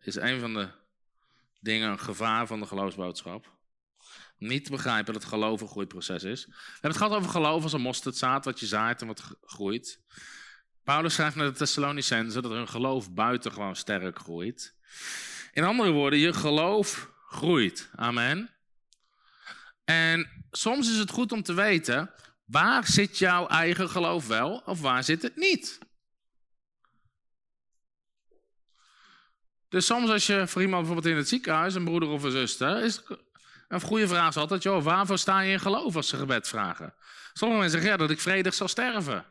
[0.00, 0.68] Is een van de
[1.60, 3.52] dingen, een gevaar van de geloofsboodschap.
[4.38, 6.46] Niet begrijpen dat geloof een groeiproces is.
[6.46, 10.00] We hebben het gehad over geloof als een mosterdzaad, wat je zaait en wat groeit.
[10.82, 14.74] Paulus schrijft naar de Thessalonicenzen dat hun geloof buitengewoon sterk groeit.
[15.52, 17.90] In andere woorden, je geloof groeit.
[17.94, 18.53] Amen.
[19.84, 22.10] En soms is het goed om te weten,
[22.44, 25.78] waar zit jouw eigen geloof wel of waar zit het niet?
[29.68, 32.82] Dus soms als je voor iemand bijvoorbeeld in het ziekenhuis, een broeder of een zuster,
[32.82, 33.02] is
[33.68, 36.94] een goede vraag altijd, joh, waarvoor sta je in geloof als ze gebed vragen?
[37.32, 39.26] Sommige mensen zeggen, ja, dat ik vredig zal sterven.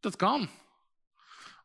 [0.00, 0.48] Dat kan.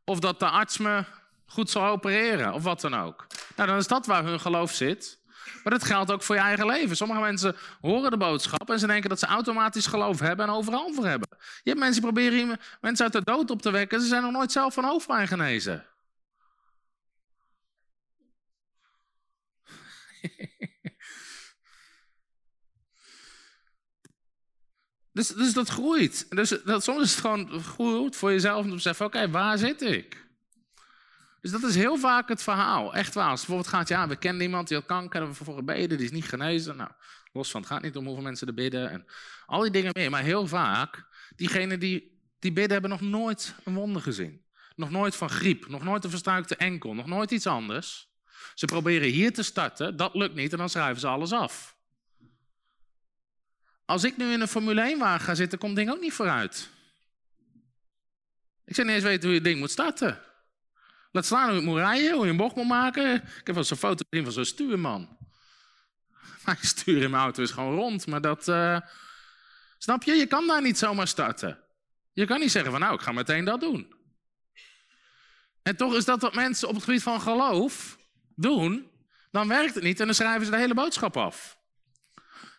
[0.04, 1.04] Of dat de arts me
[1.46, 3.28] goed zal opereren, of wat dan ook.
[3.56, 5.20] Nou, dan is dat waar hun geloof zit.
[5.64, 6.96] Maar dat geldt ook voor je eigen leven.
[6.96, 10.94] Sommige mensen horen de boodschap en ze denken dat ze automatisch geloof hebben en overal
[10.94, 11.28] voor hebben.
[11.32, 14.02] Je hebt mensen die proberen mensen uit de dood op te wekken.
[14.02, 15.86] Ze zijn nog nooit zelf van hoofdpijn genezen.
[25.12, 26.26] dus, dus dat groeit.
[26.30, 29.82] Dus dat, soms is het gewoon goed voor jezelf om te beseffen: oké, waar zit
[29.82, 30.25] ik?
[31.46, 32.94] Dus dat is heel vaak het verhaal.
[32.94, 33.30] Echt waar.
[33.30, 35.98] Als het bijvoorbeeld gaat, ja, we kennen iemand die had kanker, hebben we voor gebeden,
[35.98, 36.76] die is niet genezen.
[36.76, 36.90] Nou,
[37.34, 39.06] los van, het gaat niet om hoeveel mensen er bidden en
[39.46, 40.10] al die dingen meer.
[40.10, 41.06] Maar heel vaak,
[41.36, 44.46] diegenen die, die bidden hebben nog nooit een wonder gezien.
[44.76, 48.10] Nog nooit van griep, nog nooit een verstruikte enkel, nog nooit iets anders.
[48.54, 51.76] Ze proberen hier te starten, dat lukt niet en dan schrijven ze alles af.
[53.86, 56.14] als ik nu in een Formule 1 wagen ga zitten, komt het ding ook niet
[56.14, 56.70] vooruit.
[58.66, 60.34] Ik zou niet eens weten hoe je het ding moet starten.
[61.16, 63.16] Laat staan hoe het moet rijden, hoe je een bocht moet maken.
[63.16, 65.18] Ik heb wel een foto gezien van zo'n stuurman.
[66.46, 68.48] Mijn stuur in mijn auto is gewoon rond, maar dat...
[68.48, 68.80] Uh,
[69.78, 70.14] snap je?
[70.14, 71.60] Je kan daar niet zomaar starten.
[72.14, 73.96] Je kan niet zeggen van nou, ik ga meteen dat doen.
[75.64, 77.98] En toch is dat wat mensen op het gebied van geloof
[78.36, 78.92] doen.
[79.32, 81.58] Dan werkt het niet en dan schrijven ze de hele boodschap af.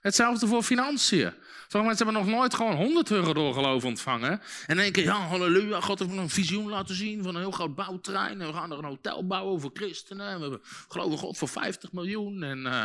[0.00, 1.34] Hetzelfde voor financiën.
[1.68, 4.40] Sommige mensen hebben nog nooit gewoon 100 euro door geloof ontvangen.
[4.66, 8.40] En denken, ja, halleluja, God heeft een visioen laten zien van een heel groot bouwtrein.
[8.40, 10.28] En we gaan er een hotel bouwen voor christenen.
[10.28, 12.42] En we geloven God voor 50 miljoen.
[12.42, 12.84] En uh,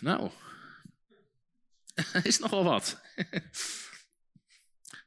[0.00, 0.30] nou,
[2.22, 3.00] is nogal wat.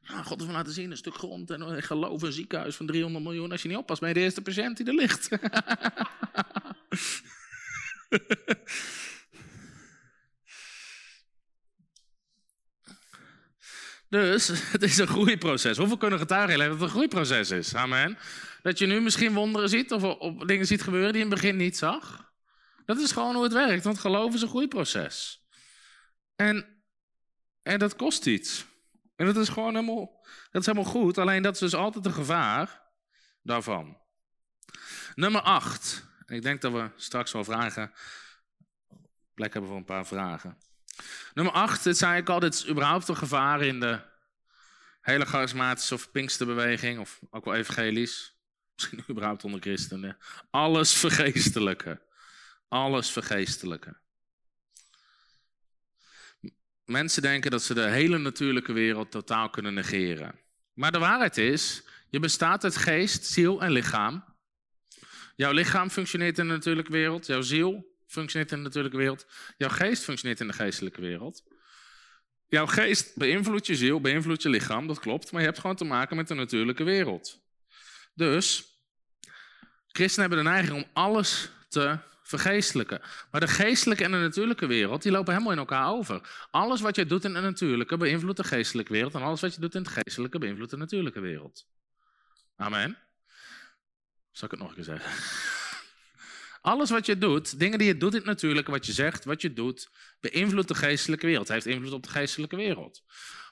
[0.06, 3.24] God heeft me laten zien, een stuk grond en een geloof een ziekenhuis van 300
[3.24, 3.52] miljoen.
[3.52, 5.28] Als je niet oppast, ben je de eerste patiënt die er ligt.
[14.08, 15.76] Dus het is een groeiproces.
[15.76, 17.74] Hoeveel kunnen getuigen dat het een groeiproces is?
[17.74, 18.18] Amen.
[18.62, 21.40] Dat je nu misschien wonderen ziet of, of dingen ziet gebeuren die je in het
[21.40, 22.32] begin niet zag.
[22.84, 25.46] Dat is gewoon hoe het werkt, want geloof is een groeiproces.
[26.36, 26.82] En,
[27.62, 28.64] en dat kost iets.
[29.16, 32.12] En dat is gewoon helemaal, dat is helemaal goed, alleen dat is dus altijd een
[32.12, 32.82] gevaar
[33.42, 33.98] daarvan.
[35.14, 36.06] Nummer 8.
[36.26, 37.92] Ik denk dat we straks wel vragen,
[39.34, 40.58] plek hebben voor een paar vragen.
[41.34, 44.00] Nummer 8, dit zei ik al, dit is überhaupt een gevaar in de
[45.00, 48.34] hele charismatische of pinksterbeweging, of ook wel evangelisch.
[48.74, 50.18] Misschien überhaupt onder christenen.
[50.50, 52.02] Alles vergeestelijke.
[52.68, 53.96] Alles vergeestelijke.
[56.84, 60.40] Mensen denken dat ze de hele natuurlijke wereld totaal kunnen negeren.
[60.72, 64.24] Maar de waarheid is, je bestaat uit geest, ziel en lichaam.
[65.36, 69.26] Jouw lichaam functioneert in de natuurlijke wereld, jouw ziel functioneert in de natuurlijke wereld.
[69.56, 71.44] Jouw geest functioneert in de geestelijke wereld.
[72.48, 75.32] Jouw geest beïnvloedt je ziel, beïnvloedt je lichaam, dat klopt.
[75.32, 77.40] Maar je hebt gewoon te maken met de natuurlijke wereld.
[78.14, 78.64] Dus,
[79.86, 83.00] christenen hebben de neiging om alles te vergeestelijken.
[83.30, 86.46] Maar de geestelijke en de natuurlijke wereld, die lopen helemaal in elkaar over.
[86.50, 89.14] Alles wat je doet in de natuurlijke beïnvloedt de geestelijke wereld.
[89.14, 91.66] En alles wat je doet in de geestelijke beïnvloedt de natuurlijke wereld.
[92.56, 92.98] Amen.
[94.30, 95.55] Zal ik het nog een keer zeggen?
[96.66, 99.52] Alles wat je doet, dingen die je doet in het wat je zegt, wat je
[99.52, 99.90] doet,
[100.20, 101.48] beïnvloedt de geestelijke wereld.
[101.48, 103.02] Het heeft invloed op de geestelijke wereld.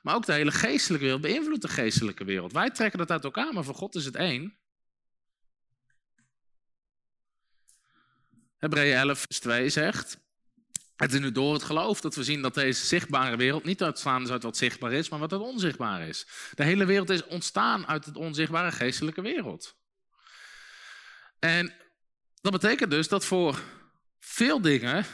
[0.03, 2.53] Maar ook de hele geestelijke wereld beïnvloedt de geestelijke wereld.
[2.53, 4.59] Wij trekken dat uit elkaar, maar voor God is het één.
[8.57, 10.19] Hebreeën 11, vers 2 zegt.
[10.97, 14.23] Het is nu door het geloof dat we zien dat deze zichtbare wereld niet uitstaan
[14.23, 16.27] is uit wat zichtbaar is, maar wat het onzichtbaar is.
[16.55, 19.77] De hele wereld is ontstaan uit het onzichtbare geestelijke wereld.
[21.39, 21.84] En
[22.45, 23.63] dat betekent dus dat voor
[24.21, 25.05] veel dingen,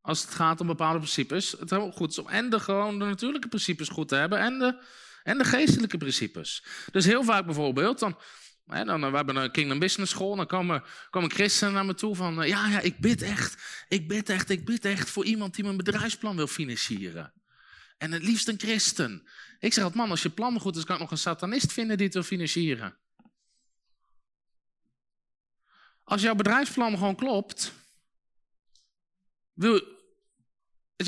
[0.00, 3.48] als het gaat om bepaalde principes, het goed is om en de, gewoon de natuurlijke
[3.48, 4.82] principes goed te hebben en de,
[5.22, 6.64] en de geestelijke principes.
[6.92, 8.18] Dus heel vaak bijvoorbeeld, dan,
[8.66, 12.16] hè, dan, we hebben een Kingdom Business School, dan komen, komen christenen naar me toe
[12.16, 15.54] van, eh, ja, ja, ik bid echt, ik bid echt, ik bid echt voor iemand
[15.54, 17.32] die mijn bedrijfsplan wil financieren.
[17.98, 19.28] En het liefst een christen.
[19.58, 21.96] Ik zeg altijd, man, als je plan goed is, kan ik nog een satanist vinden
[21.96, 22.98] die het wil financieren.
[26.04, 27.72] Als jouw bedrijfsplan gewoon klopt,
[29.52, 29.82] wil,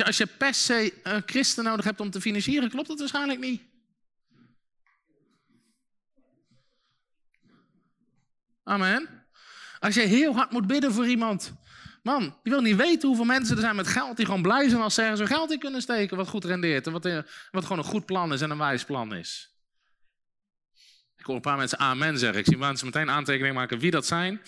[0.05, 3.62] als je per se een christen nodig hebt om te financieren, klopt dat waarschijnlijk niet.
[8.62, 9.24] Amen.
[9.78, 11.52] Als je heel hard moet bidden voor iemand.
[12.02, 14.82] Man, je wil niet weten hoeveel mensen er zijn met geld die gewoon blij zijn
[14.82, 16.86] als ze ergens hun geld in kunnen steken wat goed rendeert.
[16.86, 17.18] En wat, eh,
[17.51, 19.55] wat gewoon een goed plan is en een wijs plan is.
[21.27, 22.39] Ik hoor een paar mensen amen zeggen.
[22.39, 24.32] Ik zie mensen meteen aantekeningen maken wie dat zijn.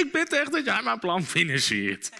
[0.00, 2.10] ik bid echt dat jij mijn plan financiert.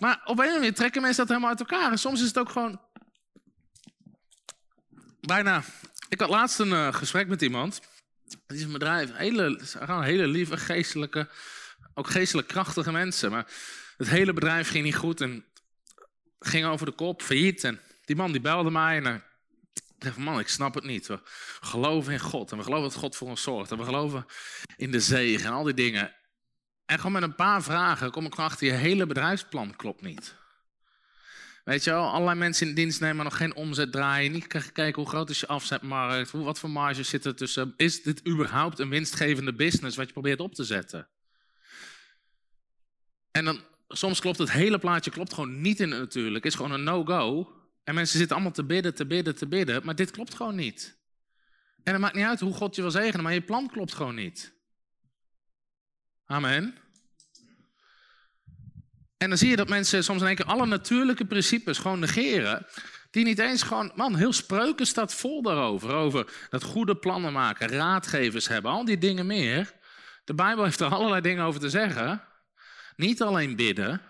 [0.00, 1.90] Maar op een manier trekken mensen dat helemaal uit elkaar.
[1.90, 2.80] En soms is het ook gewoon...
[5.20, 5.62] Bijna...
[6.08, 7.80] Ik had laatst een uh, gesprek met iemand.
[8.46, 9.16] Die is een bedrijf.
[9.16, 11.28] Hele, gewoon hele lieve, geestelijke...
[11.94, 13.30] Ook geestelijk krachtige mensen.
[13.30, 13.46] Maar
[13.96, 15.20] het hele bedrijf ging niet goed.
[15.20, 15.44] En
[16.38, 17.64] ging over de kop, failliet.
[17.64, 19.22] En die man die belde mij en dacht,
[20.16, 21.06] man, ik snap het niet.
[21.06, 21.20] We
[21.60, 23.70] geloven in God en we geloven dat God voor ons zorgt.
[23.70, 24.26] En we geloven
[24.76, 26.14] in de zegen en al die dingen.
[26.86, 30.34] En gewoon met een paar vragen kom ik achter, je hele bedrijfsplan klopt niet.
[31.64, 34.32] Weet je wel, allerlei mensen in dienst nemen, maar nog geen omzet draaien.
[34.32, 37.74] Niet kijken hoe groot is je afzetmarkt, wat voor marges zitten er tussen.
[37.76, 41.08] Is dit überhaupt een winstgevende business wat je probeert op te zetten?
[43.30, 46.44] En dan, soms klopt het hele plaatje klopt gewoon niet in het natuurlijk.
[46.44, 47.55] is gewoon een no-go.
[47.86, 50.98] En mensen zitten allemaal te bidden, te bidden, te bidden, maar dit klopt gewoon niet.
[51.82, 54.14] En het maakt niet uit hoe God je wil zegenen, maar je plan klopt gewoon
[54.14, 54.54] niet.
[56.24, 56.74] Amen.
[59.16, 62.66] En dan zie je dat mensen soms in één keer alle natuurlijke principes gewoon negeren.
[63.10, 65.92] Die niet eens gewoon, man, heel spreuken staat vol daarover.
[65.92, 69.72] Over dat goede plannen maken, raadgevers hebben, al die dingen meer.
[70.24, 72.22] De Bijbel heeft er allerlei dingen over te zeggen.
[72.96, 74.02] Niet alleen bidden.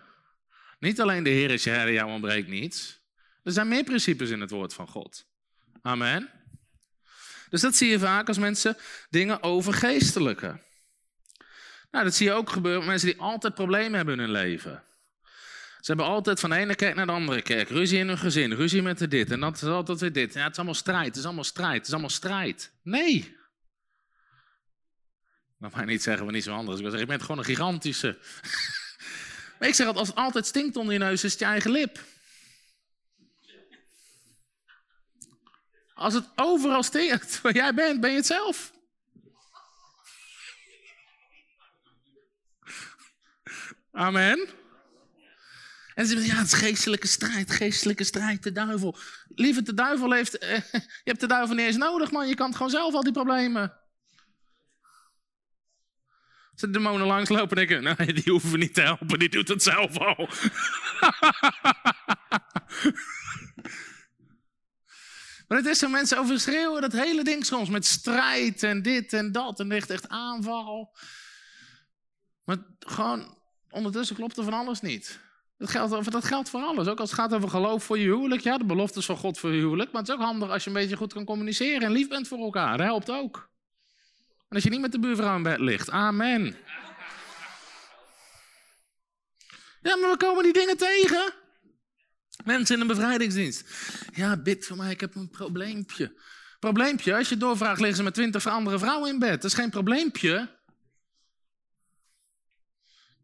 [0.78, 3.04] Niet alleen de Heer is je Heer, jou ontbreekt niets.
[3.46, 5.26] Er zijn meer principes in het woord van God.
[5.82, 6.30] Amen.
[7.48, 8.76] Dus dat zie je vaak als mensen
[9.10, 10.62] dingen overgeestelijken.
[11.90, 14.84] Nou, dat zie je ook gebeuren met mensen die altijd problemen hebben in hun leven.
[15.80, 17.68] Ze hebben altijd van de ene kerk naar de andere kerk.
[17.68, 20.34] Ruzie in hun gezin, ruzie met de dit en dat is altijd weer dit.
[20.34, 22.72] Ja, het is allemaal strijd, het is allemaal strijd, het is allemaal strijd.
[22.82, 23.36] Nee.
[25.58, 26.76] Dat mag niet zeggen, we niet zo anders.
[26.76, 28.18] Ik wil zeggen, je bent gewoon een gigantische.
[29.58, 31.70] maar ik zeg altijd, als het altijd stinkt onder je neus, is het je eigen
[31.70, 31.98] lip.
[35.96, 38.72] Als het overal stinkt waar jij bent, ben je het zelf.
[43.92, 44.48] Amen.
[45.94, 48.98] En ze zeggen, ja, het is geestelijke strijd, geestelijke strijd, de duivel.
[49.28, 52.28] Lieve, de duivel heeft, eh, je hebt de duivel niet eens nodig, man.
[52.28, 53.72] Je kan het gewoon zelf, al die problemen.
[56.54, 59.48] Ze de demonen langslopen en denken, nee, die hoeven we niet te helpen, die doet
[59.48, 60.28] het zelf al.
[65.48, 69.32] Maar het is zo, mensen overschreeuwen dat hele ding soms met strijd en dit en
[69.32, 70.96] dat en echt, echt aanval.
[72.44, 73.38] Maar gewoon,
[73.70, 75.20] ondertussen klopt er van alles niet.
[75.58, 76.86] Dat geldt, dat geldt voor alles.
[76.86, 78.40] Ook als het gaat over geloof voor je huwelijk.
[78.40, 79.92] Ja, de beloftes van God voor je huwelijk.
[79.92, 82.28] Maar het is ook handig als je een beetje goed kan communiceren en lief bent
[82.28, 82.76] voor elkaar.
[82.76, 83.50] Dat helpt ook.
[84.48, 85.90] En als je niet met de buurvrouw in bed ligt.
[85.90, 86.56] Amen.
[89.82, 91.32] Ja, maar we komen die dingen tegen.
[92.44, 93.64] Mensen in een bevrijdingsdienst.
[94.14, 96.20] Ja, bid voor mij, ik heb een probleempje.
[96.58, 99.42] Probleempje, als je doorvraagt, liggen ze met twintig andere vrouwen in bed.
[99.42, 100.54] Dat is geen probleempje.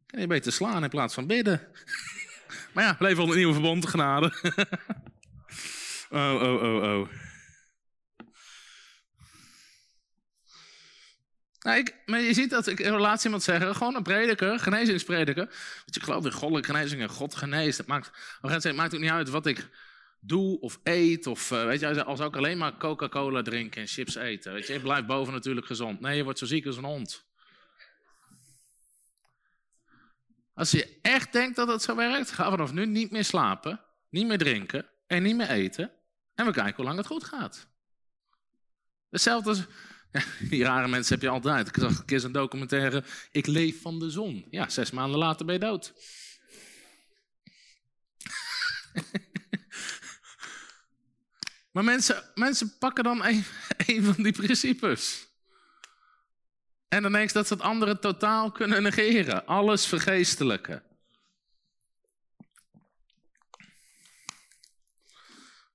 [0.06, 1.60] Kan je beter slaan in plaats van bidden.
[2.72, 4.32] Maar ja, leven onder nieuwe verbond, genade.
[6.10, 7.08] oh, oh, oh, oh.
[11.62, 15.44] Nou, ik, maar je ziet dat ik relatie met zeggen, gewoon een prediker, genezingsprediker.
[15.44, 17.78] Want je gelooft in goddelijke genezing en God geneest.
[17.78, 18.10] Het maakt,
[18.40, 19.68] het maakt ook niet uit wat ik
[20.20, 21.26] doe of eet.
[21.26, 24.52] Of uh, weet je, als ook alleen maar Coca-Cola drinken en chips eten.
[24.52, 26.00] Weet je, je blijft boven natuurlijk gezond.
[26.00, 27.30] Nee, je wordt zo ziek als een hond.
[30.54, 34.26] Als je echt denkt dat het zo werkt, ga vanaf nu niet meer slapen, niet
[34.26, 35.92] meer drinken en niet meer eten.
[36.34, 37.68] En we kijken hoe lang het goed gaat.
[39.10, 39.66] Hetzelfde als.
[40.50, 41.68] Die rare mensen heb je altijd.
[41.68, 43.04] Ik zag een keer zo'n documentaire.
[43.30, 44.46] Ik leef van de zon.
[44.50, 45.92] Ja, zes maanden later ben je dood.
[51.72, 53.44] maar mensen, mensen pakken dan een,
[53.86, 55.30] een van die principes.
[56.88, 59.46] En dan denk ik dat ze het andere totaal kunnen negeren.
[59.46, 60.82] Alles vergeestelijken.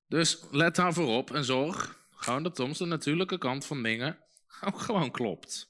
[0.08, 4.18] Dus let daarvoor op en zorg gewoon dat soms de natuurlijke kant van dingen
[4.62, 5.70] ook gewoon klopt.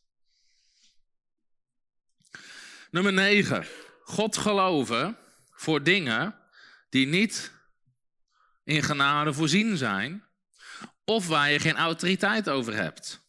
[2.92, 3.66] Nummer 9.
[4.04, 5.18] God geloven
[5.52, 6.36] voor dingen
[6.90, 7.52] die niet
[8.64, 10.24] in genade voorzien zijn
[11.06, 13.26] of waar je geen autoriteit over hebt.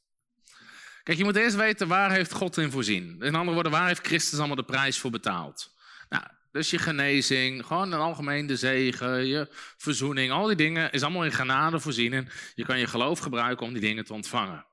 [1.02, 3.22] Kijk, je moet eerst weten waar heeft God in voorzien.
[3.22, 5.74] In andere woorden, waar heeft Christus allemaal de prijs voor betaald?
[6.08, 11.24] Nou, dus je genezing, gewoon het algemeen zegen, je verzoening, al die dingen is allemaal
[11.24, 12.12] in genade voorzien.
[12.12, 14.66] En je kan je geloof gebruiken om die dingen te ontvangen.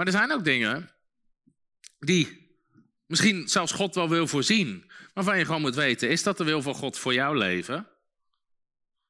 [0.00, 0.90] Maar er zijn ook dingen
[1.98, 2.56] die
[3.06, 4.90] misschien zelfs God wel wil voorzien.
[5.14, 7.88] Waarvan je gewoon moet weten, is dat de wil van God voor jouw leven?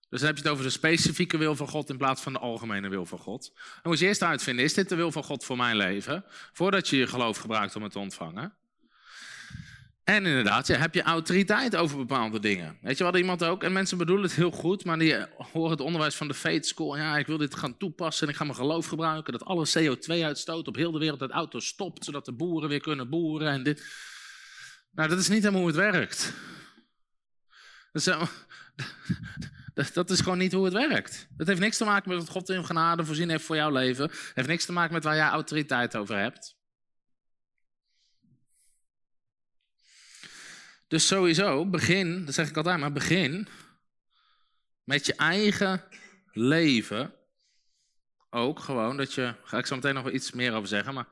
[0.09, 2.39] Dus dan heb je het over de specifieke wil van God in plaats van de
[2.39, 3.53] algemene wil van God.
[3.55, 6.25] Dan moet je eerst uitvinden, is dit de wil van God voor mijn leven?
[6.53, 8.55] Voordat je je geloof gebruikt om het te ontvangen.
[10.11, 12.79] En inderdaad, ja, heb je autoriteit over bepaalde dingen.
[12.83, 15.81] Weet je wat iemand ook, en mensen bedoelen het heel goed, maar die horen het
[15.81, 16.97] onderwijs van de Faith School.
[16.97, 19.33] Ja, ik wil dit gaan toepassen en ik ga mijn geloof gebruiken.
[19.33, 23.09] Dat alle CO2-uitstoot op heel de wereld uit auto stopt, zodat de boeren weer kunnen
[23.09, 23.85] boeren en dit.
[24.91, 26.33] Nou, dat is niet helemaal hoe het werkt.
[27.93, 28.07] Dat
[29.75, 31.29] is, dat is gewoon niet hoe het werkt.
[31.37, 34.05] Het heeft niks te maken met wat God in genade voorzien heeft voor jouw leven.
[34.05, 36.59] Het heeft niks te maken met waar jij autoriteit over hebt.
[40.91, 43.49] Dus sowieso, begin, dat zeg ik altijd, maar begin
[44.85, 45.85] met je eigen
[46.33, 47.15] leven.
[48.31, 51.07] Ook gewoon dat je, ga ik zo meteen nog iets meer over zeggen, maar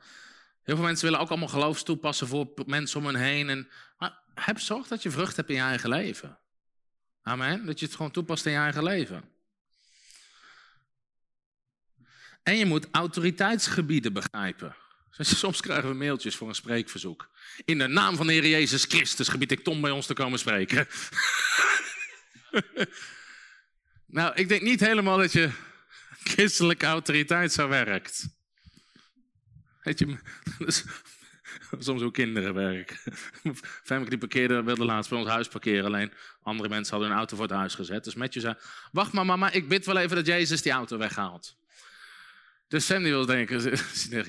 [0.63, 3.49] heel veel mensen willen ook allemaal geloofs toepassen voor mensen om hen heen.
[3.49, 3.69] En,
[3.99, 6.39] maar heb zorg dat je vrucht hebt in je eigen leven.
[7.23, 7.67] Amen.
[7.67, 9.25] Dat je het gewoon toepast in je eigen leven.
[12.43, 14.77] En je moet autoriteitsgebieden begrijpen.
[15.19, 17.31] Soms krijgen we mailtjes voor een spreekverzoek.
[17.65, 20.39] In de naam van de Heer Jezus Christus gebied ik Tom bij ons te komen
[20.39, 20.89] spreken.
[24.07, 25.51] nou, ik denk niet helemaal dat je
[26.23, 28.29] christelijke autoriteit zo werkt.
[29.83, 30.19] Weet je,
[31.79, 32.97] soms ook kinderen werken.
[33.85, 35.85] Femke die parkeerde, wilde laatst bij ons huis parkeren.
[35.85, 36.13] Alleen
[36.43, 38.05] andere mensen hadden hun auto voor het huis gezet.
[38.05, 38.55] Dus Matthew zei,
[38.93, 41.58] wacht maar mama, ik bid wel even dat Jezus die auto weghaalt.
[42.69, 43.73] Dus Sam die wil denken,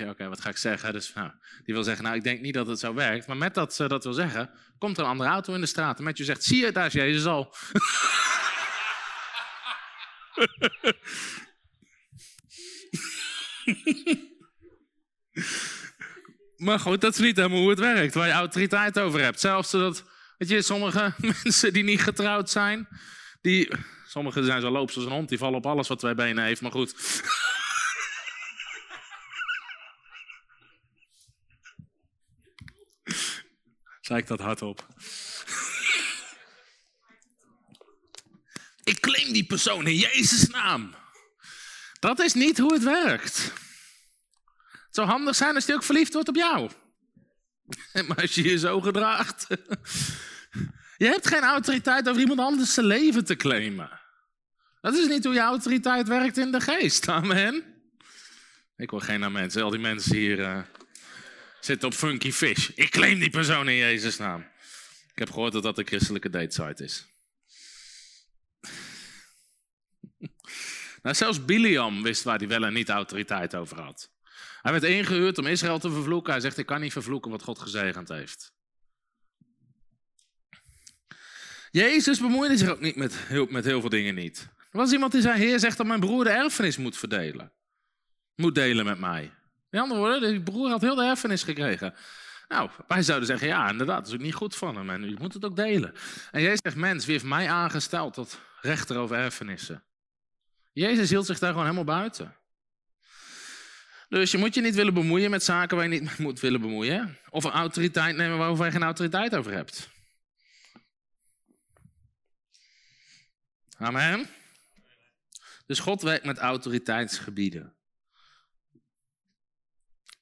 [0.09, 0.93] oké, wat ga ik zeggen?
[0.93, 1.31] Dus nou,
[1.63, 3.27] die wil zeggen, nou, ik denk niet dat het zo werkt.
[3.27, 5.97] Maar met dat ze dat wil zeggen, komt er een andere auto in de straat.
[5.97, 7.53] En Matthew zegt, zie je, daar is Jezus al.
[16.65, 19.39] maar goed, dat is niet helemaal hoe het werkt, waar je autoriteit over hebt.
[19.39, 20.03] Zelfs dat,
[20.37, 21.13] weet je, sommige
[21.43, 22.87] mensen die niet getrouwd zijn,
[23.41, 23.71] die,
[24.07, 26.61] sommigen zijn zo loop als een hond, die vallen op alles wat twee benen heeft,
[26.61, 26.95] maar goed.
[34.09, 34.87] Zei ik dat hardop?
[38.91, 40.95] ik claim die persoon in Jezus' naam.
[41.99, 43.53] Dat is niet hoe het werkt.
[44.71, 46.69] Het zou handig zijn als hij ook verliefd wordt op jou.
[48.07, 49.47] Maar als je je zo gedraagt.
[50.97, 53.99] Je hebt geen autoriteit over iemand anders zijn leven te claimen.
[54.81, 57.07] Dat is niet hoe je autoriteit werkt in de geest.
[57.07, 57.63] Amen.
[58.75, 59.63] Ik wil geen mensen.
[59.63, 60.39] Al die mensen hier.
[60.39, 60.61] Uh...
[61.59, 62.69] Zit op Funky Fish.
[62.69, 64.47] Ik claim die persoon in Jezus' naam.
[65.11, 67.07] Ik heb gehoord dat dat een christelijke datesite is.
[71.03, 74.11] nou, zelfs Biliam wist waar hij wel en niet autoriteit over had.
[74.61, 76.31] Hij werd ingehuurd om Israël te vervloeken.
[76.31, 78.53] Hij zegt, ik kan niet vervloeken wat God gezegend heeft.
[81.71, 84.49] Jezus bemoeide zich ook niet met met heel veel dingen niet.
[84.57, 87.53] Er was iemand die zei, heer zegt dat mijn broer de erfenis moet verdelen.
[88.35, 89.33] Moet delen met mij.
[89.69, 91.93] Met andere woorden, die broer had heel de erfenis gekregen.
[92.47, 95.15] Nou, wij zouden zeggen, ja, inderdaad, dat is ook niet goed van hem en u
[95.19, 95.93] moet het ook delen.
[96.31, 99.83] En Jezus zegt, mens, wie heeft mij aangesteld tot rechter over erfenissen?
[100.71, 102.35] Jezus hield zich daar gewoon helemaal buiten.
[104.09, 106.61] Dus je moet je niet willen bemoeien met zaken waar je niet mee moet willen
[106.61, 107.17] bemoeien.
[107.29, 109.89] Of een autoriteit nemen waarover je geen autoriteit over hebt.
[113.77, 114.29] Amen.
[115.65, 117.78] Dus God werkt met autoriteitsgebieden.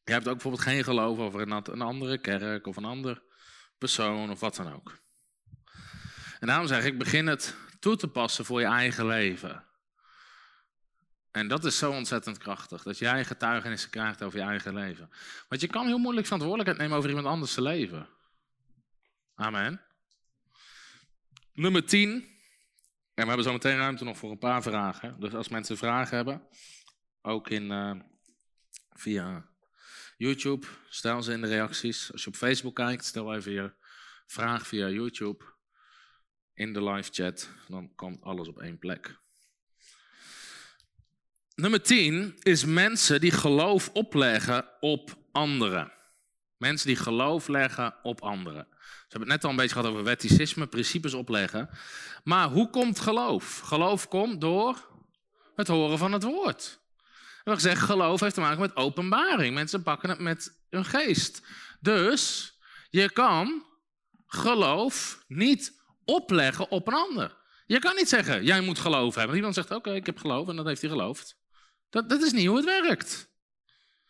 [0.08, 3.24] Je hebt ook bijvoorbeeld geen geloof over een, andere kerk of een andere
[3.78, 4.98] persoon of wat dan ook.
[6.40, 9.66] En daarom zeg ik, begin het toe te passen voor je eigen leven.
[11.32, 15.10] En dat is zo ontzettend krachtig, dat jij getuigenissen krijgt over je eigen leven.
[15.50, 18.10] Want je kan heel moeilijk verantwoordelijkheid nemen over iemand anders leven.
[19.36, 19.82] Amen.
[21.54, 22.10] Nummer 10.
[22.10, 22.24] En
[23.14, 25.20] we hebben zo meteen ruimte nog voor een paar vragen.
[25.20, 26.48] Dus als mensen vragen hebben,
[27.22, 27.92] ook in, uh,
[28.94, 29.56] via
[30.18, 32.12] YouTube, stel ze in de reacties.
[32.12, 33.72] Als je op Facebook kijkt, stel even je
[34.26, 35.44] vraag via YouTube
[36.54, 37.50] in de live chat.
[37.68, 39.20] Dan komt alles op één plek.
[41.56, 45.92] Nummer 10 is mensen die geloof opleggen op anderen.
[46.58, 48.68] Mensen die geloof leggen op anderen.
[48.70, 51.70] We hebben het net al een beetje gehad over wetticisme, principes opleggen.
[52.24, 53.60] Maar hoe komt geloof?
[53.60, 54.90] Geloof komt door
[55.56, 56.80] het horen van het woord.
[57.48, 59.54] Hebben gezegd, geloof heeft te maken met openbaring.
[59.54, 61.42] Mensen pakken het met hun geest.
[61.80, 62.54] Dus
[62.90, 63.66] je kan
[64.26, 67.38] geloof niet opleggen op een ander.
[67.66, 69.36] Je kan niet zeggen, jij moet geloof hebben.
[69.36, 71.38] Iemand zegt, oké, ik heb geloof en dat heeft hij geloofd.
[71.90, 73.30] Dat, dat is niet hoe het werkt.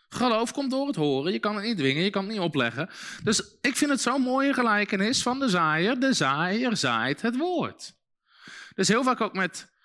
[0.10, 1.32] Geloof komt door het horen.
[1.32, 2.90] Je kan het niet dwingen, je kan het niet opleggen.
[3.24, 6.00] Dus ik vind het zo'n mooie gelijkenis van de zaaier.
[6.00, 7.94] De zaaier zaait het woord.
[8.76, 9.76] Dus heel vaak ook met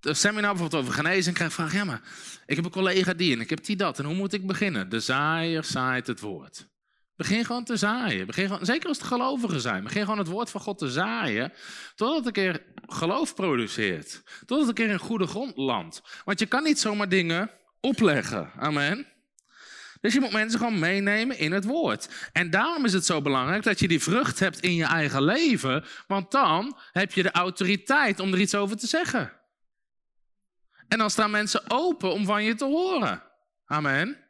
[0.00, 2.02] seminar bijvoorbeeld over genezing krijg ik vraag, ja maar
[2.46, 4.88] ik heb een collega die en ik heb die dat en hoe moet ik beginnen?
[4.88, 6.68] De zaaier zaait het woord.
[7.16, 8.26] Begin gewoon te zaaien.
[8.26, 9.82] Begin gewoon, zeker als het gelovigen zijn.
[9.82, 11.52] Begin gewoon het woord van God te zaaien.
[11.94, 14.22] Totdat het een keer geloof produceert.
[14.38, 16.02] Totdat het een keer in goede grond landt.
[16.24, 17.50] Want je kan niet zomaar dingen
[17.80, 18.50] opleggen.
[18.56, 19.06] Amen.
[20.00, 22.08] Dus je moet mensen gewoon meenemen in het woord.
[22.32, 25.84] En daarom is het zo belangrijk dat je die vrucht hebt in je eigen leven.
[26.06, 29.32] Want dan heb je de autoriteit om er iets over te zeggen.
[30.88, 33.22] En dan staan mensen open om van je te horen.
[33.64, 34.24] Amen.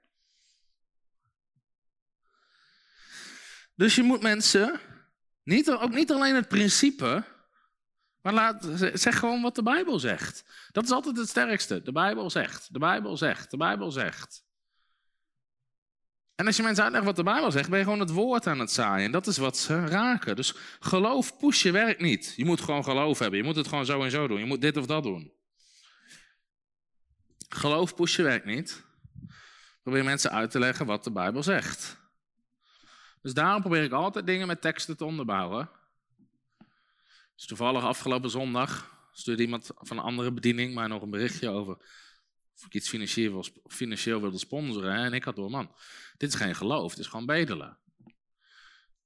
[3.74, 4.80] Dus je moet mensen,
[5.42, 7.24] niet, ook niet alleen het principe,
[8.22, 10.44] maar laat, zeg gewoon wat de Bijbel zegt.
[10.72, 11.82] Dat is altijd het sterkste.
[11.82, 14.44] De Bijbel zegt, de Bijbel zegt, de Bijbel zegt.
[16.34, 18.58] En als je mensen uitlegt wat de Bijbel zegt, ben je gewoon het woord aan
[18.58, 19.04] het zaaien.
[19.04, 20.36] En dat is wat ze raken.
[20.36, 22.32] Dus geloof pushen werkt niet.
[22.36, 23.38] Je moet gewoon geloof hebben.
[23.38, 24.38] Je moet het gewoon zo en zo doen.
[24.38, 25.35] Je moet dit of dat doen.
[27.48, 28.84] Geloof pushen werkt niet.
[29.82, 31.98] probeer mensen uit te leggen wat de Bijbel zegt.
[33.22, 35.70] Dus daarom probeer ik altijd dingen met teksten te onderbouwen.
[37.34, 41.78] Dus toevallig afgelopen zondag stuurde iemand van een andere bediening mij nog een berichtje over
[42.56, 44.94] of ik iets financieel, wil, financieel wilde sponsoren.
[44.94, 45.74] En ik had door, man,
[46.16, 47.78] dit is geen geloof, het is gewoon bedelen.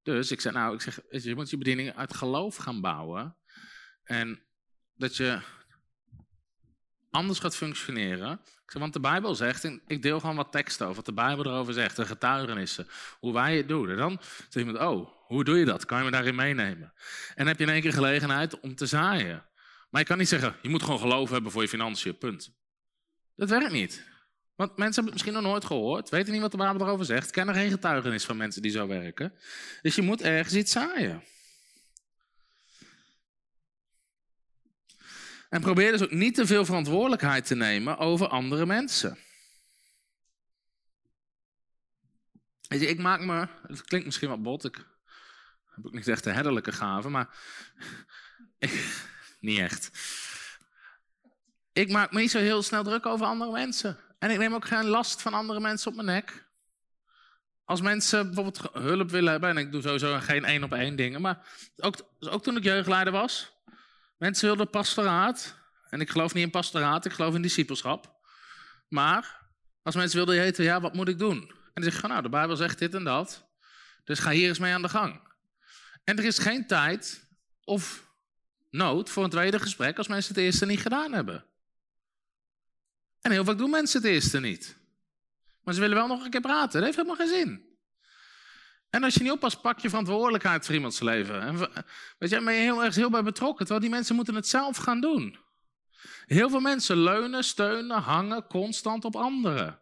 [0.02, 3.36] Dus ik zei, nou, ik zeg, je moet je bediening uit geloof gaan bouwen.
[4.02, 4.42] En
[4.94, 5.40] dat je
[7.10, 8.40] anders gaat functioneren.
[8.66, 11.72] Want de Bijbel zegt, en ik deel gewoon wat teksten over wat de Bijbel erover
[11.72, 12.88] zegt, de getuigenissen,
[13.18, 13.90] hoe wij het doen.
[13.90, 15.84] En dan zegt iemand, oh, hoe doe je dat?
[15.84, 16.92] Kan je me daarin meenemen?
[17.28, 19.44] En dan heb je in één keer gelegenheid om te zaaien.
[19.90, 22.52] Maar je kan niet zeggen, je moet gewoon geloof hebben voor je financiën, punt.
[23.36, 24.08] Dat werkt niet.
[24.54, 27.30] Want mensen hebben het misschien nog nooit gehoord, weten niet wat de Bijbel erover zegt,
[27.30, 29.32] kennen geen getuigenis van mensen die zo werken.
[29.82, 31.22] Dus je moet ergens iets zaaien.
[35.50, 39.18] En probeer dus ook niet te veel verantwoordelijkheid te nemen over andere mensen.
[42.68, 44.86] Weet je, ik maak me, het klinkt misschien wat bot, ik
[45.74, 47.28] heb ook niet echt de herderlijke gaven, maar
[49.40, 49.90] niet echt.
[51.72, 53.98] Ik maak me niet zo heel snel druk over andere mensen.
[54.18, 56.48] En ik neem ook geen last van andere mensen op mijn nek.
[57.64, 61.20] Als mensen bijvoorbeeld hulp willen hebben, en ik doe sowieso geen één op één dingen,
[61.20, 61.46] maar
[61.76, 63.52] ook, ook toen ik jeugdleider was,
[64.20, 65.54] mensen wilden pastoraat.
[65.90, 68.20] En ik geloof niet in pastoraat, ik geloof in discipelschap.
[68.88, 69.48] Maar
[69.82, 71.40] als mensen wilden weten, ja, wat moet ik doen?
[71.48, 73.48] En dan zeg ik, nou, de Bijbel zegt dit en dat.
[74.04, 75.20] Dus ga hier eens mee aan de gang.
[76.04, 77.28] En er is geen tijd
[77.64, 78.08] of
[78.70, 81.44] nood voor een tweede gesprek als mensen het eerste niet gedaan hebben.
[83.20, 84.76] En heel vaak doen mensen het eerste niet.
[85.62, 86.72] Maar ze willen wel nog een keer praten.
[86.72, 87.69] Dat heeft helemaal geen zin.
[88.90, 91.40] En als je niet oppast, pak je verantwoordelijkheid voor iemands leven.
[91.40, 91.58] En,
[92.18, 93.58] weet je, ben je heel erg heel bij betrokken.
[93.58, 95.36] Terwijl die mensen moeten het zelf gaan doen.
[96.26, 99.80] Heel veel mensen leunen, steunen, hangen constant op anderen.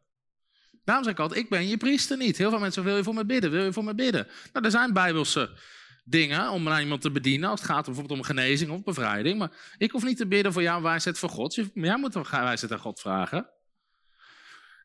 [0.85, 2.39] Daarom zeg ik altijd, ik ben je priester niet.
[2.39, 3.51] Heel veel mensen, wil je voor me bidden?
[3.51, 4.27] Wil je voor me bidden?
[4.53, 5.51] Nou, er zijn bijbelse
[6.05, 7.51] dingen om naar iemand te bedienen.
[7.51, 9.39] Als het gaat bijvoorbeeld om genezing of bevrijding.
[9.39, 11.55] Maar ik hoef niet te bidden voor jouw wijsheid voor God.
[11.75, 13.51] Jij moet wijsheid aan God vragen.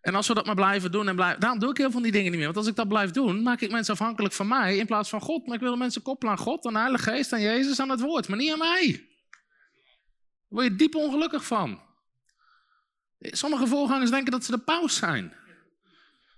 [0.04, 1.40] En als we dat maar blijven doen en blijven...
[1.40, 2.46] Daarom doe ik heel veel van die dingen niet meer.
[2.46, 5.22] Want als ik dat blijf doen, maak ik mensen afhankelijk van mij in plaats van
[5.22, 5.46] God.
[5.46, 8.02] Maar ik wil mensen koppelen aan God, aan de Heilige Geest, aan Jezus, aan het
[8.02, 8.28] Woord.
[8.28, 8.92] Maar niet aan mij.
[8.92, 11.82] Daar word je diep ongelukkig van.
[13.20, 15.34] Sommige voorgangers denken dat ze de paus zijn.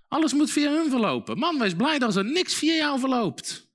[0.08, 1.38] Alles moet via hun verlopen.
[1.38, 3.66] Man, wees blij dat er niks via jou verloopt.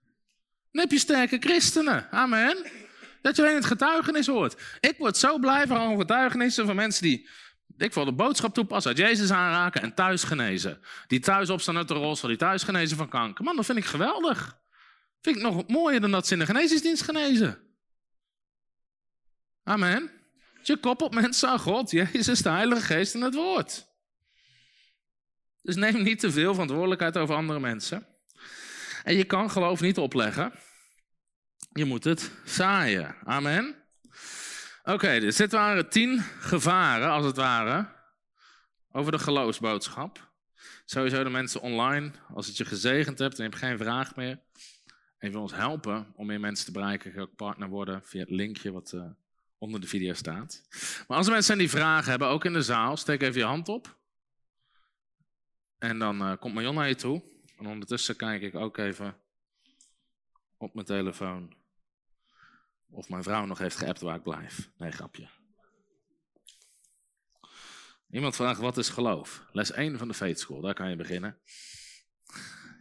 [0.72, 2.12] Dan heb je sterke christenen.
[2.12, 2.58] Amen.
[3.22, 4.62] Dat je alleen het getuigenis hoort.
[4.80, 7.30] Ik word zo blij van getuigenissen van mensen die,
[7.82, 10.82] ik wil de boodschap toepassen, uit Jezus aanraken en thuis genezen.
[11.08, 13.44] Die thuis opstaan uit de rolstoel, die thuis genezen van kanker.
[13.44, 14.60] Man, dat vind ik geweldig.
[15.22, 17.60] Vind ik nog mooier dan dat ze in de genezingsdienst genezen.
[19.64, 20.12] Amen.
[20.64, 23.86] Je koppelt mensen aan God, Jezus, de Heilige Geest en het Woord.
[25.62, 28.08] Dus neem niet te veel verantwoordelijkheid over andere mensen.
[29.03, 30.53] En je kan geloof niet opleggen.
[31.74, 33.16] Je moet het zaaien.
[33.24, 33.81] Amen.
[34.84, 37.90] Oké, dus dit waren tien gevaren, als het ware,
[38.91, 40.30] over de geloofsboodschap.
[40.86, 44.40] Sowieso de mensen online, als het je gezegend hebt en je hebt geen vraag meer.
[45.18, 48.20] En je wil ons helpen om meer mensen te bereiken, je ook partner worden via
[48.20, 49.03] het linkje wat uh,
[49.58, 50.62] onder de video staat.
[51.08, 53.70] Maar als er mensen die vragen hebben, ook in de zaal, steek even je hand
[53.70, 53.98] op.
[55.78, 57.24] En dan uh, komt Marion naar je toe.
[57.58, 59.18] En ondertussen kijk ik ook even
[60.58, 61.61] op mijn telefoon
[62.92, 64.70] of mijn vrouw nog heeft geappt waar ik blijf.
[64.78, 65.30] Nee, grapje.
[68.10, 69.46] Iemand vraagt, wat is geloof?
[69.52, 71.38] Les 1 van de Faith School, daar kan je beginnen.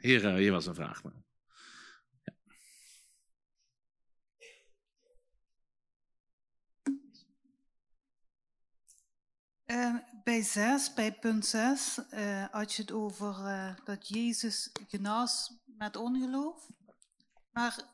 [0.01, 1.03] Hier, uh, hier was een vraag.
[1.03, 2.35] Ja.
[9.67, 13.35] Uh, bij 6, bij punt 6, uh, had je het over
[13.85, 16.69] dat Jezus genas met ongeloof.
[17.51, 17.85] Maar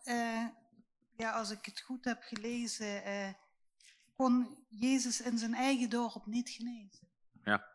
[1.16, 3.02] ja, als ik het goed heb gelezen,
[4.16, 7.08] kon Jezus in zijn eigen dorp niet genezen.
[7.44, 7.66] Ja,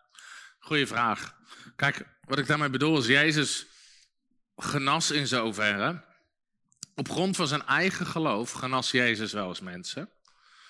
[0.60, 1.38] goede vraag.
[1.76, 3.66] Kijk, wat ik daarmee bedoel is, Jezus
[4.56, 6.04] genas in zoverre.
[6.96, 10.10] Op grond van zijn eigen geloof genas Jezus wel eens mensen.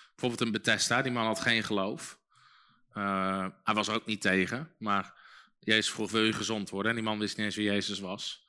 [0.09, 2.19] Bijvoorbeeld een Bethesda, die man had geen geloof.
[2.93, 5.13] Uh, hij was ook niet tegen, maar
[5.59, 6.91] Jezus vroeg, wil je gezond worden?
[6.91, 8.47] En die man wist niet eens wie Jezus was.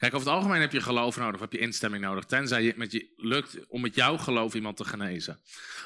[0.00, 2.92] Kijk, over het algemeen heb je geloof nodig, heb je instemming nodig, tenzij het met
[2.92, 5.40] je lukt om met jouw geloof iemand te genezen.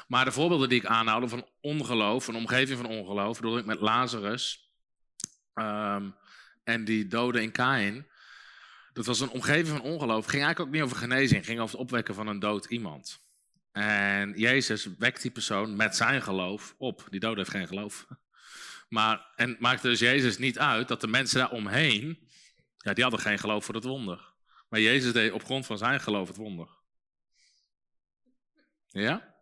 [0.07, 3.79] Maar de voorbeelden die ik aanhaalde van ongeloof, een omgeving van ongeloof, bedoel ik met
[3.79, 4.71] Lazarus
[5.53, 6.15] um,
[6.63, 8.07] en die doden in Kain.
[8.93, 10.25] Dat was een omgeving van ongeloof.
[10.25, 13.19] ging eigenlijk ook niet over genezing, ging over het opwekken van een dood iemand.
[13.71, 17.07] En Jezus wekt die persoon met zijn geloof op.
[17.09, 18.07] Die dode heeft geen geloof.
[18.89, 22.24] Maar, en maakte dus Jezus niet uit dat de mensen daar omheen,
[22.85, 24.33] ja, die hadden geen geloof voor het wonder.
[24.69, 26.69] Maar Jezus deed op grond van zijn geloof het wonder.
[28.87, 29.35] Ja?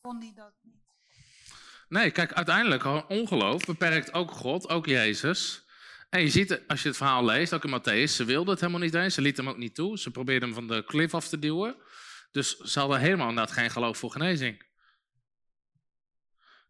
[0.00, 0.74] Kon die dat niet?
[1.88, 5.66] Nee, kijk, uiteindelijk, ongeloof beperkt ook God, ook Jezus.
[6.10, 8.82] En je ziet, als je het verhaal leest, ook in Matthäus, ze wilden het helemaal
[8.82, 9.98] niet eens, ze lieten hem ook niet toe.
[9.98, 11.76] Ze probeerden hem van de klif af te duwen.
[12.30, 14.67] Dus ze hadden helemaal inderdaad geen geloof voor genezing.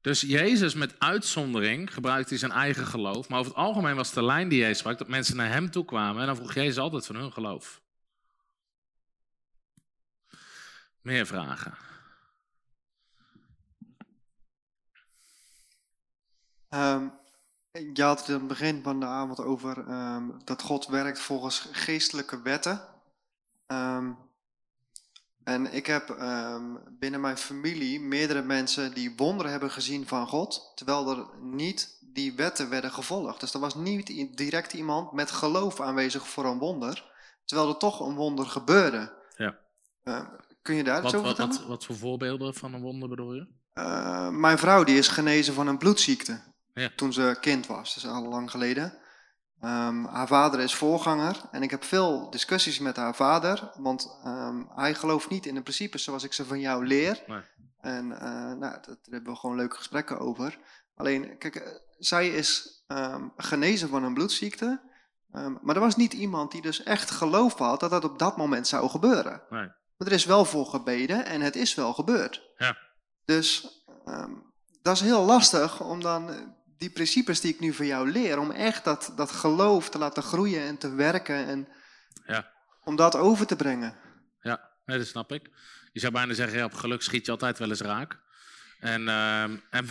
[0.01, 3.29] Dus Jezus met uitzondering gebruikte zijn eigen geloof.
[3.29, 5.85] Maar over het algemeen was de lijn die Jezus sprak dat mensen naar hem toe
[5.85, 6.21] kwamen.
[6.21, 7.81] En dan vroeg Jezus altijd van hun geloof.
[11.01, 11.75] Meer vragen?
[16.71, 17.13] Um,
[17.71, 21.69] je had het in het begin van de avond over um, dat God werkt volgens
[21.73, 22.89] geestelijke wetten.
[23.67, 24.28] Um,
[25.49, 30.73] en ik heb um, binnen mijn familie meerdere mensen die wonderen hebben gezien van God,
[30.75, 33.41] terwijl er niet die wetten werden gevolgd.
[33.41, 37.13] Dus er was niet direct iemand met geloof aanwezig voor een wonder,
[37.45, 39.13] terwijl er toch een wonder gebeurde.
[39.37, 39.59] Ja.
[40.05, 40.21] Uh,
[40.63, 41.61] kun je daar wat, iets over wat, vertellen?
[41.61, 43.47] wat, wat voor voorbeelden van een wonder bedoel je?
[43.75, 46.41] Uh, mijn vrouw die is genezen van een bloedziekte
[46.75, 46.91] Ja.
[46.97, 48.99] toen ze kind was, dus al lang geleden.
[49.65, 54.69] Um, haar vader is voorganger en ik heb veel discussies met haar vader, want um,
[54.75, 57.23] hij gelooft niet in de principes zoals ik ze van jou leer.
[57.27, 57.43] Nee.
[57.81, 60.59] En uh, nou, daar hebben we gewoon leuke gesprekken over.
[60.95, 61.69] Alleen, kijk, uh,
[61.99, 64.81] zij is um, genezen van een bloedziekte,
[65.63, 68.67] maar er was niet iemand die dus echt geloof had dat dat op dat moment
[68.67, 69.43] zou gebeuren.
[69.51, 69.67] Nee.
[69.97, 72.51] Maar er is wel voor gebeden en het is wel gebeurd.
[72.57, 72.77] Ja.
[73.25, 73.69] Dus
[74.83, 78.51] dat is heel lastig om dan die principes die ik nu van jou leer, om
[78.51, 81.69] echt dat, dat geloof te laten groeien en te werken en
[82.27, 82.53] Ja.
[82.85, 83.95] om dat over te brengen.
[84.41, 85.51] Ja, nee, dat snap ik.
[85.93, 88.21] Je zou bijna zeggen, ja, op geluk schiet je altijd wel eens raak.
[88.79, 89.61] En, uh, en,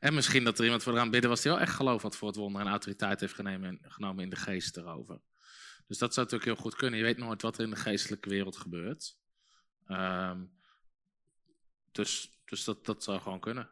[0.00, 2.28] en misschien dat er iemand voor eraan bidden was die wel echt geloof had voor
[2.28, 5.20] het wonder en autoriteit heeft genomen, genomen in de geest erover.
[5.86, 6.98] Dus dat zou natuurlijk heel goed kunnen.
[6.98, 9.16] Je weet nooit wat er in de geestelijke wereld gebeurt.
[9.88, 10.58] Um,
[11.92, 13.70] dus dus dat, dat zou gewoon kunnen.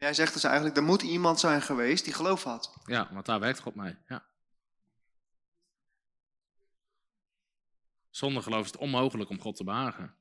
[0.00, 2.76] Jij zegt dus eigenlijk, er moet iemand zijn geweest die geloof had.
[2.84, 3.96] Ja, want daar werkt God mee.
[4.08, 4.24] Ja.
[8.10, 10.14] Zonder geloof is het onmogelijk om God te behagen.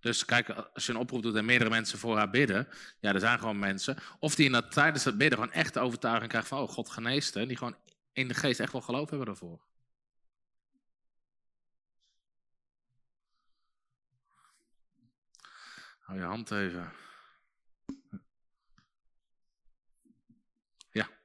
[0.00, 2.68] Dus kijk, als je een oproep doet en meerdere mensen voor haar bidden,
[3.00, 5.80] ja, er zijn gewoon mensen, of die in dat, tijdens het bidden gewoon echt de
[5.80, 7.76] overtuiging krijgen van, oh, God geneest, hè, die gewoon
[8.12, 9.60] in de geest echt wel geloof hebben daarvoor.
[15.98, 16.92] Hou je hand even.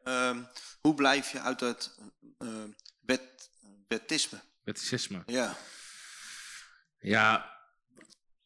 [0.07, 0.47] Um,
[0.81, 1.99] hoe blijf je uit het
[2.39, 2.63] uh,
[3.87, 4.39] wettisme?
[4.63, 5.23] Wetticisme.
[5.25, 5.57] Ja.
[6.99, 7.59] Ja,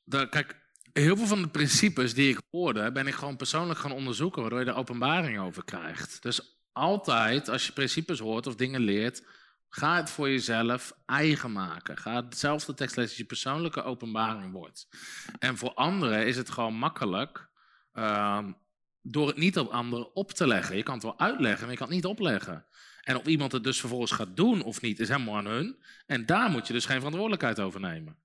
[0.03, 0.55] de, kijk,
[0.93, 4.59] heel veel van de principes die ik hoorde, ben ik gewoon persoonlijk gaan onderzoeken, waardoor
[4.59, 6.21] je er openbaring over krijgt.
[6.21, 9.23] Dus altijd, als je principes hoort of dingen leert,
[9.69, 11.97] ga het voor jezelf eigen maken.
[11.97, 14.87] Ga hetzelfde tekst lezen als je persoonlijke openbaring wordt.
[15.39, 17.49] En voor anderen is het gewoon makkelijk
[17.93, 18.47] uh,
[19.01, 20.77] door het niet op anderen op te leggen.
[20.77, 22.65] Je kan het wel uitleggen, maar je kan het niet opleggen.
[23.01, 25.83] En of iemand het dus vervolgens gaat doen of niet, is helemaal aan hun.
[26.05, 28.17] En daar moet je dus geen verantwoordelijkheid over nemen.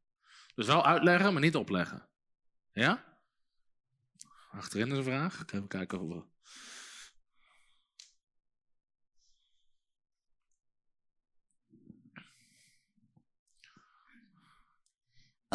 [0.55, 2.09] Dus wel uitleggen, maar niet opleggen.
[2.73, 3.05] Ja?
[4.51, 5.41] Achterin is een vraag.
[5.41, 6.33] Ik even kijken of we...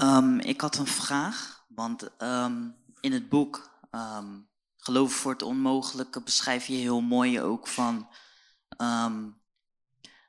[0.03, 4.48] Um, ik had een vraag, want um, in het boek um,
[4.79, 8.09] Geloof voor het Onmogelijke beschrijf je heel mooi ook van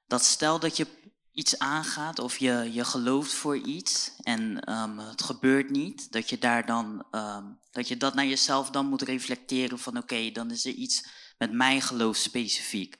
[0.07, 0.87] dat stel dat je
[1.33, 6.39] iets aangaat of je, je gelooft voor iets en um, het gebeurt niet, dat je
[6.39, 10.65] daar dan um, dat je dat naar jezelf dan moet reflecteren van oké, dan is
[10.65, 11.07] er iets
[11.39, 12.99] met mijn geloof specifiek.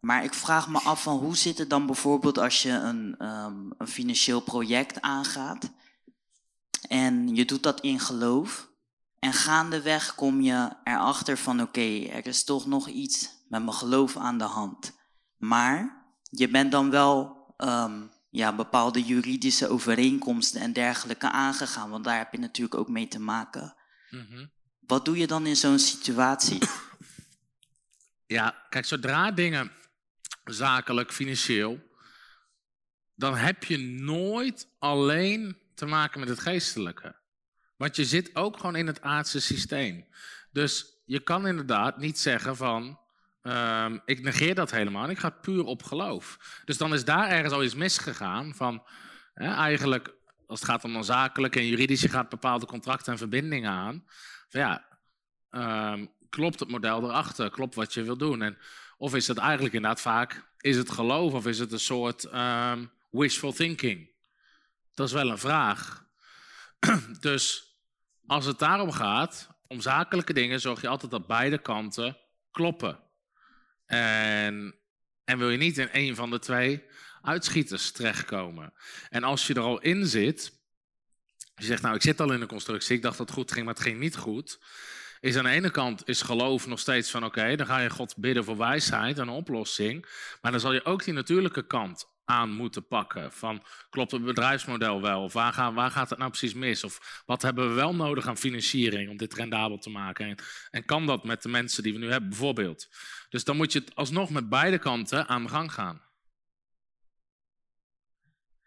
[0.00, 3.14] Maar ik vraag me af van hoe zit het dan bijvoorbeeld als je een,
[3.78, 5.70] een financieel project aangaat
[6.88, 8.71] en je doet dat in geloof
[9.22, 13.76] en gaandeweg kom je erachter van oké, okay, er is toch nog iets met mijn
[13.76, 14.98] geloof aan de hand.
[15.36, 22.18] Maar je bent dan wel um, ja, bepaalde juridische overeenkomsten en dergelijke aangegaan, want daar
[22.18, 23.76] heb je natuurlijk ook mee te maken.
[24.10, 24.50] Mm -hmm.
[24.80, 26.58] Wat doe je dan in zo'n situatie?
[28.26, 29.72] Ja, kijk, zodra dingen
[30.44, 31.80] zakelijk, financieel,
[33.14, 37.21] dan heb je nooit alleen te maken met het geestelijke.
[37.82, 40.06] Want je zit ook gewoon in het aardse systeem.
[40.50, 43.00] Dus je kan inderdaad niet zeggen van,
[43.42, 46.60] Um, ik negeer dat helemaal ik ga puur op geloof.
[46.64, 48.82] Dus dan is daar ergens al iets misgegaan van
[49.34, 50.14] hè, eigenlijk
[50.46, 54.04] als het gaat om dan zakelijk en juridisch, gaat bepaalde contracten en verbindingen aan.
[54.48, 54.84] Ja,
[55.50, 57.50] ehm, klopt het model erachter?
[57.50, 58.42] Klopt wat je wil doen?
[58.42, 58.58] En,
[58.96, 62.86] of is het eigenlijk inderdaad vaak, is het geloof of is het een soort ehm,
[63.10, 64.10] wishful thinking?
[64.94, 66.06] Dat is wel een vraag.
[67.20, 67.71] dus
[68.26, 72.16] als het daarom gaat, om zakelijke dingen, zorg je altijd dat beide kanten
[72.50, 72.98] kloppen.
[73.86, 74.74] En,
[75.24, 76.84] en wil je niet in een van de twee
[77.22, 78.72] uitschieters terechtkomen.
[79.08, 80.52] En als je er al in zit,
[81.54, 83.64] je zegt nou ik zit al in een constructie, ik dacht dat het goed ging,
[83.64, 84.60] maar het ging niet goed.
[85.20, 88.16] Is aan de ene kant is geloof nog steeds van oké, dan ga je God
[88.16, 90.06] bidden voor wijsheid en een oplossing.
[90.40, 93.32] Maar dan zal je ook die natuurlijke kant aan moeten pakken.
[93.32, 95.22] Van klopt het bedrijfsmodel wel?
[95.22, 96.84] Of waar, gaan, waar gaat het nou precies mis?
[96.84, 100.26] Of wat hebben we wel nodig aan financiering om dit rendabel te maken?
[100.26, 100.38] En,
[100.70, 102.88] en kan dat met de mensen die we nu hebben, bijvoorbeeld?
[103.28, 106.02] Dus dan moet je het alsnog met beide kanten aan de gang gaan.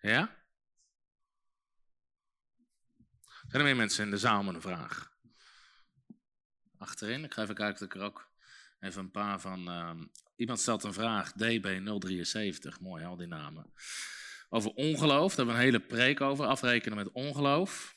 [0.02, 0.44] Ja?
[3.48, 5.14] Zijn er meer mensen in de zaal met een vraag?
[6.78, 8.30] Achterin, ik ga even kijken dat ik er ook
[8.80, 9.70] even een paar van.
[9.70, 9.92] Uh,
[10.36, 13.74] iemand stelt een vraag, DB073, mooi al die namen.
[14.50, 17.96] Over ongeloof, daar hebben we een hele preek over, afrekenen met ongeloof.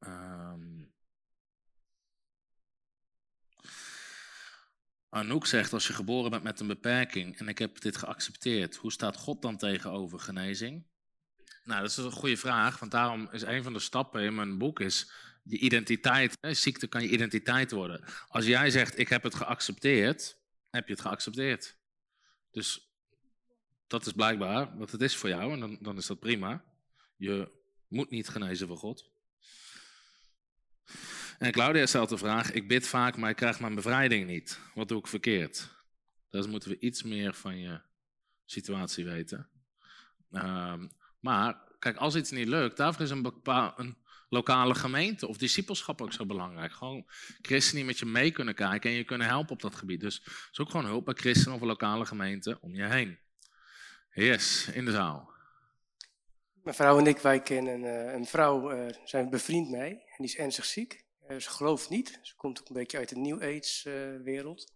[0.00, 0.94] Um,
[5.08, 8.92] Anouk zegt, als je geboren bent met een beperking en ik heb dit geaccepteerd, hoe
[8.92, 10.86] staat God dan tegenover genezing?
[11.64, 14.58] Nou, dat is een goede vraag, want daarom is een van de stappen in mijn
[14.58, 15.10] boek is
[15.42, 16.36] je identiteit.
[16.40, 18.04] Hè, ziekte kan je identiteit worden.
[18.28, 20.38] Als jij zegt, ik heb het geaccepteerd,
[20.70, 21.76] heb je het geaccepteerd.
[22.50, 22.90] Dus
[23.86, 26.64] dat is blijkbaar wat het is voor jou en dan, dan is dat prima.
[27.16, 27.50] Je
[27.88, 29.10] moet niet genezen voor God.
[31.38, 34.60] En Claudia stelt de vraag: Ik bid vaak, maar ik krijg mijn bevrijding niet.
[34.74, 35.68] Wat doe ik verkeerd?
[36.30, 37.80] Dus moeten we iets meer van je
[38.44, 39.48] situatie weten.
[40.30, 40.90] Um,
[41.20, 43.32] maar kijk, als iets niet lukt, daarvoor is een,
[43.76, 43.96] een
[44.28, 46.72] lokale gemeente of discipelschap ook zo belangrijk.
[46.72, 47.04] Gewoon
[47.40, 50.00] christenen die met je mee kunnen kijken en je kunnen helpen op dat gebied.
[50.00, 53.18] Dus zoek gewoon hulp bij christenen of een lokale gemeente om je heen.
[54.10, 55.34] Yes, in de zaal.
[56.62, 60.26] Mijn vrouw en ik, wij kennen uh, een vrouw, uh, zijn bevriend mee en die
[60.26, 61.04] is ernstig ziek.
[61.28, 64.74] Uh, ze gelooft niet, ze komt ook een beetje uit de New Age wereld.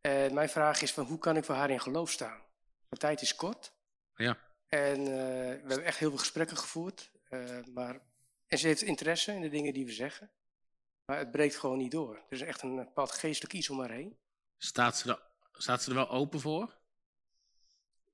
[0.00, 2.42] En mijn vraag is van hoe kan ik voor haar in geloof staan?
[2.88, 3.72] De tijd is kort.
[4.14, 4.38] Ja.
[4.68, 5.10] En we
[5.58, 7.10] hebben echt heel veel gesprekken gevoerd.
[7.74, 8.00] maar
[8.54, 10.30] en ze heeft interesse in de dingen die we zeggen.
[11.04, 12.14] Maar het breekt gewoon niet door.
[12.14, 14.18] Er is echt een bepaald geestelijk iets om haar heen.
[14.58, 15.22] Staat ze er,
[15.52, 16.66] staat ze er wel open voor?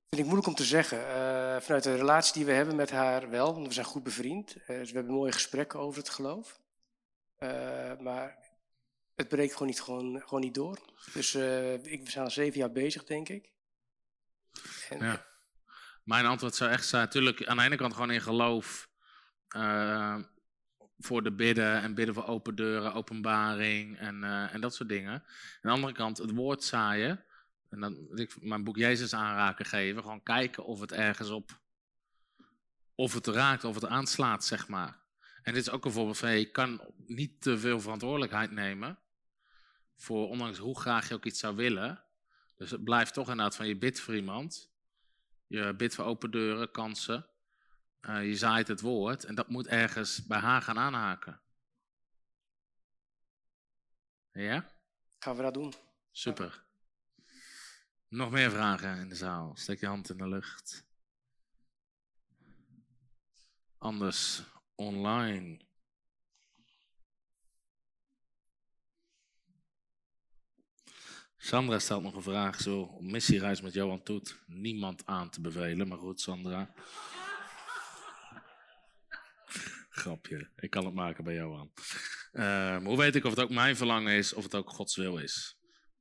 [0.09, 0.99] Vind ik moeilijk om te zeggen.
[0.99, 4.55] Uh, vanuit de relatie die we hebben met haar wel, want we zijn goed bevriend.
[4.55, 6.61] Uh, dus we hebben mooie gesprekken over het geloof.
[7.39, 8.37] Uh, maar
[9.15, 10.79] het breekt gewoon niet, gewoon, gewoon niet door.
[11.13, 11.35] Dus
[11.83, 13.51] ik, we zijn al zeven jaar bezig, denk ik.
[14.89, 15.25] En, ja.
[16.03, 18.89] Mijn antwoord zou echt zijn, natuurlijk aan de ene kant gewoon in geloof
[19.55, 20.17] uh,
[20.99, 25.13] voor de bidden en bidden voor open deuren, openbaring en, uh, en dat soort dingen.
[25.13, 25.23] Aan
[25.61, 27.23] de andere kant het woord zaaien.
[27.69, 30.01] En dan ik mijn boek Jezus aanraken geven.
[30.01, 31.59] Gewoon kijken of het ergens op.
[32.95, 34.99] Of het raakt, of het aanslaat, zeg maar.
[35.43, 38.99] En dit is ook een voorbeeld van: je kan niet te veel verantwoordelijkheid nemen.
[39.95, 42.03] Voor ondanks hoe graag je ook iets zou willen.
[42.55, 44.71] Dus het blijft toch inderdaad van je bidt voor iemand.
[45.47, 47.25] Je bidt voor open deuren, kansen.
[48.01, 51.41] Uh, je zaait het woord en dat moet ergens bij haar gaan aanhaken.
[54.31, 54.71] Ja?
[55.19, 55.73] Gaan we dat doen.
[56.11, 56.63] Super.
[58.07, 59.55] Nog meer vragen in de zaal?
[59.55, 60.85] Steek je hand in de lucht.
[63.77, 64.43] Anders
[64.75, 65.59] online.
[71.37, 72.97] Sandra stelt nog een vraag zo.
[72.99, 74.35] Missiereis met Johan Toet.
[74.45, 76.73] Niemand aan te bevelen, maar goed, Sandra.
[80.01, 81.71] Grapje, ik kan het maken bij jou aan.
[82.33, 85.17] Uh, hoe weet ik of het ook mijn verlangen is, of het ook Gods wil
[85.17, 85.57] is?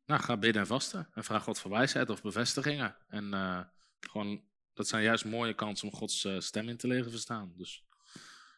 [0.06, 1.08] Nou, ga bidden en vasten.
[1.14, 2.96] En vraag God voor wijsheid of bevestigingen.
[3.08, 3.60] En uh,
[4.00, 4.42] gewoon,
[4.74, 7.52] dat zijn juist mooie kansen om Gods uh, stem in te leren verstaan.
[7.56, 7.84] Dus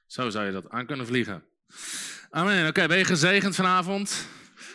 [0.07, 1.45] zo zou je dat aan kunnen vliegen.
[2.31, 2.69] Amen.
[2.69, 4.29] Oké, ben je gezegend vanavond?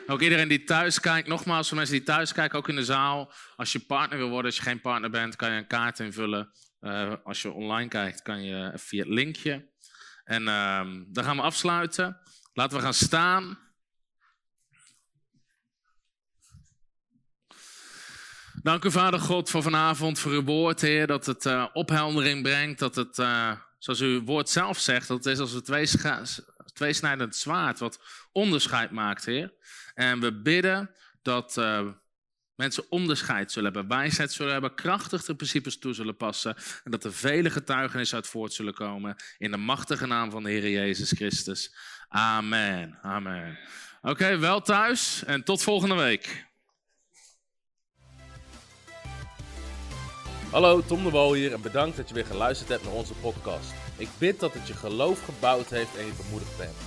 [0.08, 3.34] Ook iedereen die thuis kijkt, nogmaals voor mensen die thuis kijken, ook in de zaal.
[3.56, 6.52] Als je partner wil worden, als je geen partner bent, kan je een kaart invullen.
[6.82, 9.70] Uh, als je online kijkt, kan je via het linkje.
[10.28, 12.18] En uh, dan gaan we afsluiten.
[12.54, 13.60] Laten we gaan staan.
[18.62, 21.08] Dank u, Vader God, voor vanavond, voor uw woord, Heer.
[21.08, 22.80] Dat het uh, opheldering brengt.
[22.80, 26.26] Dat het, uh, zoals uw woord zelf zegt, dat het is als een
[26.74, 27.80] tweesnijdend zwaard.
[27.80, 28.00] Wat
[28.32, 29.54] onderscheid maakt, Heer.
[29.94, 30.92] En we bidden
[31.22, 31.88] dat uh,
[32.58, 36.56] mensen onderscheid zullen hebben, wijsheid zullen hebben, krachtig de principes toe zullen passen.
[36.84, 39.16] En dat er vele getuigenissen uit voort zullen komen.
[39.38, 41.76] In de machtige naam van de Heer Jezus Christus.
[42.08, 42.98] Amen.
[43.02, 43.60] Amen.
[44.02, 46.46] Oké, wel thuis en tot volgende week.
[50.52, 53.74] Hallo, Tom de Wol hier en bedankt dat je weer geluisterd hebt naar onze podcast.
[53.98, 56.87] Ik bid dat het je geloof gebouwd heeft en je bemoedigd bent.